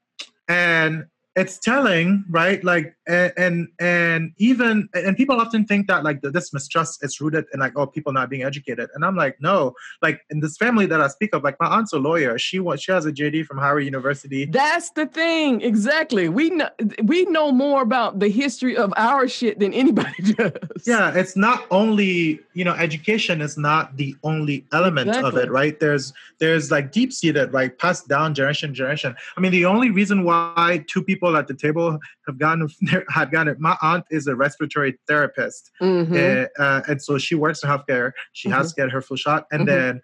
and 0.47 1.07
it's 1.35 1.57
telling 1.57 2.25
right? 2.29 2.61
Like 2.63 2.95
and, 3.07 3.31
and 3.37 3.67
and 3.79 4.33
even 4.37 4.89
and 4.93 5.15
people 5.15 5.39
often 5.39 5.65
think 5.65 5.87
that 5.87 6.03
like 6.03 6.21
this 6.21 6.51
mistrust 6.51 7.03
is 7.03 7.21
rooted 7.21 7.45
in 7.53 7.59
like 7.59 7.73
oh 7.77 7.87
people 7.87 8.11
not 8.11 8.29
being 8.29 8.43
educated. 8.43 8.89
And 8.93 9.05
i'm 9.05 9.15
like 9.15 9.41
no. 9.41 9.73
Like 10.01 10.21
in 10.29 10.41
this 10.41 10.57
family 10.57 10.85
that 10.87 10.99
i 10.99 11.07
speak 11.07 11.33
of 11.33 11.43
like 11.43 11.57
my 11.59 11.67
aunt's 11.67 11.93
a 11.93 11.99
lawyer. 11.99 12.37
She 12.37 12.59
wants 12.59 12.83
she 12.83 12.91
has 12.91 13.05
a 13.05 13.13
jd 13.13 13.45
from 13.45 13.59
howard 13.59 13.85
university. 13.85 14.45
That's 14.45 14.91
the 14.91 15.05
thing. 15.05 15.61
Exactly. 15.61 16.27
We 16.27 16.49
know 16.49 16.69
we 17.03 17.25
know 17.25 17.51
more 17.51 17.81
about 17.81 18.19
the 18.19 18.29
history 18.29 18.75
of 18.75 18.93
our 18.97 19.27
shit 19.27 19.59
than 19.59 19.73
anybody 19.73 20.33
does. 20.33 20.51
Yeah 20.85 21.13
it's 21.15 21.37
not 21.37 21.65
only 21.71 22.41
you 22.53 22.65
know 22.65 22.73
education 22.73 23.41
is 23.41 23.57
not 23.57 23.95
the 23.95 24.15
only 24.23 24.65
element 24.73 25.07
exactly. 25.07 25.29
of 25.29 25.37
it 25.37 25.51
right? 25.51 25.79
There's 25.79 26.11
there's 26.39 26.71
like 26.71 26.91
deep 26.91 27.13
seated 27.13 27.53
right 27.53 27.77
passed 27.77 28.09
down 28.09 28.33
generation 28.33 28.73
generation. 28.73 29.15
I 29.37 29.39
mean 29.39 29.53
the 29.53 29.65
only 29.65 29.91
reason 29.91 30.25
why 30.25 30.83
two 30.87 31.01
people 31.01 31.20
people 31.21 31.37
at 31.37 31.47
the 31.47 31.53
table 31.53 31.99
have 32.25 32.37
gotten 32.37 32.67
had 33.09 33.31
gotten 33.31 33.53
it. 33.53 33.59
My 33.59 33.77
aunt 33.81 34.05
is 34.09 34.27
a 34.27 34.35
respiratory 34.35 34.97
therapist, 35.07 35.71
mm-hmm. 35.81 36.15
and, 36.15 36.49
uh, 36.57 36.81
and 36.87 37.01
so 37.01 37.17
she 37.17 37.35
works 37.35 37.63
in 37.63 37.69
healthcare. 37.69 38.11
She 38.33 38.49
mm-hmm. 38.49 38.57
has 38.57 38.73
to 38.73 38.81
get 38.81 38.91
her 38.91 39.01
flu 39.01 39.17
shot, 39.17 39.45
and 39.51 39.67
mm-hmm. 39.67 39.77
then 39.77 40.01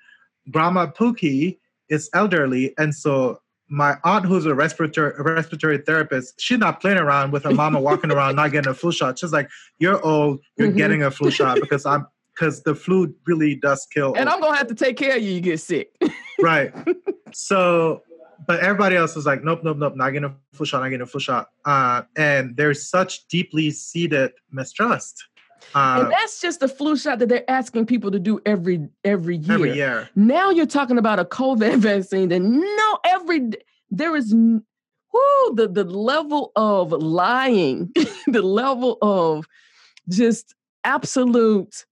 Grandma 0.52 0.88
Pookie 0.88 1.58
is 1.90 2.10
elderly, 2.14 2.74
and 2.78 2.94
so 2.94 3.40
my 3.70 3.98
aunt, 4.04 4.26
who's 4.26 4.46
a 4.46 4.56
respiratory 4.56 5.14
a 5.18 5.24
respiratory 5.24 5.80
therapist, 5.80 6.40
she's 6.40 6.60
not 6.60 6.80
playing 6.80 6.98
around 6.98 7.32
with 7.32 7.44
her 7.44 7.52
mama 7.52 7.82
walking 7.82 8.12
around 8.12 8.36
not 8.36 8.52
getting 8.52 8.70
a 8.70 8.74
flu 8.74 8.92
shot. 8.92 9.20
She's 9.20 9.34
like, 9.34 9.50
"You're 9.80 10.04
old. 10.06 10.40
You're 10.58 10.70
mm-hmm. 10.70 10.78
getting 10.78 11.04
a 11.04 11.12
flu 11.12 11.32
shot 11.32 11.60
because 11.60 11.86
I'm." 11.86 12.08
Because 12.40 12.62
the 12.62 12.76
flu 12.76 13.16
really 13.26 13.56
does 13.56 13.88
kill. 13.92 14.14
And 14.16 14.30
I'm 14.30 14.40
gonna 14.40 14.56
have 14.56 14.68
to 14.68 14.76
take 14.76 14.96
care 14.96 15.18
of 15.18 15.24
you. 15.24 15.32
You 15.32 15.42
get 15.42 15.60
sick. 15.60 15.90
right. 16.40 16.72
So 17.34 18.04
but 18.48 18.62
everybody 18.62 18.96
else 18.96 19.16
is 19.18 19.26
like, 19.26 19.44
nope, 19.44 19.60
nope, 19.64 19.78
nope, 19.78 19.96
not 19.96 20.10
getting 20.12 20.30
a 20.30 20.36
flu 20.54 20.66
shot, 20.66 20.82
not 20.82 20.90
getting 20.90 21.02
a 21.02 21.06
flu 21.06 21.20
shot. 21.20 21.50
Uh, 21.66 22.04
and 22.16 22.56
there's 22.56 22.90
such 22.90 23.28
deeply 23.28 23.72
seated 23.72 24.32
mistrust. 24.52 25.28
Uh, 25.76 26.00
and 26.04 26.12
that's 26.12 26.40
just 26.40 26.62
the 26.62 26.68
flu 26.68 26.96
shot 26.96 27.20
that 27.20 27.28
they're 27.28 27.50
asking 27.50 27.86
people 27.86 28.10
to 28.10 28.20
do 28.20 28.40
every 28.46 28.88
every 29.04 29.38
year. 29.38 29.54
Every 29.54 29.76
year. 29.76 30.10
Now 30.16 30.50
you're 30.50 30.66
talking 30.66 30.98
about 30.98 31.20
a 31.20 31.26
COVID 31.26 31.78
vaccine 31.80 32.30
that 32.30 32.40
no 32.40 33.00
every 33.04 33.52
there 33.92 34.16
is 34.16 34.34
whoo 34.34 35.56
the 35.56 35.68
the 35.68 35.84
level 35.84 36.52
of 36.56 36.92
lying, 36.92 37.92
the 38.28 38.42
level 38.42 38.98
of 39.02 39.46
just 40.08 40.56
absolute 40.86 41.86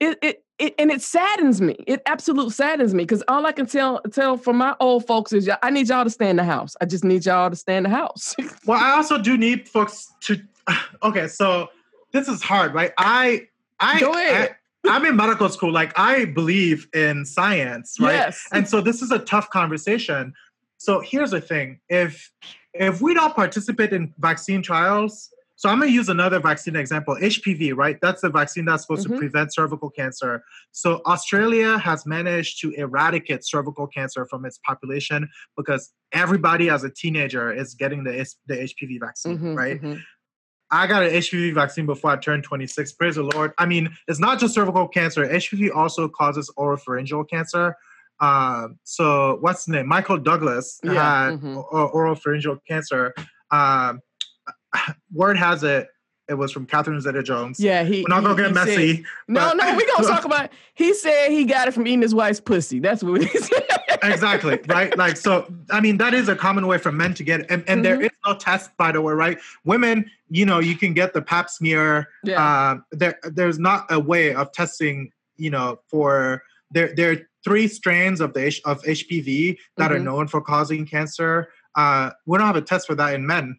it, 0.00 0.18
it 0.22 0.44
it, 0.58 0.74
and 0.78 0.90
it 0.90 1.02
saddens 1.02 1.60
me. 1.60 1.76
It 1.86 2.02
absolutely 2.06 2.52
saddens 2.52 2.92
me 2.92 3.04
because 3.04 3.22
all 3.28 3.46
I 3.46 3.52
can 3.52 3.66
tell 3.66 4.00
tell 4.12 4.36
from 4.36 4.56
my 4.56 4.74
old 4.80 5.06
folks 5.06 5.32
is 5.32 5.48
I 5.62 5.70
need 5.70 5.88
y'all 5.88 6.04
to 6.04 6.10
stay 6.10 6.28
in 6.28 6.36
the 6.36 6.44
house. 6.44 6.76
I 6.80 6.84
just 6.84 7.04
need 7.04 7.24
y'all 7.24 7.50
to 7.50 7.56
stay 7.56 7.76
in 7.76 7.84
the 7.84 7.88
house. 7.88 8.34
well, 8.66 8.82
I 8.82 8.90
also 8.90 9.18
do 9.18 9.36
need 9.36 9.68
folks 9.68 10.12
to. 10.22 10.40
Okay, 11.02 11.28
so 11.28 11.68
this 12.12 12.28
is 12.28 12.42
hard, 12.42 12.74
right? 12.74 12.92
I 12.98 13.46
I 13.80 14.00
go 14.00 14.12
ahead. 14.12 14.56
I, 14.84 14.88
I'm 14.96 15.04
in 15.06 15.16
medical 15.16 15.48
school. 15.48 15.72
Like 15.72 15.98
I 15.98 16.24
believe 16.26 16.88
in 16.92 17.24
science, 17.24 17.96
right? 18.00 18.14
Yes. 18.14 18.46
And 18.52 18.68
so 18.68 18.80
this 18.80 19.00
is 19.00 19.10
a 19.10 19.18
tough 19.20 19.48
conversation. 19.50 20.34
So 20.76 21.00
here's 21.00 21.30
the 21.30 21.40
thing: 21.40 21.80
if 21.88 22.30
if 22.74 23.00
we 23.00 23.14
don't 23.14 23.34
participate 23.34 23.92
in 23.92 24.12
vaccine 24.18 24.60
trials, 24.60 25.30
so 25.58 25.68
I'm 25.68 25.80
going 25.80 25.90
to 25.90 25.94
use 25.94 26.08
another 26.08 26.38
vaccine 26.38 26.76
example, 26.76 27.16
HPV, 27.20 27.74
right? 27.76 27.98
That's 28.00 28.20
the 28.22 28.30
vaccine 28.30 28.64
that's 28.64 28.84
supposed 28.84 29.08
Mhm. 29.08 29.10
to 29.14 29.18
prevent 29.18 29.52
cervical 29.52 29.90
cancer. 29.90 30.44
So 30.70 31.02
Australia 31.04 31.78
has 31.78 32.06
managed 32.06 32.60
to 32.60 32.70
eradicate 32.74 33.44
cervical 33.44 33.88
cancer 33.88 34.24
from 34.30 34.44
its 34.44 34.58
population 34.64 35.28
because 35.56 35.92
everybody 36.12 36.70
as 36.70 36.84
a 36.84 36.90
teenager 36.90 37.52
is 37.52 37.74
getting 37.74 38.04
the 38.04 38.24
the 38.46 38.54
HPV 38.54 39.00
vaccine, 39.00 39.36
Mhm, 39.38 39.56
right? 39.56 39.82
mhm. 39.82 40.00
I 40.70 40.86
got 40.86 41.02
an 41.02 41.10
HPV 41.10 41.50
vaccine 41.54 41.86
before 41.86 42.12
I 42.12 42.16
turned 42.18 42.44
26. 42.44 42.92
Praise 42.92 43.16
the 43.16 43.24
Lord. 43.24 43.52
I 43.58 43.66
mean, 43.66 43.88
it's 44.06 44.20
not 44.20 44.38
just 44.38 44.54
cervical 44.54 44.86
cancer. 44.86 45.24
HPV 45.24 45.70
also 45.74 46.08
causes 46.08 46.52
oropharyngeal 46.56 47.28
cancer. 47.28 47.74
Um, 48.20 48.78
so 48.84 49.38
what's 49.40 49.64
the 49.64 49.72
name? 49.72 49.88
Michael 49.88 50.18
Douglas 50.18 50.78
Yeah, 50.84 50.92
had 51.30 51.40
mhm. 51.40 51.56
o- 51.72 51.90
oropharyngeal 51.92 52.58
cancer. 52.68 53.12
Um, 53.50 54.02
word 55.12 55.36
has 55.38 55.62
it, 55.64 55.88
it 56.28 56.34
was 56.34 56.52
from 56.52 56.66
Catherine 56.66 57.00
Zeta-Jones. 57.00 57.58
Yeah, 57.58 57.84
he. 57.84 58.02
We're 58.08 58.14
not 58.14 58.22
gonna 58.22 58.34
he- 58.48 58.54
get 58.54 58.66
he 58.66 58.72
said- 58.72 58.78
messy. 58.78 59.04
no, 59.28 59.40
but- 59.40 59.56
no, 59.56 59.76
we 59.76 59.86
gonna 59.86 60.08
talk 60.08 60.24
about. 60.26 60.50
He 60.74 60.92
said 60.94 61.30
he 61.30 61.44
got 61.44 61.68
it 61.68 61.72
from 61.74 61.86
eating 61.86 62.02
his 62.02 62.14
wife's 62.14 62.40
pussy. 62.40 62.78
That's 62.80 63.02
what 63.02 63.22
he 63.22 63.28
said. 63.38 63.62
exactly 64.04 64.60
right 64.68 64.96
like 64.96 65.16
so 65.16 65.52
i 65.70 65.80
mean 65.80 65.96
that 65.96 66.14
is 66.14 66.28
a 66.28 66.36
common 66.36 66.68
way 66.68 66.78
for 66.78 66.92
men 66.92 67.12
to 67.14 67.24
get 67.24 67.40
it 67.40 67.46
and, 67.50 67.64
and 67.66 67.84
there 67.84 67.96
Mhm. 67.98 68.04
is 68.04 68.10
no 68.24 68.34
test 68.36 68.70
by 68.76 68.92
the 68.92 69.00
way 69.02 69.12
right 69.12 69.38
women 69.64 70.08
you 70.28 70.46
know 70.46 70.60
you 70.60 70.76
can 70.76 70.94
get 70.94 71.14
the 71.14 71.20
pap 71.20 71.50
smear 71.50 72.06
Yeah. 72.22 72.70
um 72.70 72.84
there 72.92 73.18
there's 73.24 73.58
not 73.58 73.86
a 73.90 73.98
way 73.98 74.32
of 74.34 74.52
testing 74.52 75.10
you 75.36 75.50
know 75.50 75.80
for 75.88 76.44
there 76.70 76.94
there 76.94 77.10
are 77.10 77.16
three 77.42 77.66
strains 77.66 78.20
of 78.20 78.34
the 78.34 78.44
H, 78.44 78.60
of 78.64 78.80
hpv 78.84 79.56
that 79.78 79.90
are 79.90 79.96
Mhm. 79.96 80.04
known 80.04 80.28
for 80.28 80.40
causing 80.42 80.86
cancer 80.86 81.48
uh 81.74 82.10
we 82.24 82.38
don't 82.38 82.46
have 82.46 82.54
a 82.54 82.62
test 82.62 82.86
for 82.86 82.94
that 82.94 83.14
in 83.14 83.26
men 83.26 83.58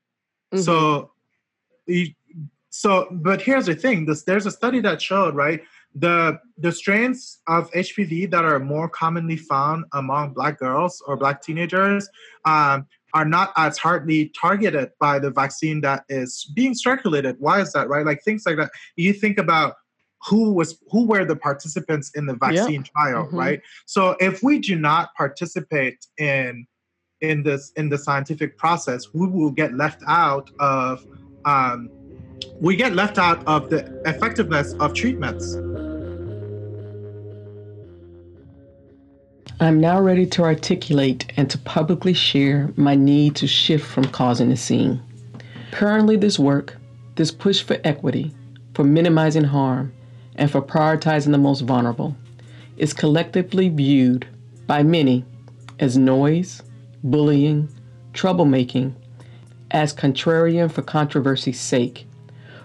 Mhm. 0.53 0.63
so 0.63 1.11
so 2.69 3.07
but 3.11 3.41
here's 3.41 3.65
the 3.65 3.75
thing 3.75 4.05
this 4.05 4.23
there's 4.23 4.45
a 4.45 4.51
study 4.51 4.79
that 4.79 5.01
showed 5.01 5.35
right 5.35 5.61
the 5.95 6.39
the 6.57 6.71
strains 6.71 7.39
of 7.47 7.71
HPV 7.71 8.29
that 8.29 8.45
are 8.45 8.59
more 8.59 8.87
commonly 8.87 9.37
found 9.37 9.85
among 9.93 10.33
black 10.33 10.59
girls 10.59 11.01
or 11.07 11.17
black 11.17 11.41
teenagers 11.41 12.07
um, 12.45 12.85
are 13.15 13.25
not 13.25 13.51
as 13.57 13.79
hardly 13.79 14.31
targeted 14.39 14.91
by 14.99 15.17
the 15.17 15.31
vaccine 15.31 15.81
that 15.81 16.03
is 16.07 16.51
being 16.55 16.75
circulated. 16.75 17.37
Why 17.39 17.59
is 17.59 17.73
that? 17.73 17.89
Right, 17.89 18.05
like 18.05 18.23
things 18.23 18.43
like 18.45 18.57
that. 18.57 18.69
You 18.97 19.13
think 19.13 19.39
about 19.39 19.77
who 20.27 20.53
was 20.53 20.77
who 20.91 21.07
were 21.07 21.25
the 21.25 21.35
participants 21.35 22.11
in 22.13 22.27
the 22.27 22.35
vaccine 22.35 22.83
trial, 22.83 23.25
Mhm. 23.25 23.33
right? 23.33 23.61
So 23.87 24.15
if 24.19 24.43
we 24.43 24.59
do 24.59 24.75
not 24.75 25.15
participate 25.15 26.05
in 26.19 26.67
in 27.21 27.43
this 27.43 27.71
in 27.75 27.89
the 27.89 27.97
scientific 27.97 28.57
process, 28.57 29.13
we 29.13 29.27
will 29.27 29.51
get 29.51 29.73
left 29.73 30.01
out 30.07 30.49
of 30.59 31.05
um, 31.45 31.89
we 32.61 32.75
get 32.75 32.93
left 32.93 33.17
out 33.17 33.45
of 33.47 33.69
the 33.69 34.01
effectiveness 34.05 34.73
of 34.73 34.93
treatments. 34.93 35.55
I'm 39.61 39.81
now 39.81 39.99
ready 39.99 40.25
to 40.27 40.43
articulate 40.43 41.33
and 41.35 41.49
to 41.49 41.57
publicly 41.57 42.13
share 42.13 42.71
my 42.77 42.95
need 42.95 43.35
to 43.37 43.47
shift 43.47 43.85
from 43.85 44.05
causing 44.05 44.51
a 44.53 44.57
scene. 44.57 45.01
Currently, 45.71 46.15
this 46.15 46.39
work, 46.39 46.77
this 47.15 47.31
push 47.31 47.61
for 47.61 47.77
equity, 47.83 48.33
for 48.73 48.85
minimizing 48.85 49.43
harm, 49.43 49.91
and 50.35 50.49
for 50.49 50.61
prioritizing 50.61 51.31
the 51.31 51.37
most 51.37 51.61
vulnerable, 51.61 52.15
is 52.77 52.93
collectively 52.93 53.67
viewed 53.67 54.25
by 54.65 54.81
many 54.81 55.25
as 55.79 55.97
noise, 55.97 56.61
bullying, 57.03 57.69
troublemaking, 58.13 58.93
as 59.71 59.93
contrarian 59.93 60.71
for 60.71 60.81
controversy's 60.81 61.59
sake, 61.59 62.07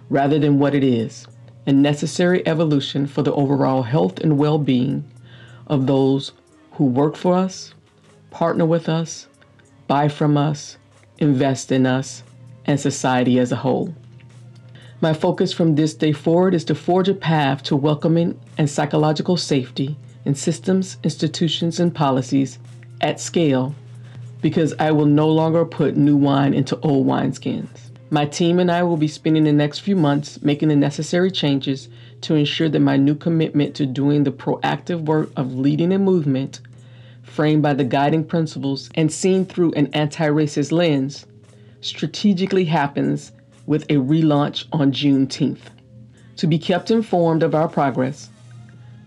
rather 0.08 0.38
than 0.38 0.58
what 0.58 0.74
it 0.74 0.84
is 0.84 1.26
a 1.66 1.72
necessary 1.72 2.46
evolution 2.46 3.06
for 3.06 3.22
the 3.22 3.32
overall 3.32 3.82
health 3.82 4.20
and 4.20 4.36
well 4.36 4.58
being 4.58 5.04
of 5.66 5.86
those 5.86 6.32
who 6.72 6.84
work 6.84 7.16
for 7.16 7.34
us, 7.34 7.72
partner 8.30 8.66
with 8.66 8.88
us, 8.88 9.26
buy 9.86 10.08
from 10.08 10.36
us, 10.36 10.76
invest 11.18 11.72
in 11.72 11.86
us, 11.86 12.22
and 12.66 12.78
society 12.78 13.38
as 13.38 13.52
a 13.52 13.56
whole. 13.56 13.94
My 15.00 15.12
focus 15.12 15.52
from 15.52 15.74
this 15.74 15.94
day 15.94 16.12
forward 16.12 16.54
is 16.54 16.64
to 16.64 16.74
forge 16.74 17.08
a 17.08 17.14
path 17.14 17.62
to 17.64 17.76
welcoming 17.76 18.38
and 18.58 18.68
psychological 18.68 19.36
safety 19.36 19.96
in 20.24 20.34
systems, 20.34 20.98
institutions, 21.02 21.80
and 21.80 21.94
policies 21.94 22.58
at 23.00 23.20
scale 23.20 23.74
because 24.44 24.72
I 24.78 24.92
will 24.92 25.06
no 25.06 25.28
longer 25.30 25.64
put 25.64 25.96
new 25.96 26.18
wine 26.18 26.52
into 26.52 26.78
old 26.80 27.06
wineskins. 27.06 27.66
My 28.10 28.26
team 28.26 28.58
and 28.58 28.70
I 28.70 28.82
will 28.82 28.98
be 28.98 29.08
spending 29.08 29.44
the 29.44 29.54
next 29.54 29.78
few 29.78 29.96
months 29.96 30.42
making 30.42 30.68
the 30.68 30.76
necessary 30.76 31.30
changes 31.30 31.88
to 32.20 32.34
ensure 32.34 32.68
that 32.68 32.80
my 32.80 32.98
new 32.98 33.14
commitment 33.14 33.74
to 33.76 33.86
doing 33.86 34.22
the 34.22 34.30
proactive 34.30 35.06
work 35.06 35.30
of 35.36 35.54
leading 35.54 35.94
a 35.94 35.98
movement, 35.98 36.60
framed 37.22 37.62
by 37.62 37.72
the 37.72 37.84
guiding 37.84 38.22
principles 38.22 38.90
and 38.94 39.10
seen 39.10 39.46
through 39.46 39.72
an 39.72 39.86
anti 39.94 40.28
racist 40.28 40.72
lens, 40.72 41.24
strategically 41.80 42.66
happens 42.66 43.32
with 43.64 43.84
a 43.84 43.94
relaunch 43.94 44.66
on 44.74 44.92
Juneteenth. 44.92 45.70
To 46.36 46.46
be 46.46 46.58
kept 46.58 46.90
informed 46.90 47.42
of 47.42 47.54
our 47.54 47.66
progress, 47.66 48.28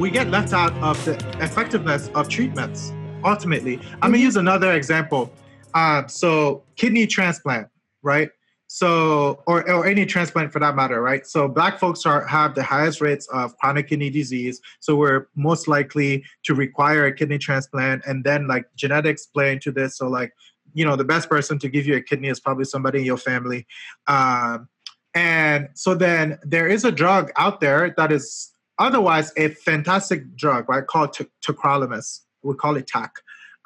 we 0.00 0.10
get 0.10 0.28
left 0.28 0.54
out 0.54 0.72
of 0.76 1.04
the 1.04 1.12
effectiveness 1.42 2.08
of 2.14 2.26
treatments 2.26 2.94
ultimately 3.24 3.76
i'm 4.02 4.12
gonna 4.12 4.18
use 4.18 4.36
another 4.36 4.72
example. 4.72 5.32
Uh, 5.72 6.04
so 6.08 6.62
kidney 6.76 7.06
transplant 7.06 7.68
right? 8.02 8.30
So 8.66 9.42
or, 9.46 9.68
or 9.68 9.86
any 9.86 10.06
transplant 10.06 10.52
for 10.52 10.60
that 10.60 10.76
matter 10.76 11.02
right? 11.02 11.26
So 11.26 11.48
black 11.48 11.78
folks 11.78 12.06
are 12.06 12.26
have 12.26 12.54
the 12.54 12.62
highest 12.62 13.00
rates 13.00 13.26
of 13.28 13.56
chronic 13.58 13.88
kidney 13.88 14.10
disease. 14.10 14.60
So 14.78 14.94
we're 14.94 15.26
most 15.34 15.66
likely 15.66 16.24
to 16.44 16.54
require 16.54 17.06
a 17.06 17.14
kidney 17.14 17.38
transplant 17.38 18.02
and 18.06 18.22
then 18.22 18.46
like 18.46 18.66
genetics 18.76 19.26
play 19.26 19.52
into 19.52 19.72
this. 19.72 19.96
So 19.98 20.08
like 20.08 20.32
you 20.72 20.84
know 20.84 20.94
the 20.94 21.04
best 21.04 21.28
person 21.28 21.58
to 21.58 21.68
give 21.68 21.86
you 21.86 21.96
a 21.96 22.00
kidney 22.00 22.28
is 22.28 22.38
probably 22.38 22.64
somebody 22.64 23.00
in 23.00 23.04
your 23.04 23.16
family. 23.16 23.66
Um, 24.06 24.68
and 25.14 25.68
so 25.74 25.96
then 25.96 26.38
there 26.44 26.68
is 26.68 26.84
a 26.84 26.92
drug 26.92 27.32
out 27.36 27.60
there 27.60 27.92
that 27.96 28.12
is 28.12 28.52
otherwise 28.78 29.32
a 29.36 29.48
fantastic 29.48 30.36
drug, 30.36 30.68
right? 30.68 30.86
Called 30.86 31.12
t- 31.12 31.26
tacrolimus. 31.44 32.20
We 32.42 32.54
call 32.54 32.76
it 32.76 32.86
TAC. 32.86 33.12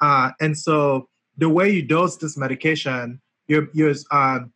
Uh, 0.01 0.31
and 0.39 0.57
so 0.57 1.09
the 1.37 1.49
way 1.49 1.69
you 1.69 1.81
dose 1.81 2.17
this 2.17 2.37
medication, 2.37 3.21
you 3.47 3.69
use 3.73 4.05
um, 4.11 4.51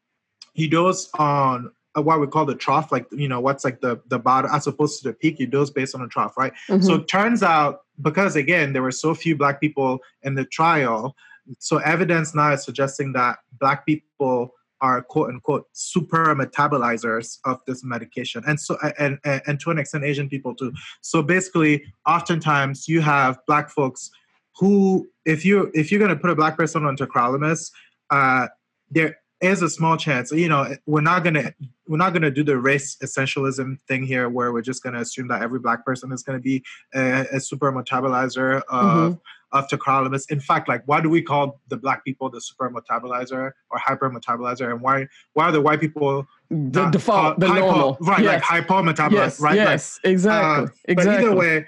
you 0.53 0.69
dose 0.69 1.09
on 1.17 1.71
what 1.95 2.19
we 2.19 2.27
call 2.27 2.45
the 2.45 2.55
trough, 2.55 2.91
like 2.91 3.07
you 3.11 3.27
know 3.27 3.39
what's 3.39 3.63
like 3.63 3.81
the 3.81 4.01
the 4.07 4.19
bottom 4.19 4.51
as 4.53 4.67
opposed 4.67 5.01
to 5.01 5.09
the 5.09 5.13
peak. 5.13 5.39
You 5.39 5.47
dose 5.47 5.69
based 5.69 5.95
on 5.95 6.01
the 6.01 6.07
trough, 6.07 6.37
right? 6.37 6.53
So 6.81 6.95
it 6.95 7.07
turns 7.07 7.43
out 7.43 7.81
because 8.01 8.35
again 8.35 8.73
there 8.73 8.81
were 8.81 8.91
so 8.91 9.13
few 9.13 9.35
black 9.35 9.59
people 9.59 9.99
in 10.23 10.35
the 10.35 10.45
trial, 10.45 11.15
so 11.59 11.77
evidence 11.77 12.35
now 12.35 12.53
is 12.53 12.63
suggesting 12.63 13.13
that 13.13 13.39
black 13.59 13.85
people 13.85 14.53
are 14.81 15.01
quote 15.01 15.29
unquote 15.29 15.65
super 15.73 16.35
metabolizers 16.35 17.39
of 17.45 17.59
this 17.67 17.83
medication. 17.83 18.43
And 18.47 18.59
so 18.59 18.77
and, 18.97 19.19
and 19.23 19.41
and 19.47 19.59
to 19.61 19.71
an 19.71 19.77
extent 19.77 20.03
asian 20.03 20.29
people 20.29 20.55
too. 20.55 20.73
So 21.01 21.21
basically 21.21 21.83
oftentimes 22.07 22.87
you 22.87 23.01
have 23.01 23.39
black 23.47 23.69
folks 23.69 24.11
who 24.59 25.09
if 25.25 25.45
you 25.45 25.71
if 25.73 25.91
you're 25.91 25.99
going 25.99 26.09
to 26.09 26.15
put 26.15 26.29
a 26.29 26.35
black 26.35 26.57
person 26.57 26.85
on 26.85 26.97
tacrolimus 26.97 27.71
uh 28.09 28.47
there 28.91 29.17
is 29.41 29.61
a 29.61 29.69
small 29.69 29.95
chance 29.95 30.31
you 30.31 30.49
know 30.49 30.75
we're 30.85 31.01
not 31.01 31.23
going 31.23 31.33
to 31.33 31.53
we're 31.87 31.97
not 31.97 32.11
going 32.11 32.21
to 32.21 32.31
do 32.31 32.43
the 32.43 32.57
race 32.57 32.97
essentialism 32.97 33.79
thing 33.87 34.03
here 34.03 34.27
where 34.27 34.51
we're 34.51 34.61
just 34.61 34.83
going 34.83 34.93
to 34.93 34.99
assume 34.99 35.27
that 35.27 35.41
every 35.41 35.59
black 35.59 35.85
person 35.85 36.11
is 36.11 36.23
going 36.23 36.37
to 36.37 36.43
be 36.43 36.63
a, 36.93 37.25
a 37.31 37.39
super 37.39 37.71
metabolizer 37.71 38.61
of 38.69 39.17
of 39.51 39.67
tacrolimus. 39.67 40.29
In 40.29 40.39
fact, 40.39 40.67
like 40.67 40.83
why 40.85 41.01
do 41.01 41.09
we 41.09 41.21
call 41.21 41.59
the 41.69 41.77
black 41.77 42.05
people 42.05 42.29
the 42.29 42.41
super 42.41 42.69
metabolizer 42.69 43.51
or 43.71 43.79
hyper 43.79 44.09
metabolizer, 44.09 44.71
and 44.71 44.81
why 44.81 45.07
why 45.33 45.45
are 45.45 45.51
the 45.51 45.61
white 45.61 45.79
people 45.79 46.27
the 46.49 46.89
default, 46.89 47.39
the 47.39 47.47
hypo, 47.47 47.65
normal, 47.65 47.97
right? 48.01 48.23
Yes. 48.23 48.33
Like 48.33 48.41
hypo 48.41 48.81
metabolizer, 48.81 49.11
yes. 49.11 49.39
right? 49.39 49.55
Yes, 49.55 49.99
like, 50.03 50.11
exactly, 50.11 50.65
uh, 50.65 50.69
exactly. 50.85 51.15
But 51.15 51.23
either 51.23 51.35
way, 51.35 51.65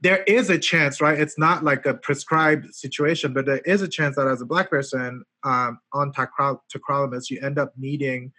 there 0.00 0.22
is 0.24 0.50
a 0.50 0.58
chance, 0.58 1.00
right? 1.00 1.18
It's 1.18 1.38
not 1.38 1.64
like 1.64 1.86
a 1.86 1.94
prescribed 1.94 2.74
situation, 2.74 3.32
but 3.32 3.46
there 3.46 3.58
is 3.60 3.80
a 3.80 3.88
chance 3.88 4.16
that 4.16 4.26
as 4.26 4.42
a 4.42 4.44
black 4.44 4.68
person 4.68 5.24
um, 5.44 5.78
on 5.92 6.12
tacrolimus, 6.12 7.30
you 7.30 7.40
end 7.40 7.58
up 7.58 7.72
needing 7.78 8.32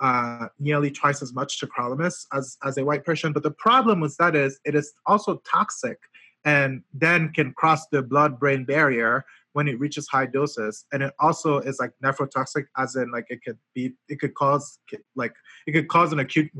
uh, 0.00 0.48
nearly 0.58 0.90
twice 0.90 1.22
as 1.22 1.32
much 1.32 1.60
tacrolimus 1.60 2.26
as, 2.32 2.56
as 2.64 2.78
a 2.78 2.84
white 2.84 3.04
person. 3.04 3.32
But 3.32 3.44
the 3.44 3.52
problem 3.52 4.00
with 4.00 4.16
that 4.16 4.34
is 4.34 4.58
it 4.64 4.74
is 4.74 4.92
also 5.06 5.40
toxic 5.48 5.98
and 6.44 6.82
then 6.92 7.32
can 7.32 7.52
cross 7.54 7.86
the 7.88 8.02
blood-brain 8.02 8.64
barrier 8.64 9.24
when 9.54 9.68
it 9.68 9.78
reaches 9.78 10.08
high 10.08 10.26
doses. 10.26 10.84
And 10.92 11.02
it 11.02 11.14
also 11.18 11.58
is 11.58 11.78
like 11.78 11.92
nephrotoxic 12.04 12.66
as 12.76 12.96
in 12.96 13.10
like 13.10 13.26
it 13.30 13.40
could 13.44 13.58
be 13.74 13.92
it 14.08 14.20
could 14.20 14.34
cause 14.34 14.78
like 15.16 15.32
it 15.66 15.72
could 15.72 15.88
cause 15.88 16.12
an 16.12 16.18
acute 16.18 16.50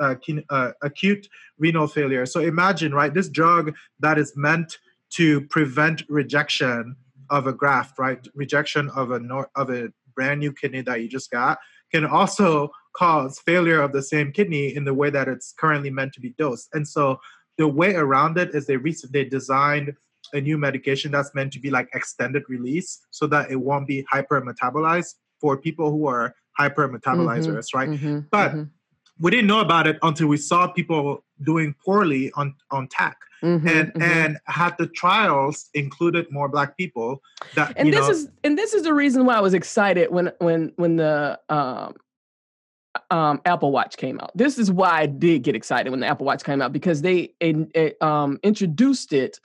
uh, 0.00 0.14
uh, 0.50 0.72
acute 0.82 1.28
renal 1.58 1.86
failure. 1.86 2.26
So 2.26 2.40
imagine 2.40 2.92
right 2.92 3.12
this 3.12 3.28
drug 3.28 3.74
that 4.00 4.18
is 4.18 4.32
meant 4.36 4.78
to 5.10 5.42
prevent 5.42 6.02
rejection 6.08 6.96
of 7.30 7.46
a 7.46 7.52
graft 7.52 7.98
right? 7.98 8.26
Rejection 8.34 8.90
of 8.90 9.10
a 9.10 9.20
nor- 9.20 9.50
of 9.54 9.70
a 9.70 9.88
brand 10.14 10.40
new 10.40 10.52
kidney 10.52 10.80
that 10.82 11.00
you 11.00 11.08
just 11.08 11.30
got 11.30 11.58
can 11.92 12.04
also 12.04 12.70
cause 12.96 13.38
failure 13.38 13.80
of 13.80 13.92
the 13.92 14.02
same 14.02 14.32
kidney 14.32 14.74
in 14.74 14.84
the 14.84 14.94
way 14.94 15.10
that 15.10 15.28
it's 15.28 15.54
currently 15.58 15.90
meant 15.90 16.12
to 16.12 16.20
be 16.20 16.34
dosed. 16.38 16.68
And 16.72 16.86
so 16.86 17.20
the 17.58 17.68
way 17.68 17.94
around 17.94 18.38
it 18.38 18.54
is 18.54 18.66
they 18.66 18.76
re- 18.76 18.96
they 19.10 19.24
designed 19.24 19.94
a 20.32 20.40
new 20.40 20.56
medication 20.56 21.10
that's 21.10 21.34
meant 21.34 21.52
to 21.52 21.60
be 21.60 21.70
like 21.70 21.88
extended 21.94 22.44
release 22.48 23.00
so 23.10 23.26
that 23.26 23.50
it 23.50 23.56
won't 23.56 23.86
be 23.86 24.06
hyper 24.10 24.40
metabolized 24.40 25.14
for 25.40 25.56
people 25.56 25.90
who 25.90 26.06
are 26.06 26.34
hyper 26.56 26.88
metabolizers, 26.88 27.66
mm-hmm, 27.66 27.78
right? 27.78 27.88
Mm-hmm, 27.90 28.18
but 28.30 28.50
mm-hmm. 28.50 28.64
we 29.20 29.30
didn't 29.30 29.46
know 29.46 29.60
about 29.60 29.86
it 29.86 29.98
until 30.02 30.28
we 30.28 30.36
saw 30.36 30.68
people 30.68 31.24
doing 31.44 31.74
poorly 31.84 32.30
on 32.34 32.54
on 32.70 32.88
TAC. 32.88 33.16
Mm-hmm, 33.42 33.68
and 33.68 33.88
mm-hmm. 33.92 34.02
and 34.02 34.38
had 34.46 34.76
the 34.78 34.88
trials 34.88 35.70
included 35.72 36.26
more 36.28 36.48
black 36.48 36.76
people 36.76 37.22
that 37.54 37.72
and 37.76 37.92
this 37.92 38.00
know, 38.00 38.10
is 38.10 38.28
and 38.42 38.58
this 38.58 38.74
is 38.74 38.82
the 38.82 38.92
reason 38.92 39.26
why 39.26 39.34
I 39.36 39.40
was 39.40 39.54
excited 39.54 40.10
when 40.10 40.32
when 40.40 40.72
when 40.74 40.96
the 40.96 41.38
um 41.48 41.94
um, 43.10 43.40
Apple 43.44 43.72
Watch 43.72 43.96
came 43.96 44.18
out. 44.20 44.36
This 44.36 44.58
is 44.58 44.70
why 44.70 45.00
I 45.00 45.06
did 45.06 45.42
get 45.42 45.54
excited 45.54 45.90
when 45.90 46.00
the 46.00 46.06
Apple 46.06 46.26
Watch 46.26 46.44
came 46.44 46.60
out 46.62 46.72
because 46.72 47.02
they 47.02 47.34
um, 48.00 48.38
introduced 48.42 49.12
it 49.12 49.38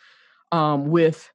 um, 0.51 0.87
with 0.87 1.31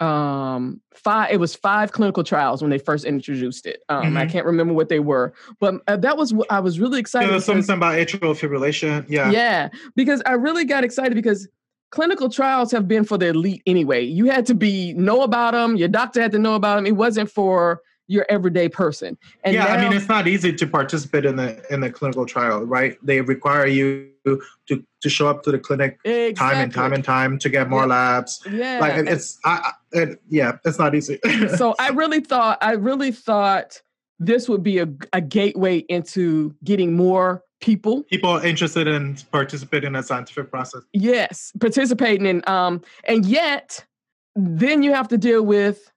um, 0.00 0.80
five. 0.94 1.32
It 1.32 1.38
was 1.38 1.54
five 1.54 1.92
clinical 1.92 2.24
trials 2.24 2.60
when 2.60 2.70
they 2.70 2.78
first 2.78 3.04
introduced 3.04 3.66
it. 3.66 3.82
Um, 3.88 4.04
mm-hmm. 4.04 4.16
I 4.16 4.26
can't 4.26 4.46
remember 4.46 4.74
what 4.74 4.88
they 4.88 5.00
were, 5.00 5.32
but 5.60 5.80
uh, 5.86 5.96
that 5.98 6.16
was 6.16 6.34
I 6.50 6.60
was 6.60 6.80
really 6.80 6.98
excited. 6.98 7.28
There 7.28 7.34
was 7.34 7.46
because, 7.46 7.66
something 7.66 7.78
about 7.78 7.98
atrial 7.98 8.34
fibrillation. 8.34 9.06
Yeah, 9.08 9.30
yeah, 9.30 9.68
because 9.94 10.22
I 10.26 10.32
really 10.32 10.64
got 10.64 10.84
excited 10.84 11.14
because 11.14 11.48
clinical 11.90 12.28
trials 12.28 12.72
have 12.72 12.88
been 12.88 13.04
for 13.04 13.16
the 13.16 13.28
elite 13.28 13.62
anyway. 13.66 14.02
You 14.02 14.26
had 14.26 14.46
to 14.46 14.54
be 14.54 14.92
know 14.94 15.22
about 15.22 15.52
them. 15.52 15.76
Your 15.76 15.88
doctor 15.88 16.20
had 16.20 16.32
to 16.32 16.38
know 16.38 16.54
about 16.56 16.76
them. 16.76 16.86
It 16.86 16.96
wasn't 16.96 17.30
for 17.30 17.80
your 18.08 18.26
everyday 18.28 18.68
person. 18.68 19.16
And 19.44 19.54
yeah, 19.54 19.64
now, 19.64 19.74
I 19.74 19.82
mean, 19.82 19.96
it's 19.96 20.08
not 20.08 20.26
easy 20.26 20.52
to 20.52 20.66
participate 20.66 21.24
in 21.24 21.36
the 21.36 21.62
in 21.72 21.80
the 21.80 21.90
clinical 21.90 22.26
trial, 22.26 22.64
right? 22.64 22.98
They 23.02 23.20
require 23.20 23.66
you 23.66 24.10
to 24.24 24.84
to 25.02 25.08
show 25.08 25.28
up 25.28 25.42
to 25.44 25.50
the 25.50 25.58
clinic 25.58 25.98
exactly. 26.04 26.34
time 26.34 26.62
and 26.62 26.72
time 26.72 26.92
and 26.92 27.04
time 27.04 27.38
to 27.38 27.48
get 27.48 27.68
more 27.68 27.82
yeah. 27.82 27.86
labs. 27.86 28.42
Yeah, 28.50 28.78
like 28.80 29.06
it's 29.06 29.38
I, 29.44 29.72
it, 29.92 30.20
yeah, 30.28 30.58
it's 30.64 30.78
not 30.78 30.94
easy. 30.94 31.18
so 31.56 31.74
I 31.78 31.90
really 31.90 32.20
thought 32.20 32.58
I 32.60 32.72
really 32.72 33.12
thought 33.12 33.80
this 34.18 34.48
would 34.48 34.62
be 34.62 34.78
a, 34.78 34.88
a 35.12 35.20
gateway 35.20 35.78
into 35.78 36.54
getting 36.64 36.94
more 36.94 37.42
people 37.60 38.02
people 38.04 38.38
interested 38.38 38.88
in 38.88 39.16
participating 39.30 39.88
in 39.88 39.96
a 39.96 40.02
scientific 40.02 40.50
process 40.50 40.82
yes 40.92 41.52
participating 41.60 42.26
in 42.26 42.42
um 42.48 42.82
and 43.04 43.24
yet 43.24 43.86
then 44.34 44.82
you 44.82 44.92
have 44.92 45.06
to 45.06 45.16
deal 45.16 45.44
with 45.44 45.91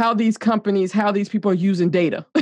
how 0.00 0.14
these 0.14 0.38
companies, 0.38 0.92
how 0.92 1.12
these 1.12 1.28
people 1.28 1.50
are 1.50 1.54
using 1.54 1.90
data. 1.90 2.24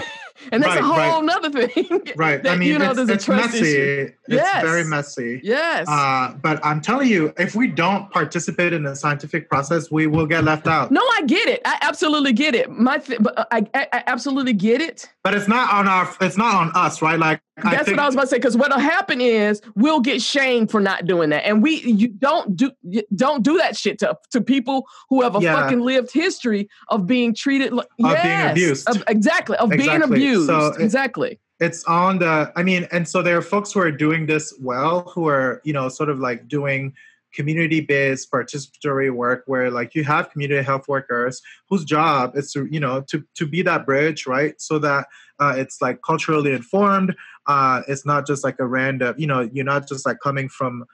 and 0.53 0.63
that's 0.63 0.77
right, 0.77 0.79
a 0.79 0.87
whole 0.87 1.23
right. 1.27 1.37
other 1.37 1.67
thing. 1.67 2.03
Right. 2.15 2.41
that, 2.41 2.53
I 2.53 2.57
mean, 2.57 2.69
you 2.69 2.79
know, 2.79 2.93
it's, 2.93 3.11
it's 3.11 3.29
messy. 3.29 3.59
Issue. 3.59 4.13
It's 4.29 4.35
yes. 4.35 4.63
very 4.63 4.85
messy. 4.85 5.41
Yes. 5.43 5.89
Uh, 5.89 6.35
but 6.41 6.65
I'm 6.65 6.81
telling 6.81 7.09
you, 7.09 7.33
if 7.37 7.57
we 7.57 7.67
don't 7.67 8.11
participate 8.13 8.73
in 8.73 8.85
the 8.85 8.95
scientific 8.95 9.49
process, 9.49 9.91
we 9.91 10.07
will 10.07 10.27
get 10.27 10.45
left 10.45 10.69
out. 10.69 10.93
No, 10.93 11.01
I 11.01 11.23
get 11.27 11.49
it. 11.49 11.61
I 11.65 11.79
absolutely 11.83 12.33
get 12.33 12.55
it. 12.55 12.71
My, 12.71 12.99
th- 12.99 13.19
uh, 13.37 13.45
I, 13.51 13.67
I, 13.75 13.89
I 13.93 14.05
absolutely 14.07 14.53
get 14.53 14.81
it. 14.81 15.11
But 15.25 15.35
it's 15.35 15.49
not 15.49 15.73
on 15.73 15.89
our. 15.89 16.09
It's 16.21 16.37
not 16.37 16.55
on 16.55 16.71
us, 16.77 17.03
right? 17.03 17.19
Like 17.19 17.41
that's 17.63 17.85
think, 17.85 17.97
what 17.97 18.03
I 18.03 18.07
was 18.07 18.15
about 18.15 18.25
to 18.25 18.29
say. 18.29 18.37
Because 18.37 18.57
what'll 18.57 18.79
happen 18.79 19.21
is 19.21 19.61
we'll 19.75 20.01
get 20.01 20.23
shamed 20.23 20.71
for 20.71 20.81
not 20.81 21.07
doing 21.07 21.31
that, 21.31 21.45
and 21.47 21.63
we 21.63 21.81
you 21.83 22.09
don't 22.09 22.57
do 22.57 22.71
you 22.83 23.03
don't 23.15 23.43
do 23.43 23.59
that 23.59 23.77
shit 23.77 23.99
to 24.01 24.17
to 24.31 24.41
people 24.41 24.87
who 25.09 25.23
have 25.23 25.37
a 25.37 25.41
yeah. 25.41 25.55
fucking 25.55 25.81
lived 25.81 26.13
history 26.13 26.69
of 26.89 27.07
being 27.07 27.35
treated 27.35 27.73
like 27.73 27.87
of 27.87 28.11
yes, 28.11 28.25
being 28.25 28.51
abused. 28.51 28.89
Of, 28.89 29.03
exactly 29.09 29.57
of 29.57 29.73
exactly. 29.73 29.99
being 29.99 30.03
abused. 30.03 30.47
So 30.47 30.67
exactly. 30.75 31.39
it's 31.61 31.85
on 31.85 32.19
the. 32.19 32.53
I 32.57 32.63
mean, 32.63 32.87
and 32.93 33.09
so 33.09 33.23
there 33.23 33.37
are 33.37 33.43
folks 33.43 33.73
who 33.73 33.81
are 33.81 33.93
doing 33.93 34.27
this 34.27 34.55
well, 34.61 35.11
who 35.15 35.29
are 35.29 35.61
you 35.65 35.73
know 35.73 35.89
sort 35.89 36.11
of 36.11 36.19
like 36.19 36.49
doing 36.49 36.95
community-based 37.35 38.31
participatory 38.31 39.13
work 39.13 39.45
where 39.47 39.71
like 39.71 39.95
you 39.95 40.03
have 40.03 40.31
community 40.31 40.63
health 40.63 40.89
workers 40.89 41.43
whose 41.69 41.85
job 41.85 42.37
is 42.37 42.51
to 42.53 42.67
you 42.71 42.81
know 42.81 43.03
to 43.03 43.23
to 43.35 43.47
be 43.47 43.61
that 43.63 43.85
bridge 43.85 44.27
right 44.27 44.61
so 44.61 44.79
that 44.79 45.07
uh, 45.39 45.55
it's 45.57 45.81
like 45.81 46.01
culturally 46.03 46.53
informed 46.53 47.15
uh, 47.49 47.83
it's 47.89 48.07
not 48.07 48.27
just 48.27 48.45
like 48.45 48.57
a 48.59 48.67
random 48.67 49.15
you 49.19 49.27
know 49.27 49.41
you're 49.53 49.65
not 49.65 49.89
just 49.89 50.07
like 50.07 50.19
coming 50.23 50.49
from 50.49 50.85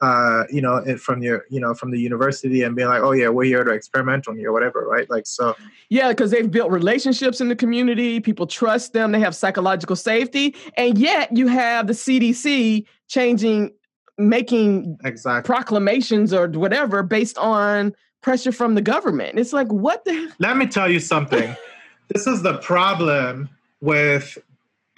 uh, 0.00 0.44
you 0.50 0.62
know 0.62 0.82
from 0.96 1.22
your 1.22 1.44
you 1.50 1.60
know 1.60 1.74
from 1.74 1.90
the 1.90 2.00
university 2.00 2.62
and 2.62 2.74
being 2.74 2.88
like 2.88 3.02
oh 3.02 3.12
yeah 3.12 3.28
we're 3.28 3.44
here 3.44 3.64
to 3.64 3.70
experiment 3.70 4.26
on 4.26 4.38
you 4.38 4.48
or 4.48 4.52
whatever 4.52 4.86
right 4.88 5.10
like 5.10 5.26
so 5.26 5.54
yeah 5.90 6.08
because 6.08 6.30
they've 6.30 6.50
built 6.50 6.70
relationships 6.70 7.40
in 7.40 7.48
the 7.48 7.56
community 7.56 8.18
people 8.18 8.46
trust 8.46 8.94
them 8.94 9.12
they 9.12 9.20
have 9.20 9.34
psychological 9.34 9.94
safety 9.94 10.54
and 10.78 10.96
yet 10.96 11.36
you 11.36 11.46
have 11.48 11.86
the 11.86 11.92
cdc 11.92 12.86
changing 13.08 13.70
making 14.18 14.98
exactly. 15.04 15.46
proclamations 15.46 16.32
or 16.32 16.48
whatever 16.48 17.02
based 17.02 17.38
on 17.38 17.94
pressure 18.20 18.52
from 18.52 18.74
the 18.74 18.82
government. 18.82 19.38
It's 19.38 19.52
like, 19.52 19.68
what 19.68 20.04
the? 20.04 20.32
Let 20.38 20.56
me 20.56 20.66
tell 20.66 20.90
you 20.90 21.00
something. 21.00 21.56
this 22.08 22.26
is 22.26 22.42
the 22.42 22.58
problem 22.58 23.48
with 23.80 24.36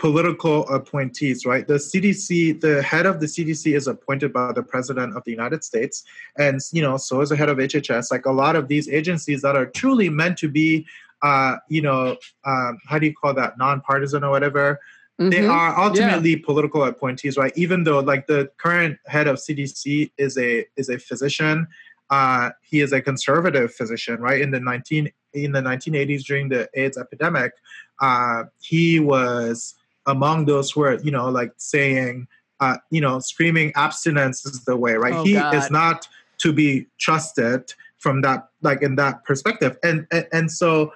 political 0.01 0.67
appointees, 0.69 1.47
right? 1.47 1.69
The 1.69 1.75
CDC, 1.75 2.61
the 2.61 2.83
head 2.83 3.07
of 3.07 3.21
the 3.21 3.27
CDC 3.27 3.77
is 3.77 3.87
appointed 3.87 4.33
by 4.33 4.53
the 4.53 4.63
president 4.63 5.17
of 5.17 5.23
the 5.25 5.31
United 5.31 5.63
States. 5.63 6.03
And, 6.37 6.61
you 6.73 6.83
know, 6.83 6.97
so 6.97 7.21
is 7.21 7.29
the 7.29 7.37
head 7.37 7.51
of 7.51 7.59
HHS. 7.59 8.11
Like 8.11 8.27
a 8.27 8.33
lot 8.33 8.57
of 8.57 8.69
these 8.69 8.89
agencies 8.89 9.43
that 9.43 9.57
are 9.57 9.67
truly 9.67 10.09
meant 10.09 10.39
to 10.39 10.49
be, 10.49 10.87
uh, 11.23 11.57
you 11.69 11.83
know, 11.83 12.17
um, 12.45 12.79
how 12.89 12.99
do 12.99 13.07
you 13.07 13.15
call 13.15 13.35
that, 13.35 13.59
nonpartisan 13.59 14.25
or 14.25 14.31
whatever, 14.31 14.81
Mm-hmm. 15.21 15.31
They 15.31 15.47
are 15.47 15.79
ultimately 15.79 16.31
yeah. 16.31 16.47
political 16.47 16.83
appointees, 16.83 17.37
right? 17.37 17.53
Even 17.55 17.85
though 17.85 18.01
like 18.01 18.27
the 18.27 18.51
current 18.57 18.99
head 19.05 19.27
of 19.27 19.37
CDC 19.37 20.13
is 20.17 20.39
a 20.39 20.65
is 20.79 20.89
a 20.89 20.99
physician, 20.99 21.67
uh, 22.09 22.51
he 22.63 22.81
is 22.81 22.93
a 22.95 23.03
conservative 23.03 23.75
physician, 23.75 24.19
right? 24.21 24.41
In 24.41 24.51
the 24.51 24.61
nineteen 24.61 25.13
in 25.35 25.53
the 25.53 25.61
nineteen 25.61 25.95
eighties 25.95 26.25
during 26.25 26.49
the 26.49 26.71
AIDS 26.73 26.97
epidemic, 26.97 27.53
uh, 28.01 28.45
he 28.63 28.99
was 28.99 29.75
among 30.07 30.47
those 30.47 30.71
who 30.71 30.83
are, 30.83 31.01
you 31.01 31.11
know 31.11 31.29
like 31.29 31.53
saying 31.57 32.27
uh, 32.61 32.77
you 32.91 33.01
know 33.01 33.19
screaming 33.21 33.73
abstinence 33.77 34.45
is 34.47 34.65
the 34.65 34.77
way, 34.77 34.95
right? 34.95 35.15
Oh, 35.15 35.25
he 35.25 35.35
God. 35.35 35.55
is 35.55 35.71
not 35.71 36.07
to 36.39 36.53
be 36.53 36.87
trusted 36.99 37.73
from 37.99 38.23
that 38.23 38.49
like 38.63 38.83
in 38.83 38.97
that 38.97 39.25
perspective, 39.25 39.77
and 39.83 40.07
and, 40.11 40.27
and 40.33 40.51
so 40.51 40.93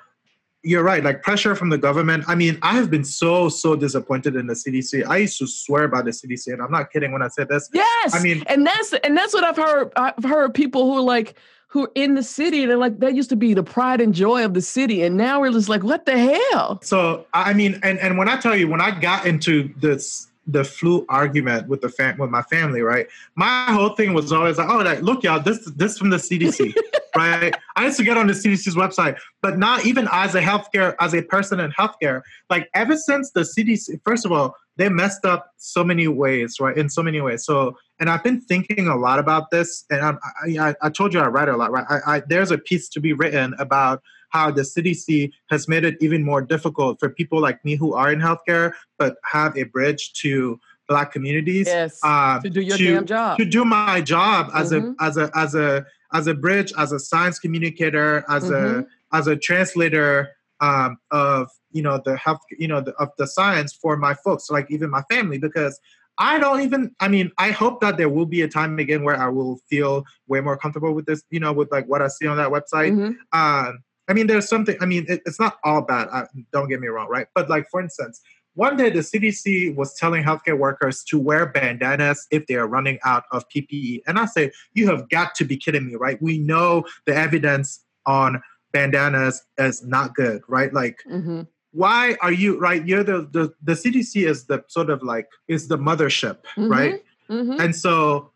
you're 0.65 0.83
right. 0.83 1.05
Like 1.05 1.23
pressure 1.23 1.55
from 1.55 1.69
the 1.69 1.79
government. 1.79 2.25
I 2.27 2.35
mean, 2.35 2.59
I 2.63 2.75
have 2.75 2.91
been 2.91 3.05
so 3.05 3.49
so 3.49 3.77
disappointed 3.77 4.35
in 4.35 4.47
the 4.47 4.55
CDC. 4.55 5.07
I 5.07 5.19
used 5.19 5.39
to 5.39 5.47
swear 5.47 5.89
by 5.89 6.03
the 6.03 6.11
CDC, 6.11 6.53
and 6.53 6.63
I'm 6.63 6.71
not 6.71 6.91
kidding 6.91 7.13
when 7.13 7.23
I 7.23 7.29
say 7.29 7.45
this. 7.45 7.69
Yes. 7.73 8.15
I 8.15 8.23
mean, 8.23 8.43
and 8.47 8.67
that's 8.67 8.93
and 9.05 9.17
that's 9.17 9.35
what 9.35 9.45
I've 9.45 9.57
heard. 9.57 9.93
I've 9.97 10.25
heard 10.25 10.55
people 10.55 10.85
who 10.85 10.99
are 10.99 11.03
like 11.03 11.37
who 11.75 11.87
are 11.87 11.91
in 11.97 12.15
the 12.15 12.23
city. 12.23 12.65
They're 12.67 12.77
like 12.77 13.01
that 13.01 13.15
used 13.15 13.31
to 13.31 13.37
be 13.37 13.53
the 13.53 13.65
pride 13.65 14.01
and 14.01 14.15
joy 14.15 14.45
of 14.45 14.55
the 14.55 14.63
city, 14.63 15.03
and 15.03 15.17
now 15.17 15.41
we're 15.41 15.51
just 15.51 15.69
like, 15.69 15.83
what 15.83 16.07
the 16.07 16.17
hell? 16.17 16.81
So 16.83 17.27
I 17.35 17.53
mean, 17.53 17.81
and 17.83 17.99
and 17.99 18.17
when 18.17 18.29
I 18.29 18.37
tell 18.37 18.57
you, 18.57 18.69
when 18.69 18.81
I 18.81 18.99
got 18.99 19.27
into 19.27 19.75
this 19.77 20.29
the 20.47 20.63
flu 20.63 21.05
argument 21.09 21.69
with 21.69 21.81
the 21.81 21.89
fam- 21.89 22.17
with 22.19 22.31
my 22.31 22.43
family, 22.43 22.81
right? 22.81 23.09
My 23.35 23.65
whole 23.73 23.91
thing 23.91 24.15
was 24.15 24.31
always 24.31 24.57
like, 24.57 24.69
oh, 24.69 24.79
like, 24.79 25.03
look, 25.03 25.25
y'all, 25.25 25.41
this 25.41 25.65
this 25.75 25.99
from 25.99 26.11
the 26.11 26.19
CDC, 26.19 26.75
right? 27.17 27.53
I 27.75 27.87
used 27.87 27.97
to 27.97 28.05
get 28.05 28.17
on 28.17 28.29
the 28.29 28.35
CDC's 28.35 28.77
website, 28.77 29.19
but 29.43 29.59
not 29.59 29.85
even 29.85 30.09
as 30.13 30.37
a 30.37 30.41
healthcare, 30.41 30.95
as 31.01 31.13
a 31.13 31.23
person 31.23 31.59
in 31.59 31.73
healthcare, 31.73 32.23
like 32.51 32.71
ever 32.75 32.97
since 32.97 33.33
the 33.33 33.41
CDC, 33.41 34.01
first 34.05 34.25
of 34.25 34.31
all, 34.31 34.55
they 34.77 34.89
messed 34.89 35.25
up 35.25 35.51
so 35.57 35.83
many 35.83 36.07
ways, 36.07 36.61
right? 36.61 36.77
In 36.77 36.89
so 36.89 37.03
many 37.03 37.21
ways. 37.21 37.45
So 37.45 37.77
and 38.01 38.11
I've 38.11 38.25
been 38.25 38.41
thinking 38.41 38.89
a 38.89 38.97
lot 38.97 39.19
about 39.19 39.51
this. 39.51 39.85
And 39.91 40.01
I'm, 40.01 40.19
I, 40.59 40.75
I 40.83 40.91
told 40.91 41.15
you 41.15 41.21
I 41.21 41.27
write 41.27 41.49
a 41.49 41.57
lot, 41.57 41.71
right? 41.71 41.87
I, 41.89 42.17
I, 42.17 42.23
there's 42.27 42.51
a 42.51 42.59
piece 42.59 42.89
to 42.91 43.01
be 43.01 43.13
written 43.13 43.55
about 43.59 44.03
how 44.31 44.51
the 44.51 44.63
CDC 44.63 45.31
has 45.49 45.69
made 45.69 45.85
it 45.85 45.97
even 46.01 46.25
more 46.25 46.43
difficult 46.43 46.99
for 46.99 47.09
people 47.09 47.41
like 47.41 47.65
me 47.65 47.77
who 47.77 47.95
are 47.95 48.13
in 48.13 48.19
healthcare 48.19 48.73
but 48.99 49.17
have 49.23 49.57
a 49.57 49.63
bridge 49.63 50.13
to 50.15 50.59
black 50.89 51.13
communities 51.13 51.67
yes, 51.69 52.01
uh, 52.03 52.41
to 52.41 52.51
do 52.51 52.61
your 52.61 52.77
to, 52.77 52.95
damn 52.95 53.07
job 53.07 53.39
to 53.39 53.45
do 53.45 53.65
my 53.65 54.01
job 54.01 54.51
as 54.53 54.73
mm-hmm. 54.73 54.93
a 54.99 55.05
as 55.05 55.17
a 55.17 55.31
as 55.35 55.55
a 55.55 55.87
as 56.13 56.27
a 56.27 56.35
bridge 56.35 56.73
as 56.77 56.93
a 56.93 56.99
science 56.99 57.39
communicator 57.39 58.25
as 58.29 58.45
mm-hmm. 58.45 58.81
a 58.81 59.17
as 59.17 59.29
a 59.29 59.37
translator 59.37 60.31
um, 60.61 60.99
of 61.11 61.49
you 61.71 61.83
know 61.83 62.01
the 62.05 62.17
health 62.17 62.41
you 62.59 62.69
know 62.69 62.81
the, 62.81 62.93
of 62.95 63.11
the 63.19 63.27
science 63.27 63.73
for 63.73 63.97
my 63.97 64.15
folks 64.15 64.51
like 64.51 64.67
even 64.69 64.91
my 64.91 65.03
family 65.11 65.39
because 65.39 65.81
I 66.19 66.39
don't 66.39 66.61
even. 66.61 66.95
I 67.01 67.09
mean, 67.09 67.31
I 67.39 67.51
hope 67.51 67.81
that 67.81 67.97
there 67.97 68.09
will 68.09 68.27
be 68.27 68.43
a 68.43 68.49
time 68.49 68.79
again 68.79 69.03
where 69.03 69.17
I 69.17 69.29
will 69.29 69.59
feel 69.69 70.05
way 70.29 70.41
more 70.41 70.57
comfortable 70.57 70.95
with 70.95 71.07
this. 71.07 71.23
You 71.31 71.41
know, 71.41 71.53
with 71.53 71.71
like 71.73 71.87
what 71.87 72.03
I 72.03 72.09
see 72.09 72.27
on 72.27 72.37
that 72.37 72.51
website. 72.51 72.93
Mm-hmm. 72.93 73.39
Um, 73.39 73.79
I 74.09 74.13
mean, 74.13 74.27
there's 74.27 74.49
something. 74.49 74.77
I 74.81 74.87
mean, 74.87 75.07
it, 75.09 75.23
it's 75.27 75.41
not 75.41 75.59
all 75.65 75.83
bad. 75.83 76.09
I, 76.09 76.27
don't 76.53 76.69
get 76.69 76.81
me 76.81 76.89
wrong, 76.89 77.09
right? 77.09 77.27
But 77.35 77.49
like, 77.49 77.69
for 77.71 77.81
instance, 77.81 78.21
one 78.55 78.77
day 78.77 78.91
the 78.91 79.01
CDC 79.01 79.75
was 79.75 79.95
telling 79.95 80.23
healthcare 80.23 80.59
workers 80.59 81.03
to 81.05 81.19
wear 81.19 81.47
bandanas 81.47 82.27
if 82.31 82.47
they 82.47 82.55
are 82.55 82.69
running 82.69 82.99
out 83.05 83.25
of 83.33 83.45
PPE, 83.49 84.03
and 84.07 84.19
I 84.19 84.27
say, 84.27 84.53
you 84.75 84.89
have 84.89 85.09
got 85.09 85.35
to 85.37 85.45
be 85.45 85.57
kidding 85.57 85.87
me, 85.87 85.97
right? 85.97 86.21
We 86.23 86.39
know 86.39 86.85
the 87.07 87.17
evidence 87.17 87.85
on 88.07 88.41
bandanas 88.73 89.43
is 89.59 89.85
not 89.85 90.15
good, 90.15 90.43
right? 90.49 90.73
Like. 90.73 90.99
Mm-hmm 91.11 91.43
why 91.75 92.17
are 92.23 92.33
you 92.33 92.59
right 92.59 92.87
you're 92.87 93.05
the, 93.05 93.29
the 93.33 93.53
the 93.63 93.73
cdc 93.73 94.27
is 94.27 94.45
the 94.45 94.65
sort 94.69 94.89
of 94.89 95.03
like 95.03 95.29
is 95.49 95.69
the 95.69 95.77
mothership 95.77 96.39
mm-hmm, 96.57 96.69
right? 96.69 97.05
Mm-hmm. 97.29 97.61
and 97.61 97.75
so 97.75 98.31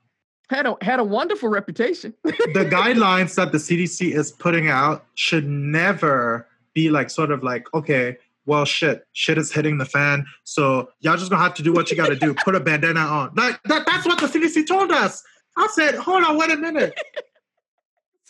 had 0.51 0.66
a 0.66 0.76
had 0.80 0.99
a 0.99 1.05
wonderful 1.05 1.49
reputation. 1.49 2.14
the 2.24 2.66
guidelines 2.70 3.34
that 3.36 3.53
the 3.53 3.59
cdc 3.59 4.14
is 4.14 4.32
putting 4.32 4.68
out 4.68 5.05
should 5.14 5.47
never 5.47 6.47
be 6.74 6.91
like 6.91 7.11
sort 7.11 7.30
of 7.30 7.43
like 7.43 7.72
okay 7.74 8.16
well 8.47 8.64
shit 8.64 9.07
shit 9.12 9.39
is 9.39 9.53
hitting 9.53 9.78
the 9.78 9.84
fan 9.84 10.24
so 10.45 10.89
y'all 11.01 11.16
just 11.16 11.30
gonna 11.30 11.43
have 11.43 11.55
to 11.55 11.62
do 11.62 11.72
what 11.72 11.91
you 11.91 11.97
gotta 11.97 12.16
do 12.16 12.34
put 12.45 12.55
a 12.55 12.61
bandana 12.61 13.01
on. 13.01 13.34
That, 13.34 13.61
that 13.66 13.86
that's 13.86 14.07
what 14.07 14.18
the 14.20 14.26
cdc 14.26 14.66
told 14.66 14.91
us. 14.91 15.22
I 15.57 15.68
said 15.72 15.95
hold 15.97 16.24
on 16.24 16.36
wait 16.36 16.51
a 16.51 16.57
minute 16.57 16.99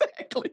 exactly. 0.00 0.50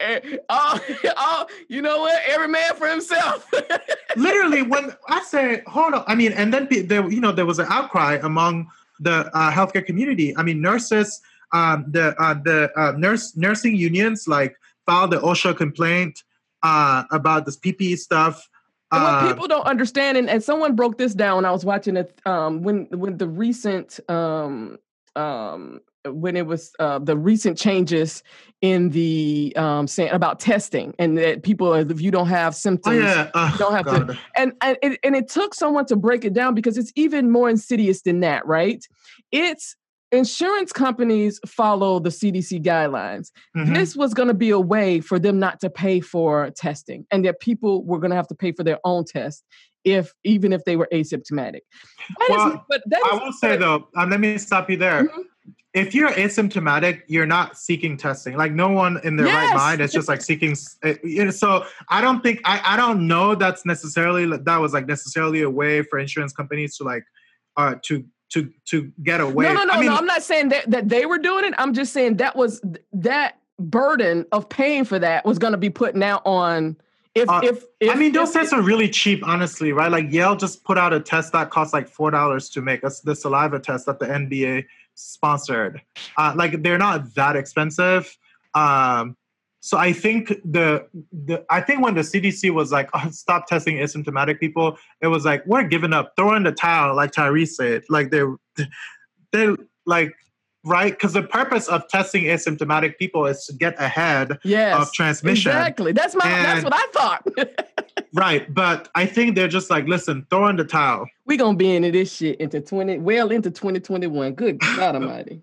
And, 0.00 0.40
oh, 0.48 0.80
oh, 1.16 1.46
you 1.68 1.82
know 1.82 1.98
what? 2.00 2.22
Every 2.26 2.48
man 2.48 2.74
for 2.74 2.88
himself. 2.88 3.50
Literally, 4.16 4.62
when 4.62 4.94
I 5.08 5.22
say, 5.22 5.62
hold 5.66 5.94
on, 5.94 6.04
I 6.06 6.14
mean, 6.14 6.32
and 6.32 6.52
then 6.52 6.68
there, 6.86 7.08
you 7.10 7.20
know, 7.20 7.32
there 7.32 7.46
was 7.46 7.58
an 7.58 7.66
outcry 7.68 8.18
among 8.22 8.68
the 9.00 9.30
uh, 9.36 9.50
healthcare 9.50 9.84
community. 9.84 10.36
I 10.36 10.42
mean, 10.42 10.60
nurses, 10.60 11.20
um, 11.52 11.86
the 11.88 12.14
uh, 12.20 12.34
the 12.34 12.70
uh, 12.78 12.92
nurse 12.96 13.36
nursing 13.36 13.74
unions 13.74 14.28
like 14.28 14.56
filed 14.84 15.12
the 15.12 15.20
OSHA 15.20 15.56
complaint 15.56 16.24
uh, 16.62 17.04
about 17.10 17.46
this 17.46 17.56
PPE 17.56 17.98
stuff. 17.98 18.48
what 18.90 19.00
uh, 19.00 19.28
people 19.28 19.48
don't 19.48 19.66
understand, 19.66 20.18
and, 20.18 20.28
and 20.28 20.42
someone 20.42 20.74
broke 20.74 20.98
this 20.98 21.14
down 21.14 21.44
I 21.44 21.50
was 21.52 21.64
watching 21.64 21.96
it 21.96 22.20
um, 22.26 22.62
when 22.62 22.86
when 22.90 23.16
the 23.16 23.28
recent 23.28 24.00
um, 24.10 24.78
um, 25.16 25.80
when 26.06 26.36
it 26.36 26.46
was 26.46 26.72
uh, 26.78 26.98
the 26.98 27.16
recent 27.16 27.58
changes 27.58 28.22
in 28.60 28.90
the 28.90 29.52
um, 29.56 29.86
saying 29.86 30.10
about 30.10 30.40
testing 30.40 30.94
and 30.98 31.16
that 31.18 31.42
people 31.42 31.74
if 31.74 32.00
you 32.00 32.10
don't 32.10 32.28
have 32.28 32.54
symptoms 32.54 32.96
oh, 32.96 33.00
yeah. 33.00 33.30
oh, 33.34 33.56
don't 33.58 33.72
have 33.72 33.84
God. 33.84 34.08
to 34.08 34.18
and 34.36 34.52
and 34.62 34.76
it, 34.82 34.98
and 35.04 35.14
it 35.14 35.28
took 35.28 35.54
someone 35.54 35.86
to 35.86 35.96
break 35.96 36.24
it 36.24 36.32
down 36.32 36.54
because 36.54 36.76
it's 36.76 36.92
even 36.96 37.30
more 37.30 37.48
insidious 37.48 38.02
than 38.02 38.20
that 38.20 38.46
right 38.46 38.84
it's 39.32 39.76
insurance 40.10 40.72
companies 40.72 41.38
follow 41.46 41.98
the 41.98 42.08
CDC 42.08 42.64
guidelines. 42.64 43.30
Mm-hmm. 43.54 43.74
This 43.74 43.94
was 43.94 44.14
going 44.14 44.28
to 44.28 44.34
be 44.34 44.48
a 44.48 44.58
way 44.58 45.00
for 45.00 45.18
them 45.18 45.38
not 45.38 45.60
to 45.60 45.68
pay 45.68 46.00
for 46.00 46.50
testing 46.56 47.06
and 47.10 47.24
that 47.26 47.40
people 47.40 47.84
were 47.84 47.98
going 47.98 48.10
to 48.10 48.16
have 48.16 48.28
to 48.28 48.34
pay 48.34 48.52
for 48.52 48.64
their 48.64 48.78
own 48.84 49.04
test 49.04 49.44
if 49.84 50.12
even 50.24 50.52
if 50.52 50.64
they 50.64 50.76
were 50.76 50.88
asymptomatic. 50.92 51.60
That 52.18 52.28
well, 52.30 52.52
is, 52.52 52.58
but 52.68 52.82
that 52.86 53.02
I 53.04 53.22
will 53.22 53.32
say 53.32 53.56
though, 53.56 53.88
um, 53.96 54.10
let 54.10 54.20
me 54.20 54.38
stop 54.38 54.70
you 54.70 54.76
there. 54.76 55.04
Mm-hmm 55.04 55.20
if 55.74 55.94
you're 55.94 56.10
asymptomatic, 56.10 57.02
you're 57.08 57.26
not 57.26 57.58
seeking 57.58 57.96
testing. 57.96 58.36
Like 58.36 58.52
no 58.52 58.68
one 58.68 59.00
in 59.04 59.16
their 59.16 59.26
yes. 59.26 59.50
right 59.50 59.56
mind 59.56 59.80
is 59.80 59.92
just 59.92 60.08
like 60.08 60.22
seeking. 60.22 60.56
Eh, 60.82 61.30
so 61.30 61.66
I 61.88 62.00
don't 62.00 62.22
think 62.22 62.40
I, 62.44 62.60
I 62.64 62.76
don't 62.76 63.06
know 63.06 63.34
that's 63.34 63.66
necessarily 63.66 64.26
that 64.36 64.56
was 64.56 64.72
like 64.72 64.86
necessarily 64.86 65.42
a 65.42 65.50
way 65.50 65.82
for 65.82 65.98
insurance 65.98 66.32
companies 66.32 66.76
to 66.78 66.84
like 66.84 67.04
uh 67.56 67.74
to 67.82 68.04
to 68.30 68.50
to 68.66 68.92
get 69.02 69.20
away. 69.20 69.46
No, 69.46 69.52
no, 69.52 69.64
no, 69.64 69.74
I 69.74 69.80
mean, 69.80 69.90
no. 69.90 69.96
I'm 69.96 70.06
not 70.06 70.22
saying 70.22 70.48
that 70.50 70.70
that 70.70 70.88
they 70.88 71.06
were 71.06 71.18
doing 71.18 71.44
it. 71.44 71.54
I'm 71.58 71.74
just 71.74 71.92
saying 71.92 72.16
that 72.16 72.34
was 72.34 72.62
that 72.92 73.38
burden 73.58 74.24
of 74.32 74.48
paying 74.48 74.84
for 74.84 74.98
that 74.98 75.24
was 75.24 75.38
going 75.38 75.52
to 75.52 75.58
be 75.58 75.70
put 75.70 75.94
now 75.94 76.22
on. 76.24 76.76
If, 77.14 77.28
uh, 77.28 77.40
if, 77.42 77.64
if, 77.80 77.90
I 77.90 77.98
mean, 77.98 78.12
those 78.12 78.30
tests 78.30 78.52
are 78.52 78.62
really 78.62 78.88
cheap, 78.88 79.26
honestly, 79.26 79.72
right? 79.72 79.90
Like 79.90 80.12
Yale 80.12 80.36
just 80.36 80.62
put 80.62 80.78
out 80.78 80.92
a 80.92 81.00
test 81.00 81.32
that 81.32 81.50
costs 81.50 81.74
like 81.74 81.88
four 81.88 82.10
dollars 82.10 82.48
to 82.50 82.62
make. 82.62 82.84
Us 82.84 83.00
the 83.00 83.16
saliva 83.16 83.58
test 83.58 83.86
that 83.86 83.98
the 83.98 84.06
NBA 84.06 84.66
sponsored. 84.98 85.80
Uh, 86.16 86.34
like 86.36 86.62
they're 86.62 86.78
not 86.78 87.14
that 87.14 87.36
expensive. 87.36 88.16
Um, 88.54 89.16
so 89.60 89.76
I 89.76 89.92
think 89.92 90.28
the 90.44 90.86
the 91.12 91.44
I 91.50 91.60
think 91.60 91.82
when 91.82 91.94
the 91.94 92.02
CDC 92.02 92.50
was 92.52 92.72
like, 92.72 92.88
oh, 92.94 93.08
stop 93.10 93.46
testing 93.46 93.76
asymptomatic 93.76 94.40
people, 94.40 94.78
it 95.00 95.08
was 95.08 95.24
like 95.24 95.44
we're 95.46 95.64
giving 95.64 95.92
up, 95.92 96.12
throwing 96.16 96.42
the 96.42 96.52
towel, 96.52 96.94
like 96.96 97.12
Tyrese 97.12 97.48
said. 97.50 97.84
Like 97.88 98.10
they're 98.10 98.36
they're 99.32 99.56
like 99.86 100.14
right 100.68 100.92
because 100.92 101.14
the 101.14 101.22
purpose 101.22 101.68
of 101.68 101.88
testing 101.88 102.24
asymptomatic 102.24 102.98
people 102.98 103.26
is 103.26 103.44
to 103.46 103.52
get 103.54 103.74
ahead 103.80 104.38
yes, 104.44 104.80
of 104.80 104.92
transmission. 104.92 105.50
Exactly. 105.50 105.92
That's 105.92 106.14
my. 106.14 106.28
And, 106.28 106.44
that's 106.44 106.64
what 106.64 106.74
I 106.74 106.86
thought. 106.92 108.04
right, 108.14 108.52
but 108.52 108.88
I 108.94 109.06
think 109.06 109.34
they're 109.34 109.48
just 109.48 109.70
like, 109.70 109.86
listen, 109.86 110.26
throw 110.30 110.48
in 110.48 110.56
the 110.56 110.64
towel. 110.64 111.06
We 111.26 111.36
gonna 111.36 111.56
be 111.56 111.74
into 111.74 111.90
this 111.90 112.14
shit 112.14 112.40
into 112.40 112.60
twenty, 112.60 112.98
well 112.98 113.30
into 113.30 113.50
twenty 113.50 113.80
twenty 113.80 114.06
one. 114.06 114.34
Good 114.34 114.58
God 114.60 114.94
Almighty. 114.94 115.40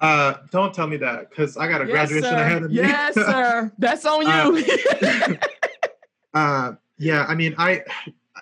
Uh, 0.00 0.34
don't 0.50 0.74
tell 0.74 0.86
me 0.86 0.96
that 0.98 1.30
because 1.30 1.56
I 1.56 1.68
got 1.68 1.80
a 1.80 1.86
yes, 1.86 1.92
graduation 1.92 2.30
sir. 2.30 2.36
ahead 2.36 2.62
of 2.64 2.70
me. 2.70 2.76
Yes, 2.76 3.14
sir. 3.14 3.72
That's 3.78 4.04
on 4.04 4.22
you. 4.22 4.64
Uh, 5.02 5.34
uh, 6.34 6.72
yeah, 6.98 7.24
I 7.28 7.34
mean, 7.34 7.54
I, 7.58 7.82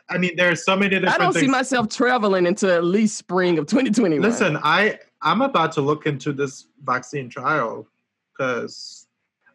I 0.09 0.19
mean, 0.19 0.37
there 0.37 0.51
are 0.51 0.57
so 0.57 0.77
many 0.77 0.91
different. 0.91 1.15
I 1.15 1.19
don't 1.19 1.33
things. 1.33 1.45
see 1.45 1.51
myself 1.51 1.89
traveling 1.89 2.47
into 2.47 2.73
at 2.73 2.85
least 2.85 3.17
spring 3.17 3.59
of 3.59 3.67
2021. 3.67 4.21
Listen, 4.21 4.59
I, 4.63 4.99
I'm 5.23 5.43
about 5.43 5.73
to 5.73 5.81
look 5.81 6.07
into 6.07 6.33
this 6.33 6.67
vaccine 6.85 7.29
trial 7.29 7.87
because 8.33 9.07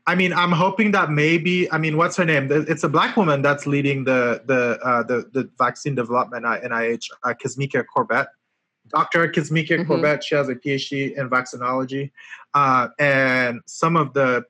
I 0.08 0.16
mean, 0.16 0.32
I'm 0.32 0.54
hoping 0.54 0.92
that 0.92 1.12
maybe. 1.12 1.70
I 1.70 1.78
mean, 1.78 1.98
what's 1.98 2.16
her 2.16 2.24
name? 2.24 2.48
It's 2.50 2.86
a 2.86 2.90
black 2.90 3.18
woman 3.18 3.42
that's 3.42 3.68
leading 3.68 4.06
the 4.06 4.42
the 4.46 4.80
uh, 4.82 5.04
the, 5.04 5.30
the 5.34 5.50
vaccine 5.58 5.96
development 5.96 6.46
at 6.46 6.64
NIH, 6.64 7.10
uh, 7.24 7.84
Corbett. 7.84 8.28
Dr. 8.90 9.28
Kizzmekia 9.28 9.80
mm-hmm. 9.80 9.88
Corbett. 9.88 10.24
She 10.24 10.36
has 10.36 10.48
a 10.48 10.56
PhD 10.56 11.18
in 11.18 11.30
vaccinology, 11.30 12.12
uh, 12.54 12.88
and 13.00 13.60
some 13.66 13.98
of 13.98 14.14
the, 14.14 14.46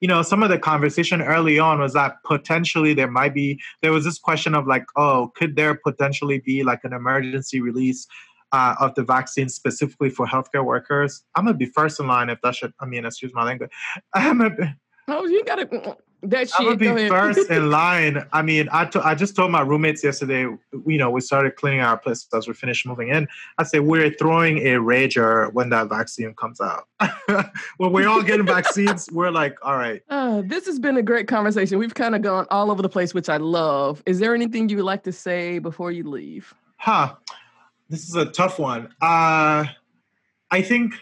you 0.00 0.08
know, 0.08 0.22
some 0.22 0.42
of 0.42 0.50
the 0.50 0.58
conversation 0.58 1.22
early 1.22 1.60
on 1.60 1.78
was 1.78 1.92
that 1.92 2.16
potentially 2.24 2.92
there 2.92 3.10
might 3.10 3.32
be. 3.32 3.60
There 3.82 3.92
was 3.92 4.04
this 4.04 4.18
question 4.18 4.56
of 4.56 4.66
like, 4.66 4.86
oh, 4.96 5.30
could 5.36 5.54
there 5.54 5.76
potentially 5.76 6.40
be 6.40 6.64
like 6.64 6.80
an 6.82 6.92
emergency 6.92 7.60
release 7.60 8.08
uh, 8.52 8.74
of 8.80 8.94
the 8.94 9.02
vaccine 9.02 9.48
specifically 9.48 10.10
for 10.10 10.26
healthcare 10.26 10.64
workers. 10.64 11.24
I'm 11.34 11.44
gonna 11.44 11.56
be 11.56 11.66
first 11.66 12.00
in 12.00 12.06
line 12.06 12.30
if 12.30 12.40
that 12.42 12.54
should. 12.54 12.72
I 12.80 12.86
mean, 12.86 13.04
excuse 13.04 13.34
my 13.34 13.44
language. 13.44 13.70
I'm 14.14 14.40
a, 14.40 14.76
Oh, 15.08 15.24
you 15.26 15.44
gotta 15.44 15.66
mm, 15.66 15.96
that 16.24 16.48
shit. 16.48 16.60
I 16.60 16.64
would 16.64 16.78
be 16.78 17.08
first 17.08 17.50
in 17.50 17.70
line. 17.70 18.26
I 18.32 18.42
mean, 18.42 18.68
I, 18.72 18.86
to, 18.86 19.06
I 19.06 19.14
just 19.14 19.36
told 19.36 19.52
my 19.52 19.60
roommates 19.60 20.02
yesterday. 20.02 20.40
You 20.40 20.98
know, 20.98 21.10
we 21.10 21.20
started 21.20 21.56
cleaning 21.56 21.80
our 21.80 21.96
place 21.96 22.26
as 22.34 22.48
we 22.48 22.54
finished 22.54 22.86
moving 22.86 23.08
in. 23.08 23.28
I 23.58 23.62
said 23.62 23.82
we're 23.82 24.10
throwing 24.10 24.58
a 24.58 24.74
rager 24.74 25.52
when 25.52 25.70
that 25.70 25.88
vaccine 25.88 26.34
comes 26.34 26.60
out. 26.60 26.88
when 27.76 27.92
we're 27.92 28.08
all 28.08 28.22
getting 28.22 28.46
vaccines, 28.46 29.08
we're 29.12 29.30
like, 29.30 29.56
all 29.62 29.76
right. 29.76 30.02
Uh, 30.08 30.42
this 30.44 30.66
has 30.66 30.78
been 30.78 30.96
a 30.96 31.02
great 31.02 31.28
conversation. 31.28 31.78
We've 31.78 31.94
kind 31.94 32.16
of 32.16 32.22
gone 32.22 32.46
all 32.50 32.70
over 32.70 32.82
the 32.82 32.88
place, 32.88 33.14
which 33.14 33.28
I 33.28 33.36
love. 33.36 34.02
Is 34.06 34.18
there 34.18 34.34
anything 34.34 34.68
you 34.68 34.78
would 34.78 34.86
like 34.86 35.04
to 35.04 35.12
say 35.12 35.58
before 35.60 35.92
you 35.92 36.08
leave? 36.08 36.52
Huh. 36.78 37.14
This 37.88 38.08
is 38.08 38.14
a 38.14 38.26
tough 38.26 38.58
one. 38.58 38.86
Uh, 39.00 39.64
I 40.50 40.62
think 40.62 40.94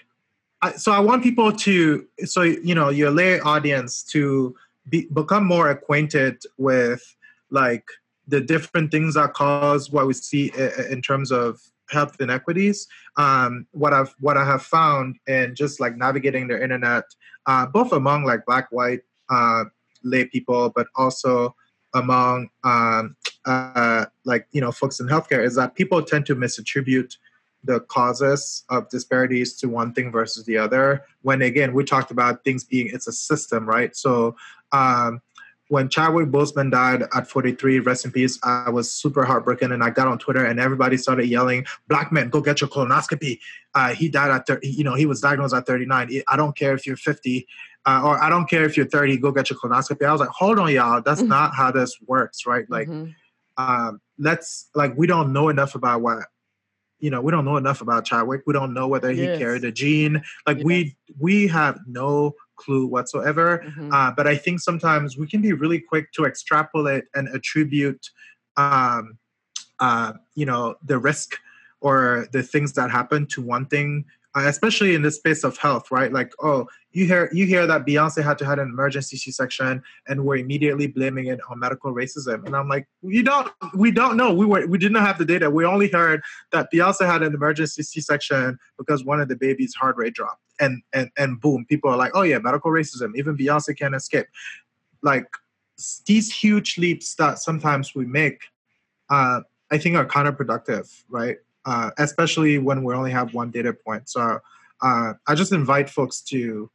so 0.76 0.93
I 0.93 1.01
want 1.01 1.22
people 1.22 1.53
to, 1.53 2.07
so 2.24 2.43
you 2.43 2.74
know, 2.74 2.89
your 2.89 3.11
lay 3.11 3.41
audience 3.41 4.03
to 4.05 4.55
be, 4.89 5.07
become 5.12 5.47
more 5.47 5.70
acquainted 5.70 6.43
with 6.57 7.16
like 7.51 7.85
the 8.26 8.41
different 8.41 8.91
things 8.91 9.14
that 9.14 9.35
cause 9.35 9.91
what 9.91 10.07
we 10.07 10.14
see 10.14 10.53
in 10.91 11.03
terms 11.03 11.30
of 11.30 11.61
health 11.91 12.16
inequities. 12.20 12.87
Um, 13.16 13.66
what 13.72 13.93
I've 13.93 14.14
what 14.20 14.37
I 14.37 14.45
have 14.45 14.62
found 14.62 15.16
in 15.26 15.55
just 15.55 15.80
like 15.80 15.97
navigating 15.97 16.49
the 16.49 16.62
internet, 16.62 17.05
uh, 17.47 17.66
both 17.66 17.93
among 17.93 18.24
like 18.24 18.47
black, 18.47 18.68
white, 18.70 19.01
uh, 19.28 19.64
lay 20.03 20.24
people, 20.24 20.72
but 20.74 20.87
also 20.95 21.55
among 21.95 22.49
um, 22.64 23.16
uh, 23.47 24.07
like 24.25 24.47
you 24.53 24.61
know 24.61 24.73
folks 24.73 25.01
in 25.01 25.07
healthcare, 25.07 25.45
is 25.45 25.55
that 25.57 25.75
people 25.75 26.03
tend 26.03 26.27
to 26.27 26.37
misattribute 26.37 27.17
the 27.63 27.81
causes 27.81 28.65
of 28.69 28.89
disparities 28.91 29.55
to 29.55 29.69
one 29.69 29.93
thing 29.93 30.11
versus 30.13 30.45
the 30.45 30.59
other. 30.59 31.05
When 31.23 31.43
again, 31.43 31.73
we 31.73 31.85
talked 31.85 32.11
about 32.11 32.45
things 32.45 32.65
being 32.65 32.91
it's 32.93 33.07
a 33.07 33.13
system, 33.13 33.67
right? 33.67 33.97
So 33.97 34.37
um, 34.73 35.23
when 35.69 35.89
Chadwick 35.89 36.29
Boseman 36.29 36.71
died 36.71 37.05
at 37.15 37.27
43, 37.27 37.81
rest 37.81 38.05
in 38.05 38.13
peace, 38.13 38.39
I 38.43 38.69
was 38.69 38.93
super 38.93 39.25
heartbroken 39.25 39.73
and 39.73 39.83
I 39.83 39.91
got 39.91 40.07
on 40.07 40.19
Twitter 40.19 40.45
and 40.45 40.61
everybody 40.61 40.99
started 40.99 41.27
yelling, 41.27 41.65
Black 41.89 42.13
men, 42.13 42.29
go 42.29 42.43
get 42.43 42.61
your 42.61 42.69
colonoscopy. 42.69 43.39
Uh, 43.75 43.95
he 43.95 44.09
died 44.09 44.31
at 44.31 44.47
30, 44.47 44.69
you 44.69 44.85
know, 44.85 44.95
he 44.95 45.07
was 45.07 45.21
diagnosed 45.21 45.55
at 45.55 45.67
39. 45.67 46.23
I 46.29 46.37
don't 46.37 46.55
care 46.55 46.75
if 46.75 46.87
you're 46.87 46.97
50 46.97 47.47
uh, 47.87 48.03
or 48.05 48.23
I 48.23 48.29
don't 48.31 48.49
care 48.49 48.65
if 48.65 48.77
you're 48.77 48.87
30, 48.87 49.19
go 49.19 49.31
get 49.31 49.51
your 49.51 49.59
colonoscopy. 49.59 50.07
I 50.07 50.13
was 50.13 50.21
like, 50.21 50.31
hold 50.31 50.59
on, 50.59 50.73
y'all, 50.73 51.03
that's 51.03 51.21
mm-hmm. 51.21 51.31
not 51.31 51.55
how 51.55 51.71
this 51.71 51.99
works, 52.07 52.47
right? 52.47 52.69
Like, 52.69 52.89
mm-hmm. 52.89 53.11
Um, 53.57 54.01
let's, 54.19 54.69
like, 54.75 54.97
we 54.97 55.07
don't 55.07 55.33
know 55.33 55.49
enough 55.49 55.75
about 55.75 56.01
what, 56.01 56.25
you 57.01 57.11
know, 57.11 57.21
we 57.21 57.31
don't 57.31 57.45
know 57.45 57.57
enough 57.57 57.81
about 57.81 58.05
Chadwick. 58.05 58.43
We 58.47 58.53
don't 58.53 58.73
know 58.73 58.89
whether 58.89 59.11
yes. 59.11 59.37
he 59.37 59.45
carried 59.45 59.65
a 59.65 59.73
gene. 59.73 60.23
Like, 60.47 60.59
yes. 60.59 60.65
we, 60.65 60.97
we 61.19 61.47
have 61.49 61.79
no 61.87 62.35
clue 62.57 62.87
whatsoever. 62.87 63.63
Mm-hmm. 63.67 63.93
Uh, 63.93 64.13
but 64.13 64.27
I 64.27 64.37
think 64.37 64.61
sometimes 64.61 65.19
we 65.19 65.27
can 65.27 65.43
be 65.43 65.53
really 65.53 65.81
quick 65.81 66.13
to 66.13 66.25
extrapolate 66.25 67.05
and 67.15 67.29
attribute, 67.29 68.07
um, 68.57 69.19
uh, 69.81 70.13
you 70.35 70.47
know, 70.47 70.77
the 70.85 70.99
risk 70.99 71.37
or 71.81 72.29
the 72.33 72.43
things 72.43 72.73
that 72.75 72.91
happen 72.91 73.27
to 73.27 73.43
one 73.43 73.67
thing, 73.67 74.05
especially 74.35 74.95
in 74.95 75.03
the 75.03 75.11
space 75.11 75.45
of 75.45 75.57
health, 75.57 75.91
right? 75.91 76.12
Like, 76.12 76.32
oh, 76.43 76.66
you 76.93 77.07
hear 77.07 77.30
you 77.32 77.47
hear 77.47 77.66
that 77.66 77.87
Beyonce 77.87 78.22
had 78.22 78.39
to 78.39 78.45
have 78.45 78.59
an 78.59 78.68
emergency 78.68 79.16
C-section, 79.16 79.82
and 80.09 80.24
we're 80.24 80.37
immediately 80.37 80.87
blaming 80.87 81.26
it 81.26 81.41
on 81.49 81.59
medical 81.59 81.95
racism. 81.95 82.45
And 82.47 82.57
I'm 82.57 82.68
like, 82.68 82.87
we 83.03 83.22
don't 83.22 83.51
we 83.74 83.91
don't 83.91 84.16
know. 84.16 84.32
We 84.32 84.47
were 84.47 84.66
we 84.66 84.78
didn't 84.78 85.03
have 85.03 85.18
the 85.18 85.24
data. 85.24 85.51
We 85.51 85.64
only 85.64 85.89
heard 85.89 86.22
that 86.53 86.68
Beyonce 86.72 87.07
had 87.07 87.22
an 87.22 87.35
emergency 87.35 87.82
C-section 87.82 88.59
because 88.78 89.05
one 89.05 89.20
of 89.20 89.28
the 89.28 89.37
baby's 89.37 89.74
heart 89.74 89.97
rate 89.97 90.14
dropped 90.14 90.41
and 90.61 90.82
and 90.93 91.11
and 91.16 91.41
boom, 91.41 91.66
people 91.68 91.91
are 91.91 91.97
like, 91.97 92.12
oh 92.14 92.22
yeah, 92.22 92.39
medical 92.39 92.70
racism. 92.70 93.12
Even 93.16 93.37
Beyonce 93.37 93.76
can't 93.76 93.95
escape. 93.95 94.26
Like 95.03 95.26
these 96.07 96.32
huge 96.32 96.78
leaps 96.78 97.14
that 97.16 97.39
sometimes 97.39 97.95
we 97.95 98.07
make, 98.07 98.43
uh, 99.11 99.41
I 99.70 99.78
think 99.78 99.97
are 99.97 100.07
counterproductive, 100.07 101.03
right? 101.09 101.39
Uh, 101.67 101.91
especially 101.99 102.59
when 102.59 102.85
we 102.85 102.93
only 102.95 103.11
have 103.11 103.33
one 103.33 103.51
data 103.51 103.73
point. 103.73 104.09
So 104.09 104.39
uh, 104.83 105.12
I 105.27 105.35
just 105.35 105.53
invite 105.53 105.89
folks 105.89 106.21
to 106.23 106.71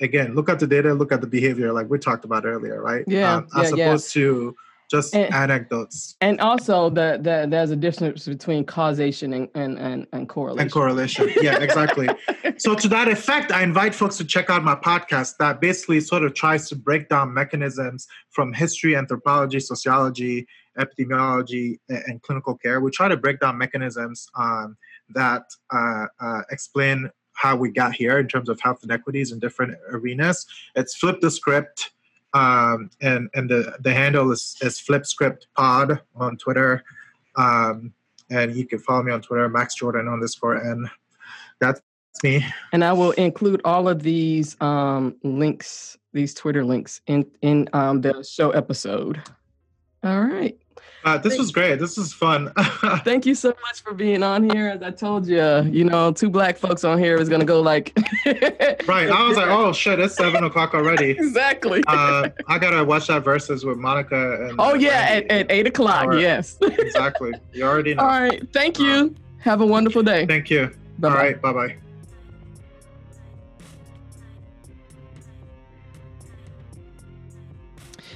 again 0.00 0.34
look 0.34 0.48
at 0.48 0.58
the 0.58 0.66
data, 0.66 0.94
look 0.94 1.12
at 1.12 1.20
the 1.20 1.26
behavior, 1.26 1.72
like 1.72 1.90
we 1.90 1.98
talked 1.98 2.24
about 2.24 2.44
earlier, 2.44 2.80
right? 2.80 3.04
Yeah, 3.06 3.36
um, 3.36 3.48
as 3.56 3.72
yeah, 3.76 3.86
opposed 3.86 4.14
yeah. 4.14 4.22
to 4.22 4.56
just 4.90 5.14
and, 5.14 5.32
anecdotes. 5.32 6.16
And 6.20 6.40
also 6.40 6.90
the, 6.90 7.18
the 7.22 7.46
there's 7.48 7.70
a 7.70 7.76
difference 7.76 8.26
between 8.26 8.64
causation 8.64 9.32
and, 9.32 9.48
and, 9.54 9.78
and, 9.78 10.06
and 10.12 10.28
correlation. 10.28 10.62
And 10.62 10.72
correlation. 10.72 11.30
Yeah, 11.40 11.58
exactly. 11.58 12.08
so 12.56 12.74
to 12.74 12.88
that 12.88 13.08
effect, 13.08 13.52
I 13.52 13.62
invite 13.62 13.94
folks 13.94 14.16
to 14.18 14.24
check 14.24 14.50
out 14.50 14.64
my 14.64 14.74
podcast 14.74 15.36
that 15.38 15.60
basically 15.60 16.00
sort 16.00 16.24
of 16.24 16.34
tries 16.34 16.68
to 16.70 16.76
break 16.76 17.08
down 17.08 17.32
mechanisms 17.32 18.08
from 18.30 18.52
history, 18.52 18.96
anthropology, 18.96 19.60
sociology, 19.60 20.46
epidemiology, 20.78 21.78
and, 21.88 22.02
and 22.06 22.22
clinical 22.22 22.56
care. 22.56 22.80
We 22.80 22.90
try 22.90 23.08
to 23.08 23.16
break 23.16 23.40
down 23.40 23.58
mechanisms 23.58 24.28
um, 24.34 24.76
that 25.14 25.42
uh, 25.70 26.06
uh, 26.20 26.42
explain 26.50 27.10
how 27.34 27.56
we 27.56 27.70
got 27.70 27.94
here 27.94 28.18
in 28.18 28.28
terms 28.28 28.48
of 28.48 28.60
health 28.60 28.80
inequities 28.82 29.32
in 29.32 29.38
different 29.38 29.76
arenas. 29.90 30.46
It's 30.74 30.96
flip 30.96 31.20
the 31.20 31.30
script 31.30 31.92
um, 32.34 32.90
and 33.00 33.28
and 33.34 33.50
the 33.50 33.76
the 33.80 33.92
handle 33.92 34.30
is 34.30 34.56
is 34.60 34.78
FlipScript 34.78 35.46
Pod 35.56 36.00
on 36.14 36.36
Twitter, 36.36 36.84
um, 37.36 37.92
and 38.30 38.54
you 38.54 38.66
can 38.66 38.78
follow 38.78 39.02
me 39.02 39.12
on 39.12 39.20
Twitter, 39.20 39.48
Max 39.48 39.74
Jordan 39.74 40.08
underscore 40.08 40.56
and 40.56 40.88
that's 41.60 41.80
me. 42.22 42.44
And 42.72 42.84
I 42.84 42.92
will 42.92 43.12
include 43.12 43.60
all 43.64 43.88
of 43.88 44.02
these 44.02 44.56
um, 44.60 45.16
links, 45.22 45.98
these 46.12 46.34
Twitter 46.34 46.64
links, 46.64 47.00
in 47.06 47.26
in 47.42 47.68
um, 47.72 48.00
the 48.00 48.22
show 48.22 48.50
episode. 48.50 49.20
All 50.02 50.20
right. 50.20 50.56
Uh, 51.02 51.16
this 51.16 51.38
was 51.38 51.50
great. 51.50 51.78
This 51.78 51.96
was 51.96 52.12
fun. 52.12 52.52
Thank 53.04 53.24
you 53.24 53.34
so 53.34 53.54
much 53.62 53.80
for 53.82 53.94
being 53.94 54.22
on 54.22 54.48
here. 54.50 54.68
As 54.68 54.82
I 54.82 54.90
told 54.90 55.26
you, 55.26 55.62
you 55.62 55.84
know, 55.84 56.12
two 56.12 56.28
black 56.28 56.58
folks 56.58 56.84
on 56.84 56.98
here 56.98 57.16
is 57.16 57.28
gonna 57.28 57.44
go 57.44 57.60
like. 57.60 57.96
right. 58.26 59.10
I 59.10 59.26
was 59.26 59.36
like, 59.36 59.48
oh 59.48 59.72
shit, 59.72 59.98
it's 59.98 60.14
seven 60.14 60.44
o'clock 60.44 60.74
already. 60.74 61.10
exactly. 61.18 61.82
Uh, 61.86 62.28
I 62.46 62.58
gotta 62.58 62.84
watch 62.84 63.06
that 63.06 63.24
Verzuz 63.24 63.64
with 63.64 63.78
Monica 63.78 64.46
and. 64.46 64.56
Oh 64.58 64.74
yeah, 64.74 65.06
at, 65.08 65.30
at 65.30 65.50
eight 65.50 65.66
o'clock. 65.66 66.06
Or, 66.06 66.18
yes. 66.18 66.58
exactly. 66.60 67.32
You 67.52 67.64
already 67.64 67.94
know. 67.94 68.02
All 68.02 68.08
right. 68.08 68.46
Thank 68.52 68.78
you. 68.78 69.14
Have 69.38 69.62
a 69.62 69.66
wonderful 69.66 70.02
day. 70.02 70.26
Thank 70.26 70.50
you. 70.50 70.66
Bye-bye. 70.98 71.14
All 71.14 71.22
right. 71.22 71.40
Bye 71.40 71.52
bye. 71.52 71.76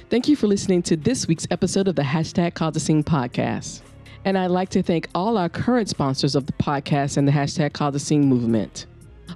Thank 0.07 0.27
you 0.27 0.35
for 0.35 0.45
listening 0.45 0.83
to 0.83 0.95
this 0.95 1.27
week's 1.27 1.47
episode 1.49 1.87
of 1.87 1.95
the 1.95 2.03
Hashtag 2.03 2.53
Cause 2.53 2.75
a 2.75 2.79
Scene 2.79 3.03
podcast. 3.03 3.81
And 4.23 4.37
I'd 4.37 4.51
like 4.51 4.69
to 4.69 4.83
thank 4.83 5.07
all 5.15 5.35
our 5.35 5.49
current 5.49 5.89
sponsors 5.89 6.35
of 6.35 6.45
the 6.45 6.53
podcast 6.53 7.17
and 7.17 7.27
the 7.27 7.31
Hashtag 7.31 7.73
Cause 7.73 7.95
a 7.95 7.99
Scene 7.99 8.23
movement. 8.23 8.85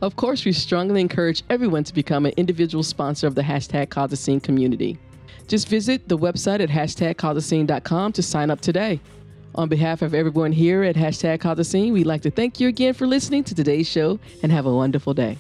Of 0.04 0.16
course, 0.16 0.46
we 0.46 0.52
strongly 0.52 1.02
encourage 1.02 1.42
everyone 1.50 1.84
to 1.86 1.94
become 1.94 2.28
an 2.28 2.34
individual 2.38 2.84
sponsor 2.84 3.26
of 3.26 3.34
the 3.34 3.42
Hashtag 3.42 3.90
Cause 3.90 4.14
a 4.14 4.16
Scene 4.16 4.40
community. 4.40 5.00
Just 5.48 5.68
visit 5.68 6.08
the 6.08 6.18
website 6.18 6.60
at 6.60 6.70
hashtagcauseascene.com 6.70 8.14
to 8.14 8.22
sign 8.22 8.52
up 8.52 8.62
today. 8.62 9.02
On 9.56 9.68
behalf 9.68 10.04
of 10.04 10.14
everyone 10.14 10.52
here 10.52 10.84
at 10.84 10.96
Hashtag 10.96 11.40
Cause 11.40 11.58
a 11.58 11.64
Scene, 11.64 11.94
we'd 11.94 12.06
like 12.06 12.22
to 12.22 12.32
thank 12.32 12.60
you 12.60 12.68
again 12.68 12.94
for 12.94 13.08
listening 13.08 13.44
to 13.46 13.56
today's 13.56 13.90
show 13.90 14.20
and 14.44 14.52
have 14.52 14.68
a 14.68 14.74
wonderful 14.74 15.16
day. 15.16 15.40